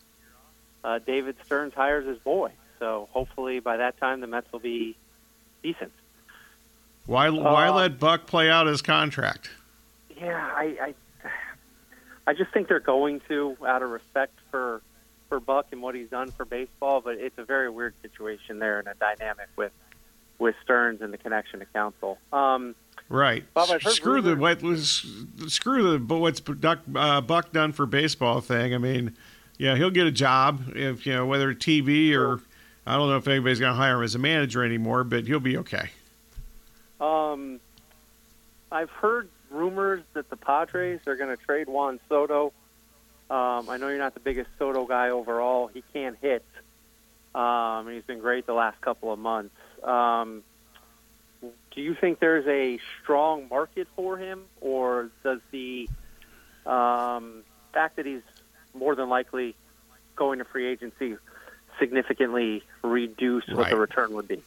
uh, 0.84 1.00
David 1.06 1.36
Stearns 1.46 1.76
hires 1.76 2.08
his 2.08 2.18
boy. 2.18 2.52
So 2.80 3.08
hopefully 3.12 3.60
by 3.60 3.78
that 3.78 4.00
time 4.00 4.22
the 4.22 4.28
Mets 4.28 4.52
will 4.52 4.60
be 4.60 4.96
decent. 5.62 5.92
Why 7.10 7.28
why 7.32 7.70
Uh, 7.70 7.74
let 7.74 8.00
Buck 8.00 8.28
play 8.28 8.52
out 8.52 8.68
his 8.68 8.84
contract? 8.84 9.50
Yeah, 10.16 10.38
I, 10.38 10.94
I, 11.24 11.30
I 12.28 12.34
just 12.34 12.54
think 12.54 12.68
they're 12.68 12.80
going 12.80 13.20
to 13.28 13.58
out 13.66 13.82
of 13.82 13.90
respect 13.90 14.38
for 14.52 14.84
for 15.28 15.40
Buck 15.40 15.68
and 15.72 15.82
what 15.82 15.96
he's 15.96 16.10
done 16.10 16.30
for 16.30 16.46
baseball. 16.46 17.02
But 17.02 17.16
it's 17.16 17.38
a 17.40 17.44
very 17.44 17.68
weird 17.72 17.96
situation 18.04 18.60
there 18.60 18.78
and 18.78 18.88
a 18.88 18.94
dynamic 18.94 19.48
with 19.56 19.72
with 20.38 20.54
Stearns 20.64 21.02
and 21.02 21.12
the 21.12 21.18
connection 21.18 21.60
to 21.62 21.66
Counsell. 21.66 22.20
Um, 22.32 22.76
Right. 23.10 23.44
Bob, 23.56 23.82
screw 23.82 24.22
the 24.22 24.36
what 24.36 24.62
was 24.62 25.04
screw 25.48 25.94
the 25.94 25.98
but 25.98 26.18
what's 26.18 26.40
Buck, 26.40 26.82
uh, 26.96 27.22
Buck 27.22 27.52
done 27.52 27.72
for 27.72 27.88
baseball 27.88 28.40
thing. 28.40 28.76
I 28.76 28.78
mean, 28.78 29.18
yeah, 29.58 29.76
he'll 29.76 29.90
get 29.90 30.06
a 30.06 30.12
job 30.12 30.76
if 30.76 31.08
you 31.08 31.14
know 31.14 31.26
whether 31.26 31.56
TV 31.56 32.14
or 32.16 32.40
I 32.86 32.98
don't 32.98 33.10
know 33.10 33.18
if 33.18 33.28
anybody's 33.28 33.60
going 33.60 33.72
to 33.72 33.78
hire 33.78 33.98
him 33.98 34.04
as 34.04 34.14
a 34.14 34.20
manager 34.20 34.64
anymore, 34.64 35.04
but 35.04 35.26
he'll 35.26 35.40
be 35.40 35.58
okay. 35.58 35.90
Um, 37.00 37.60
I've 38.72 38.90
heard 38.90 39.30
rumors 39.50 40.04
that 40.14 40.30
the 40.30 40.36
Padres 40.36 41.00
are 41.08 41.16
going 41.16 41.36
to 41.36 41.44
trade 41.44 41.68
Juan 41.68 42.00
Soto. 42.08 42.54
Um, 43.30 43.70
I 43.70 43.78
know 43.78 43.90
you're 43.90 43.98
not 43.98 44.14
the 44.14 44.20
biggest 44.20 44.50
Soto 44.58 44.86
guy 44.86 45.10
overall. 45.10 45.68
He 45.68 45.84
can't 45.94 46.18
hit. 46.22 46.44
Um, 47.36 47.88
and 47.88 47.96
he's 47.96 48.04
been 48.04 48.20
great 48.20 48.46
the 48.46 48.54
last 48.54 48.82
couple 48.82 49.14
of 49.14 49.20
months. 49.20 49.56
Um, 49.84 50.44
do 51.42 51.82
you 51.82 51.96
think 51.96 52.20
there's 52.20 52.48
a 52.48 52.80
strong 53.02 53.48
market 53.50 53.88
for 53.96 54.18
him, 54.18 54.46
or 54.62 55.10
does 55.24 55.40
the 55.52 55.88
um, 56.66 57.44
fact 57.72 57.96
that 57.96 58.06
he's 58.06 58.22
more 58.74 58.96
than 58.96 59.10
likely 59.10 59.56
going 60.16 60.40
to 60.40 60.46
free 60.46 60.68
agency 60.68 61.16
significantly 61.80 62.64
reduce 62.84 63.48
what 63.48 63.70
the 63.70 63.78
return 63.78 64.14
would 64.14 64.28
be? 64.28 64.42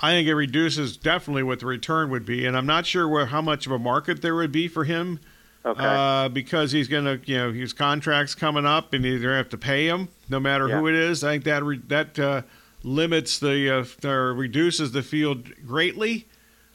I 0.00 0.12
think 0.12 0.28
it 0.28 0.34
reduces 0.34 0.96
definitely 0.96 1.42
what 1.42 1.60
the 1.60 1.66
return 1.66 2.10
would 2.10 2.24
be, 2.24 2.46
and 2.46 2.56
I'm 2.56 2.66
not 2.66 2.86
sure 2.86 3.08
where, 3.08 3.26
how 3.26 3.42
much 3.42 3.66
of 3.66 3.72
a 3.72 3.78
market 3.78 4.22
there 4.22 4.34
would 4.34 4.52
be 4.52 4.68
for 4.68 4.84
him. 4.84 5.20
Okay. 5.64 5.84
Uh, 5.84 6.28
because 6.28 6.70
he's 6.72 6.88
going 6.88 7.04
to, 7.04 7.20
you 7.30 7.36
know, 7.36 7.52
his 7.52 7.72
contract's 7.72 8.34
coming 8.34 8.64
up, 8.64 8.94
and 8.94 9.04
you're 9.04 9.18
going 9.18 9.32
to 9.32 9.36
have 9.36 9.48
to 9.50 9.58
pay 9.58 9.86
him 9.86 10.08
no 10.28 10.38
matter 10.38 10.68
who 10.68 10.86
it 10.86 10.94
is. 10.94 11.24
I 11.24 11.32
think 11.32 11.44
that 11.44 11.64
re- 11.64 11.82
that 11.88 12.18
uh, 12.18 12.42
limits 12.84 13.38
the 13.38 13.80
uh, 13.80 14.08
or 14.08 14.34
reduces 14.34 14.92
the 14.92 15.02
field 15.02 15.50
greatly. 15.66 16.26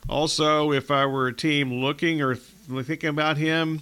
Also, 0.09 0.71
if 0.71 0.91
I 0.91 1.05
were 1.05 1.27
a 1.27 1.33
team 1.33 1.73
looking 1.73 2.21
or 2.21 2.35
th- 2.35 2.85
thinking 2.85 3.09
about 3.09 3.37
him, 3.37 3.81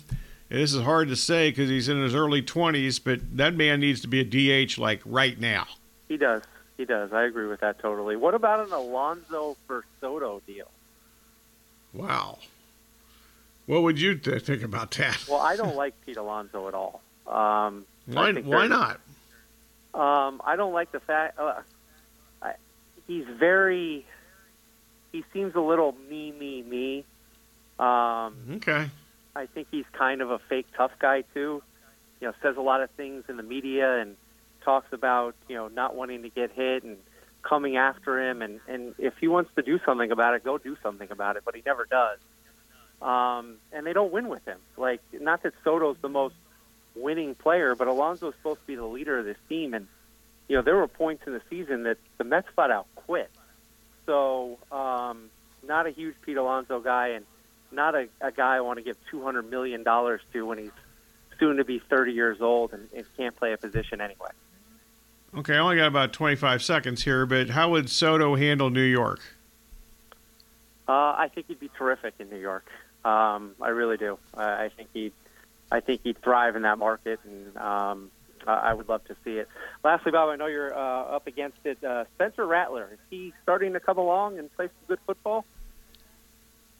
this 0.50 0.74
is 0.74 0.84
hard 0.84 1.08
to 1.10 1.16
say 1.16 1.50
because 1.50 1.70
he's 1.70 1.90
in 1.90 2.02
his 2.02 2.14
early 2.14 2.42
20s, 2.42 3.02
but 3.04 3.38
that 3.38 3.56
man 3.56 3.80
needs 3.80 4.02
to 4.02 4.08
be 4.08 4.20
a 4.20 4.66
DH 4.66 4.78
like 4.78 5.02
right 5.06 5.40
now. 5.40 5.66
He 6.08 6.18
does. 6.18 6.44
He 6.82 6.86
does. 6.86 7.14
I 7.14 7.26
agree 7.26 7.46
with 7.46 7.60
that 7.60 7.78
totally. 7.78 8.16
What 8.16 8.34
about 8.34 8.66
an 8.66 8.74
Alonso 8.74 9.56
for 9.68 9.86
Soto 10.00 10.42
deal? 10.48 10.68
Wow. 11.94 12.40
What 13.68 13.84
would 13.84 14.02
you 14.02 14.16
th- 14.16 14.42
think 14.42 14.64
about 14.64 14.90
that? 14.98 15.24
Well, 15.30 15.42
I 15.42 15.56
don't 15.58 15.76
like 15.76 15.94
Pete 16.08 16.18
Alonso 16.18 16.68
at 16.68 16.74
all. 16.74 17.02
Um, 17.28 17.86
Why, 18.08 18.34
why 18.34 18.66
not? 18.66 19.00
Um, 19.94 20.42
I 20.44 20.56
don't 20.56 20.74
like 20.74 20.92
the 20.92 21.02
fact 21.02 21.38
uh, 21.38 21.62
I, 22.42 22.54
he's 23.06 23.26
very. 23.28 24.04
He 25.12 25.24
seems 25.34 25.54
a 25.54 25.62
little 25.62 25.96
me, 26.10 26.32
me, 26.32 26.64
me. 26.64 27.06
Um, 27.78 28.34
Okay. 28.56 28.90
I 29.36 29.46
think 29.46 29.68
he's 29.70 29.86
kind 29.94 30.22
of 30.24 30.32
a 30.32 30.40
fake 30.40 30.66
tough 30.76 30.94
guy 30.98 31.26
too. 31.36 31.62
You 32.22 32.28
know, 32.30 32.34
says 32.42 32.58
a 32.58 32.62
lot 32.62 32.82
of 32.82 32.90
things 32.92 33.26
in 33.30 33.38
the 33.38 33.44
media 33.44 34.00
and 34.00 34.18
talks 34.64 34.92
about 34.94 35.36
you 35.48 35.56
know 35.56 35.68
not 35.68 35.96
wanting 35.96 36.24
to 36.24 36.30
get 36.30 36.52
hit 36.52 36.84
and 36.84 36.98
coming 37.42 37.78
after 37.78 38.20
him. 38.20 38.42
And 38.42 38.60
and 38.68 38.96
if 38.98 39.18
he 39.20 39.28
wants 39.28 39.52
to 39.56 39.62
do 39.62 39.80
something 39.86 40.12
about 40.12 40.36
it, 40.36 40.44
go 40.44 40.58
do 40.58 40.78
something 40.84 41.12
about 41.12 41.38
it. 41.38 41.44
But 41.46 41.56
he 41.56 41.64
never 41.66 41.86
does. 41.86 42.20
Um, 43.02 43.56
and 43.74 43.86
they 43.86 43.94
don't 43.94 44.12
win 44.12 44.30
with 44.30 44.46
him. 44.46 44.60
Like 44.78 45.02
not 45.14 45.44
that 45.44 45.54
Soto's 45.64 45.98
the 46.02 46.10
most 46.10 46.36
winning 46.96 47.36
player, 47.36 47.76
but 47.76 47.88
Alonso's 47.88 48.36
supposed 48.36 48.62
to 48.62 48.68
be 48.68 48.76
the 48.76 48.86
leader 48.86 49.20
of 49.20 49.26
this 49.26 49.38
team. 49.50 49.74
And 49.74 49.88
you 50.48 50.56
know 50.56 50.62
there 50.62 50.76
were 50.76 50.88
points 50.88 51.24
in 51.26 51.34
the 51.34 51.42
season 51.50 51.84
that 51.84 51.98
the 52.18 52.24
Mets 52.24 52.48
flat 52.56 52.72
out 52.72 52.88
quit. 52.96 53.30
So 54.06 54.58
um, 54.72 55.30
not 55.68 55.88
a 55.88 55.92
huge 55.92 56.16
Pete 56.22 56.38
Alonso 56.38 56.80
guy, 56.80 57.10
and 57.10 57.26
not 57.72 57.96
a, 57.96 58.08
a 58.20 58.32
guy 58.32 58.58
I 58.58 58.62
want 58.62 58.78
to 58.78 58.84
give 58.84 58.98
two 59.10 59.24
hundred 59.24 59.50
million 59.50 59.84
dollars 59.84 60.22
to 60.34 60.46
when 60.46 60.58
he's 60.58 60.72
soon 61.40 61.58
to 61.58 61.66
be 61.66 61.80
thirty 61.80 62.12
years 62.12 62.42
old 62.42 62.74
and, 62.74 62.88
and 62.96 63.06
can't 63.18 63.36
play 63.36 63.54
a 63.54 63.58
position 63.58 64.02
anyway. 64.02 64.32
Okay, 65.34 65.56
I 65.56 65.60
only 65.60 65.78
got 65.78 65.88
about 65.88 66.12
25 66.12 66.62
seconds 66.62 67.04
here, 67.04 67.26
but 67.26 67.50
how 67.50 67.70
would 67.72 67.90
Soto 67.90 68.36
handle 68.36 68.70
New 68.70 68.82
York? 68.82 69.22
Uh, 70.88 70.92
I 70.92 71.30
think 71.34 71.48
he'd 71.48 71.60
be 71.60 71.70
terrific 71.78 72.16
in 72.20 72.30
New 72.30 72.38
York. 72.38 72.70
Um, 73.06 73.56
I 73.62 73.70
really 73.70 73.96
do. 73.98 74.20
I, 74.34 74.66
I 74.66 74.70
think 74.76 74.90
he'd, 74.94 75.14
I 75.72 75.80
think 75.80 76.02
he'd 76.04 76.22
thrive 76.22 76.56
in 76.58 76.64
that 76.64 76.78
market 76.78 77.20
and 77.24 77.56
um, 77.58 78.12
uh, 78.46 78.52
I 78.52 78.74
would 78.74 78.90
love 78.90 79.04
to 79.06 79.16
see 79.24 79.38
it. 79.38 79.48
Lastly, 79.84 80.12
Bob, 80.12 80.30
I 80.30 80.36
know 80.36 80.48
you're 80.48 80.74
uh, 80.74 80.78
up 81.16 81.28
against 81.28 81.60
it. 81.64 81.82
Uh, 81.84 82.06
Spencer 82.16 82.46
Rattler 82.46 82.90
is 82.92 83.00
he 83.10 83.34
starting 83.44 83.74
to 83.74 83.80
come 83.80 83.98
along 83.98 84.38
and 84.38 84.54
play 84.56 84.66
some 84.66 84.88
good 84.88 85.00
football? 85.06 85.46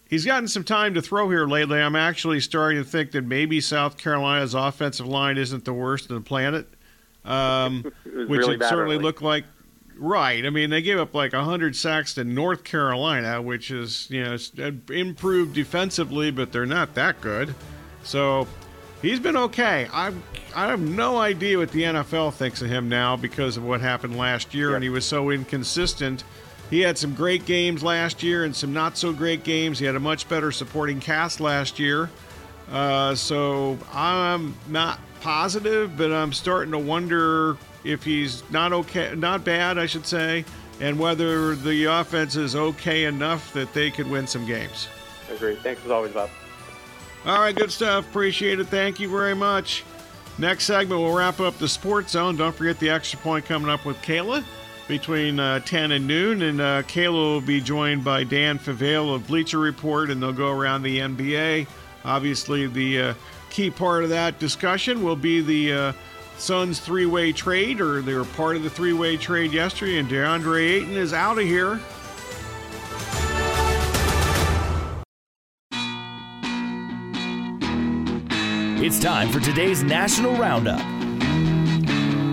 He's 0.10 0.26
gotten 0.26 0.50
some 0.50 0.66
time 0.66 0.94
to 0.96 1.02
throw 1.02 1.30
here 1.30 1.48
lately. 1.48 1.80
I'm 1.80 1.96
actually 1.96 2.42
starting 2.42 2.84
to 2.84 2.90
think 2.90 3.12
that 3.12 3.24
maybe 3.24 3.62
South 3.62 3.98
Carolina's 3.98 4.54
offensive 4.54 5.08
line 5.08 5.38
isn't 5.38 5.64
the 5.64 5.74
worst 5.74 6.12
on 6.12 6.18
the 6.18 6.22
planet, 6.22 6.68
um, 7.26 7.92
it 8.06 8.30
which 8.30 8.40
really 8.40 8.56
it 8.56 8.64
certainly 8.64 8.96
early. 8.96 9.04
looked 9.04 9.22
like. 9.22 9.46
Right. 9.98 10.44
I 10.46 10.50
mean, 10.50 10.72
they 10.72 10.82
gave 10.82 10.98
up 10.98 11.14
like 11.14 11.34
100 11.34 11.76
sacks 11.76 12.16
to 12.16 12.24
North 12.24 12.64
Carolina, 12.64 13.40
which 13.40 13.70
is, 13.70 14.08
you 14.10 14.24
know, 14.24 14.38
improved 14.90 15.54
defensively, 15.54 16.32
but 16.32 16.52
they're 16.52 16.66
not 16.66 16.96
that 16.96 17.22
good. 17.22 17.54
So 18.02 18.48
he's 19.04 19.20
been 19.20 19.38
okay. 19.38 19.88
I 19.94 20.12
I 20.56 20.68
have 20.68 20.80
no 20.80 21.18
idea 21.18 21.58
what 21.58 21.72
the 21.72 21.84
NFL 21.84 22.34
thinks 22.34 22.62
of 22.62 22.70
him 22.70 22.90
now 22.90 23.16
because 23.16 23.58
of 23.58 23.64
what 23.64 23.82
happened 23.82 24.18
last 24.18 24.54
year, 24.54 24.74
and 24.76 24.84
he 24.84 24.90
was 24.90 25.06
so 25.06 25.30
inconsistent. 25.30 26.24
He 26.70 26.80
had 26.80 26.98
some 26.98 27.14
great 27.14 27.46
games 27.46 27.84
last 27.84 28.24
year 28.24 28.46
and 28.46 28.56
some 28.56 28.74
not 28.74 28.98
so 28.98 29.12
great 29.12 29.44
games. 29.44 29.78
He 29.78 29.86
had 29.86 29.96
a 29.96 30.00
much 30.00 30.28
better 30.30 30.52
supporting 30.52 31.00
cast 31.00 31.42
last 31.42 31.80
year. 31.80 32.10
Uh, 32.72 33.14
so 33.14 33.78
I'm 33.94 34.56
not 34.70 35.00
positive, 35.22 35.96
but 35.98 36.12
I'm 36.12 36.34
starting 36.34 36.72
to 36.72 36.80
wonder 36.80 37.58
if 37.84 38.04
he's 38.04 38.44
not 38.52 38.74
okay, 38.74 39.14
not 39.16 39.44
bad, 39.44 39.78
I 39.78 39.86
should 39.86 40.06
say, 40.06 40.46
and 40.80 41.00
whether 41.00 41.56
the 41.56 41.86
offense 41.86 42.36
is 42.36 42.56
okay 42.56 43.06
enough 43.06 43.54
that 43.54 43.74
they 43.74 43.90
could 43.92 44.10
win 44.10 44.28
some 44.28 44.46
games. 44.46 44.88
Agreed. 45.32 45.60
Thanks 45.60 45.84
as 45.86 45.92
always, 45.92 46.12
Bob. 46.12 46.30
All 47.26 47.40
right, 47.40 47.56
good 47.56 47.72
stuff. 47.72 48.10
Appreciate 48.10 48.60
it. 48.60 48.68
Thank 48.68 49.00
you 49.00 49.10
very 49.10 49.36
much. 49.36 49.84
Next 50.38 50.66
segment, 50.66 51.02
we'll 51.02 51.16
wrap 51.16 51.40
up 51.40 51.58
the 51.58 51.70
sports 51.70 52.14
zone. 52.14 52.36
Don't 52.36 52.56
forget 52.56 52.80
the 52.80 52.90
extra 52.90 53.20
point 53.20 53.46
coming 53.46 53.70
up 53.70 53.86
with 53.86 53.98
Kayla 54.02 54.44
between 54.88 55.40
uh, 55.40 55.60
10 55.60 55.92
and 55.92 56.08
noon. 56.08 56.42
And 56.42 56.60
uh, 56.60 56.82
Kayla 56.84 57.14
will 57.14 57.42
be 57.42 57.62
joined 57.62 58.04
by 58.04 58.24
Dan 58.24 58.58
Favale 58.58 59.14
of 59.14 59.28
Bleacher 59.28 59.60
Report, 59.60 60.10
and 60.10 60.22
they'll 60.22 60.34
go 60.34 60.50
around 60.50 60.82
the 60.82 61.00
NBA. 61.00 61.68
Obviously, 62.04 62.66
the 62.66 63.02
uh, 63.02 63.14
key 63.52 63.70
part 63.70 64.04
of 64.04 64.10
that 64.10 64.40
discussion 64.40 65.04
will 65.04 65.16
be 65.16 65.42
the 65.42 65.74
uh, 65.74 65.94
Suns 66.38 66.80
three 66.80 67.06
way 67.06 67.32
trade, 67.32 67.80
or 67.80 68.02
they 68.02 68.16
were 68.16 68.26
part 68.26 68.56
of 68.56 68.64
the 68.64 68.70
three 68.70 68.94
way 68.94 69.18
trade 69.18 69.54
yesterday, 69.54 70.00
and 70.00 70.10
DeAndre 70.10 70.62
Ayton 70.62 70.98
is 70.98 71.14
out 71.14 71.38
of 71.38 71.44
here. 71.44 71.80
It's 78.84 79.00
time 79.00 79.30
for 79.30 79.40
today's 79.40 79.84
National 79.84 80.34
Roundup. 80.34 80.80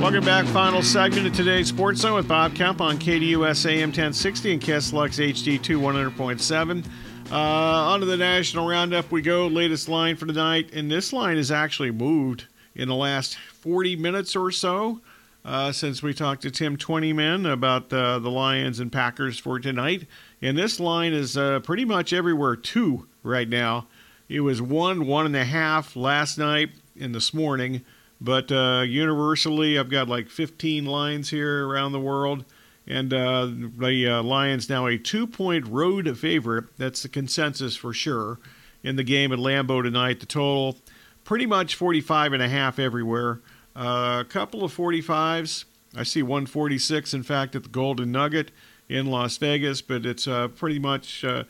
Welcome 0.01 0.25
back. 0.25 0.47
Final 0.47 0.81
segment 0.81 1.27
of 1.27 1.35
today's 1.35 1.69
Sports 1.69 2.01
Zone 2.01 2.15
with 2.15 2.27
Bob 2.27 2.55
Kemp 2.55 2.81
on 2.81 2.97
KDUS 2.97 3.67
AM 3.67 3.89
1060 3.91 4.53
and 4.55 4.63
KSLX 4.63 5.33
HD2 5.33 5.77
100.7. 6.17 6.85
Uh, 7.31 7.35
on 7.35 8.01
to 8.01 8.07
the 8.07 8.17
National 8.17 8.67
Roundup 8.67 9.11
we 9.11 9.21
go. 9.21 9.49
Latest 9.49 9.87
line 9.87 10.17
for 10.17 10.25
tonight. 10.25 10.71
And 10.73 10.91
this 10.91 11.13
line 11.13 11.37
has 11.37 11.51
actually 11.51 11.91
moved 11.91 12.47
in 12.75 12.89
the 12.89 12.95
last 12.95 13.37
40 13.37 13.97
minutes 13.97 14.35
or 14.35 14.51
so 14.51 15.03
uh, 15.45 15.71
since 15.71 16.03
we 16.03 16.15
talked 16.15 16.41
to 16.43 16.51
Tim 16.51 16.79
Twentyman 16.79 17.45
about 17.45 17.93
uh, 17.93 18.19
the 18.19 18.31
Lions 18.31 18.81
and 18.81 18.91
Packers 18.91 19.39
for 19.39 19.61
tonight. 19.61 20.07
And 20.41 20.57
this 20.57 20.81
line 20.81 21.13
is 21.13 21.37
uh, 21.37 21.61
pretty 21.61 21.85
much 21.85 22.15
everywhere, 22.15 22.57
two 22.57 23.07
right 23.23 23.49
now. 23.49 23.89
It 24.31 24.41
was 24.41 24.63
one, 24.63 25.07
one 25.07 25.27
and 25.27 25.37
a 25.37 25.45
half 25.45 25.97
last 25.97 26.39
night 26.39 26.71
and 26.99 27.15
this 27.15 27.35
morning. 27.35 27.85
But 28.23 28.51
uh, 28.51 28.85
universally, 28.87 29.79
I've 29.79 29.91
got 29.91 30.09
like 30.09 30.31
15 30.31 30.87
lines 30.87 31.29
here 31.29 31.69
around 31.69 31.93
the 31.93 32.01
world. 32.01 32.47
And 32.89 33.13
uh, 33.13 33.47
the 33.47 34.09
uh, 34.09 34.23
Lions 34.23 34.71
now 34.71 34.87
a 34.87 34.97
two 34.97 35.27
point 35.27 35.67
road 35.67 36.19
favorite. 36.19 36.65
That's 36.79 37.03
the 37.03 37.09
consensus 37.09 37.77
for 37.77 37.93
sure 37.93 38.39
in 38.83 38.97
the 38.97 39.05
game 39.05 39.31
at 39.31 39.39
Lambeau 39.39 39.83
tonight. 39.83 40.21
The 40.21 40.27
total 40.27 40.79
pretty 41.25 41.45
much 41.45 41.75
45 41.75 42.33
and 42.33 42.43
a 42.43 42.49
half 42.49 42.79
everywhere. 42.79 43.41
Uh, 43.77 44.19
a 44.21 44.25
couple 44.25 44.65
of 44.65 44.75
45s. 44.75 45.67
I 45.95 46.03
see 46.03 46.23
146, 46.23 47.13
in 47.13 47.23
fact, 47.23 47.55
at 47.55 47.63
the 47.63 47.69
Golden 47.69 48.11
Nugget 48.11 48.51
in 48.89 49.07
Las 49.07 49.37
Vegas, 49.37 49.83
but 49.83 50.07
it's 50.07 50.27
uh, 50.27 50.49
pretty 50.49 50.79
much 50.79 51.25
uh, 51.25 51.45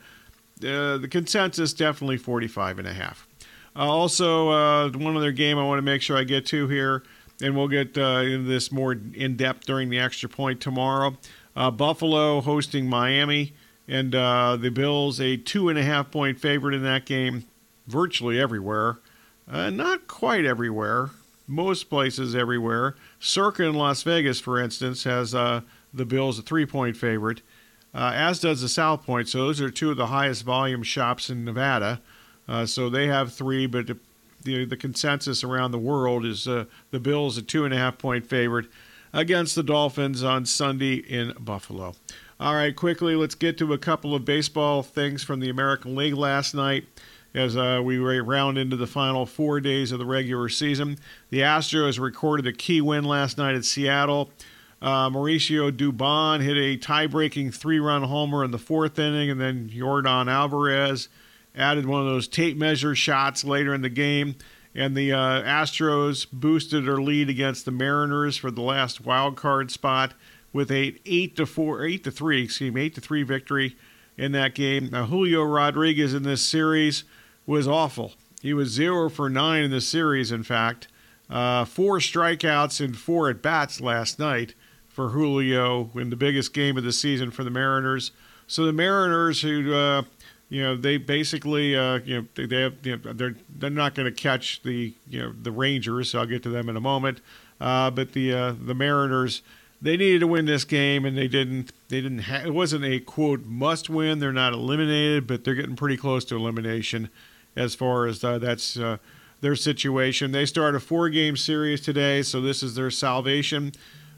uh, 0.63 0.97
the 0.97 1.07
consensus 1.09 1.73
definitely 1.73 2.17
45 2.17 2.79
and 2.79 2.87
a 2.87 2.93
half. 2.93 3.25
Also, 3.75 4.89
one 4.89 5.15
other 5.15 5.31
game 5.31 5.57
I 5.57 5.63
want 5.63 5.77
to 5.77 5.83
make 5.83 6.01
sure 6.01 6.17
I 6.17 6.25
get 6.25 6.45
to 6.47 6.67
here, 6.67 7.03
and 7.41 7.55
we'll 7.55 7.67
get 7.67 7.97
uh, 7.97 8.21
into 8.23 8.47
this 8.47 8.71
more 8.71 8.93
in 9.13 9.35
depth 9.35 9.65
during 9.65 9.89
the 9.89 9.99
extra 9.99 10.29
point 10.29 10.61
tomorrow. 10.61 11.17
Uh, 11.55 11.71
Buffalo 11.71 12.41
hosting 12.41 12.87
Miami, 12.87 13.53
and 13.87 14.13
uh, 14.13 14.55
the 14.55 14.69
Bills 14.69 15.19
a 15.19 15.37
two 15.37 15.69
and 15.69 15.77
a 15.77 15.83
half 15.83 16.11
point 16.11 16.39
favorite 16.39 16.75
in 16.75 16.83
that 16.83 17.05
game, 17.05 17.45
virtually 17.87 18.39
everywhere. 18.39 18.99
Uh, 19.49 19.69
not 19.69 20.07
quite 20.07 20.45
everywhere, 20.45 21.09
most 21.47 21.89
places 21.89 22.35
everywhere. 22.35 22.95
Circa 23.19 23.63
in 23.63 23.73
Las 23.73 24.03
Vegas, 24.03 24.39
for 24.39 24.59
instance, 24.59 25.03
has 25.05 25.31
the 25.31 26.05
Bills 26.05 26.37
a 26.39 26.41
three 26.41 26.65
point 26.65 26.95
favorite. 26.95 27.41
Uh, 27.93 28.11
as 28.13 28.39
does 28.39 28.61
the 28.61 28.69
South 28.69 29.03
Point. 29.03 29.27
So 29.27 29.39
those 29.39 29.61
are 29.61 29.71
two 29.71 29.91
of 29.91 29.97
the 29.97 30.07
highest 30.07 30.43
volume 30.43 30.83
shops 30.83 31.29
in 31.29 31.43
Nevada. 31.43 32.01
Uh, 32.47 32.65
so 32.65 32.89
they 32.89 33.07
have 33.07 33.33
three, 33.33 33.65
but 33.65 33.89
the, 34.43 34.65
the, 34.65 34.77
consensus 34.77 35.43
around 35.43 35.71
the 35.71 35.79
world 35.79 36.25
is 36.25 36.47
uh, 36.47 36.65
the 36.91 36.99
Bills 36.99 37.37
a 37.37 37.41
two 37.41 37.65
and 37.65 37.73
a 37.73 37.77
half 37.77 37.97
point 37.97 38.25
favorite 38.25 38.67
against 39.13 39.55
the 39.55 39.63
Dolphins 39.63 40.23
on 40.23 40.45
Sunday 40.45 40.95
in 40.95 41.33
Buffalo. 41.39 41.95
All 42.39 42.55
right, 42.55 42.75
quickly, 42.75 43.15
let's 43.15 43.35
get 43.35 43.57
to 43.57 43.73
a 43.73 43.77
couple 43.77 44.15
of 44.15 44.23
baseball 44.23 44.81
things 44.81 45.23
from 45.23 45.39
the 45.39 45.49
American 45.49 45.95
League 45.95 46.13
last 46.13 46.53
night 46.53 46.85
as 47.33 47.55
uh, 47.55 47.81
we 47.83 47.97
round 47.97 48.57
into 48.57 48.75
the 48.75 48.87
final 48.87 49.25
four 49.25 49.59
days 49.59 49.91
of 49.91 49.99
the 49.99 50.05
regular 50.05 50.49
season. 50.49 50.97
The 51.29 51.39
Astros 51.39 51.99
recorded 51.99 52.47
a 52.47 52.53
key 52.53 52.81
win 52.81 53.03
last 53.03 53.37
night 53.37 53.55
at 53.55 53.65
Seattle. 53.65 54.31
Uh, 54.81 55.09
Mauricio 55.09 55.71
Dubon 55.71 56.41
hit 56.41 56.57
a 56.57 56.77
tie-breaking 56.77 57.51
three-run 57.51 58.03
homer 58.03 58.43
in 58.43 58.51
the 58.51 58.57
fourth 58.57 58.97
inning, 58.97 59.29
and 59.29 59.39
then 59.39 59.69
Yordan 59.69 60.31
Alvarez 60.31 61.09
added 61.59 61.85
one 61.85 62.01
of 62.01 62.07
those 62.07 62.27
tape 62.27 62.57
measure 62.57 62.95
shots 62.95 63.43
later 63.43 63.73
in 63.73 63.81
the 63.81 63.89
game. 63.89 64.35
And 64.73 64.95
the 64.95 65.11
uh, 65.11 65.41
Astros 65.41 66.27
boosted 66.31 66.85
their 66.85 67.01
lead 67.01 67.29
against 67.29 67.65
the 67.65 67.71
Mariners 67.71 68.37
for 68.37 68.51
the 68.51 68.61
last 68.61 69.01
wild 69.01 69.35
card 69.35 69.71
spot 69.71 70.13
with 70.53 70.71
a 70.71 70.95
eight 71.05 71.35
to 71.35 71.45
four, 71.45 71.83
eight 71.83 72.03
to 72.05 72.11
three, 72.11 72.43
excuse 72.43 72.73
me, 72.73 72.83
eight 72.83 72.95
to 72.95 73.01
three 73.01 73.23
victory 73.23 73.75
in 74.17 74.31
that 74.33 74.55
game. 74.55 74.89
Now, 74.91 75.05
Julio 75.05 75.43
Rodriguez 75.43 76.13
in 76.13 76.23
this 76.23 76.43
series 76.43 77.03
was 77.45 77.67
awful. 77.67 78.13
He 78.41 78.53
was 78.53 78.69
zero 78.69 79.09
for 79.09 79.29
nine 79.29 79.63
in 79.63 79.71
the 79.71 79.81
series. 79.81 80.31
In 80.31 80.43
fact, 80.43 80.87
uh, 81.29 81.65
four 81.65 81.97
strikeouts 81.99 82.83
and 82.83 82.97
four 82.97 83.29
at 83.29 83.41
bats 83.41 83.81
last 83.81 84.19
night 84.19 84.53
for 84.87 85.09
Julio 85.09 85.89
in 85.95 86.09
the 86.09 86.15
biggest 86.15 86.53
game 86.53 86.77
of 86.77 86.83
the 86.83 86.93
season 86.93 87.31
for 87.31 87.43
the 87.43 87.49
Mariners. 87.49 88.11
So 88.47 88.65
the 88.65 88.73
Mariners, 88.73 89.41
who 89.41 89.73
uh, 89.73 90.03
you 90.49 90.63
know, 90.63 90.75
they 90.75 90.97
basically 90.97 91.75
uh, 91.77 91.99
you 92.05 92.21
know 92.21 92.27
they, 92.35 92.45
they 92.45 92.61
have 92.61 92.73
you 92.83 92.97
know, 92.97 93.13
they're 93.13 93.35
they're 93.57 93.69
not 93.69 93.95
going 93.95 94.07
to 94.07 94.11
catch 94.11 94.61
the 94.63 94.93
you 95.07 95.21
know 95.21 95.33
the 95.41 95.51
Rangers. 95.51 96.11
So 96.11 96.19
I'll 96.19 96.25
get 96.25 96.43
to 96.43 96.49
them 96.49 96.69
in 96.69 96.75
a 96.75 96.81
moment. 96.81 97.21
Uh, 97.61 97.91
but 97.91 98.13
the 98.13 98.33
uh, 98.33 98.55
the 98.59 98.73
Mariners 98.73 99.41
they 99.81 99.95
needed 99.95 100.19
to 100.19 100.27
win 100.27 100.45
this 100.45 100.65
game 100.65 101.05
and 101.05 101.17
they 101.17 101.27
didn't. 101.27 101.71
They 101.87 102.01
didn't. 102.01 102.19
Ha- 102.19 102.43
it 102.45 102.53
wasn't 102.53 102.85
a 102.85 102.99
quote 102.99 103.45
must 103.45 103.89
win. 103.89 104.19
They're 104.19 104.33
not 104.33 104.53
eliminated, 104.53 105.27
but 105.27 105.43
they're 105.43 105.55
getting 105.55 105.75
pretty 105.75 105.97
close 105.97 106.25
to 106.25 106.35
elimination 106.35 107.09
as 107.55 107.75
far 107.75 108.05
as 108.05 108.23
uh, 108.23 108.39
that's 108.39 108.77
uh, 108.77 108.97
their 109.41 109.55
situation. 109.55 110.31
They 110.31 110.45
start 110.45 110.75
a 110.75 110.79
four 110.79 111.09
game 111.09 111.37
series 111.37 111.81
today, 111.81 112.21
so 112.23 112.41
this 112.41 112.61
is 112.61 112.75
their 112.75 112.91
salvation. 112.91 113.71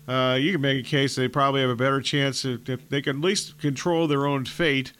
Uh, 0.08 0.38
you 0.40 0.52
can 0.52 0.62
make 0.62 0.86
a 0.86 0.90
case 0.90 1.16
they 1.16 1.28
probably 1.28 1.62
have 1.62 1.70
a 1.70 1.76
better 1.76 2.02
chance 2.02 2.44
if, 2.44 2.68
if 2.68 2.90
they 2.90 3.02
can 3.02 3.18
at 3.18 3.22
least 3.22 3.60
control 3.60 4.08
their 4.08 4.26
own 4.26 4.46
fate 4.46 4.94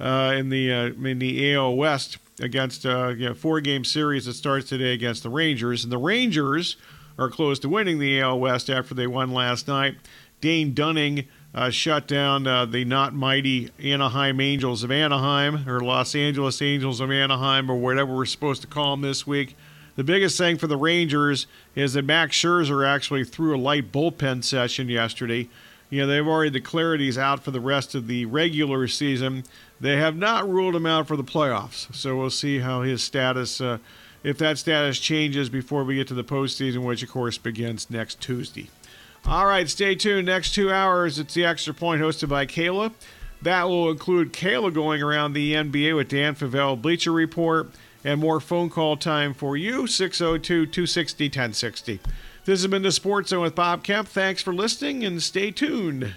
uh, 0.00 0.34
in 0.36 0.48
the 0.48 0.72
uh, 0.72 0.86
in 1.08 1.18
the 1.18 1.54
AL 1.54 1.76
West 1.76 2.18
against 2.40 2.84
uh, 2.84 3.08
you 3.08 3.28
know, 3.28 3.34
four 3.34 3.60
game 3.60 3.84
series 3.84 4.26
that 4.26 4.34
starts 4.34 4.68
today 4.68 4.92
against 4.92 5.22
the 5.22 5.30
Rangers. 5.30 5.84
And 5.84 5.92
the 5.92 5.98
Rangers 5.98 6.76
are 7.18 7.30
close 7.30 7.58
to 7.60 7.68
winning 7.68 7.98
the 7.98 8.20
AL 8.20 8.38
West 8.38 8.68
after 8.68 8.94
they 8.94 9.06
won 9.06 9.32
last 9.32 9.68
night. 9.68 9.94
Dane 10.40 10.74
Dunning 10.74 11.26
uh, 11.54 11.70
shut 11.70 12.06
down 12.06 12.46
uh, 12.46 12.66
the 12.66 12.84
not 12.84 13.14
mighty 13.14 13.70
Anaheim 13.82 14.40
Angels 14.40 14.82
of 14.82 14.90
Anaheim 14.90 15.66
or 15.68 15.80
Los 15.80 16.14
Angeles 16.14 16.60
Angels 16.60 17.00
of 17.00 17.10
Anaheim 17.10 17.70
or 17.70 17.76
whatever 17.76 18.14
we're 18.14 18.26
supposed 18.26 18.60
to 18.60 18.68
call 18.68 18.92
them 18.92 19.00
this 19.00 19.26
week. 19.26 19.56
The 19.96 20.04
biggest 20.04 20.36
thing 20.36 20.58
for 20.58 20.66
the 20.66 20.76
Rangers 20.76 21.46
is 21.74 21.94
that 21.94 22.04
Max 22.04 22.36
Scherzer 22.36 22.86
actually 22.86 23.24
threw 23.24 23.56
a 23.56 23.58
light 23.58 23.90
bullpen 23.90 24.44
session 24.44 24.90
yesterday. 24.90 25.48
You 25.88 26.02
know, 26.02 26.06
they've 26.06 26.26
already 26.26 26.50
declared 26.50 27.00
he's 27.00 27.16
out 27.16 27.42
for 27.42 27.50
the 27.50 27.60
rest 27.60 27.94
of 27.94 28.06
the 28.06 28.26
regular 28.26 28.88
season. 28.88 29.44
They 29.80 29.96
have 29.96 30.16
not 30.16 30.48
ruled 30.48 30.74
him 30.74 30.86
out 30.86 31.06
for 31.06 31.16
the 31.16 31.24
playoffs, 31.24 31.94
so 31.94 32.16
we'll 32.16 32.30
see 32.30 32.60
how 32.60 32.82
his 32.82 33.02
status 33.02 33.60
uh, 33.60 33.78
if 34.22 34.38
that 34.38 34.58
status 34.58 34.98
changes 34.98 35.48
before 35.48 35.84
we 35.84 35.96
get 35.96 36.08
to 36.08 36.14
the 36.14 36.24
postseason, 36.24 36.84
which 36.84 37.02
of 37.02 37.10
course 37.10 37.38
begins 37.38 37.90
next 37.90 38.20
Tuesday. 38.20 38.70
All 39.24 39.46
right, 39.46 39.68
stay 39.68 39.94
tuned. 39.94 40.26
Next 40.26 40.54
two 40.54 40.70
hours, 40.72 41.18
it's 41.18 41.34
the 41.34 41.44
Extra 41.44 41.74
Point 41.74 42.00
hosted 42.00 42.28
by 42.28 42.46
Kayla. 42.46 42.92
That 43.42 43.64
will 43.64 43.90
include 43.90 44.32
Kayla 44.32 44.72
going 44.72 45.02
around 45.02 45.32
the 45.32 45.52
NBA 45.52 45.94
with 45.94 46.08
Dan 46.08 46.34
Favale, 46.34 46.80
Bleacher 46.80 47.12
Report, 47.12 47.70
and 48.04 48.20
more 48.20 48.40
phone 48.40 48.70
call 48.70 48.96
time 48.96 49.34
for 49.34 49.56
you, 49.56 49.86
602 49.86 50.66
260 50.66 51.24
1060. 51.26 52.00
This 52.44 52.62
has 52.62 52.70
been 52.70 52.82
the 52.82 52.92
Sports 52.92 53.30
Zone 53.30 53.42
with 53.42 53.54
Bob 53.54 53.82
Kemp. 53.82 54.08
Thanks 54.08 54.42
for 54.42 54.54
listening 54.54 55.04
and 55.04 55.22
stay 55.22 55.50
tuned. 55.50 56.14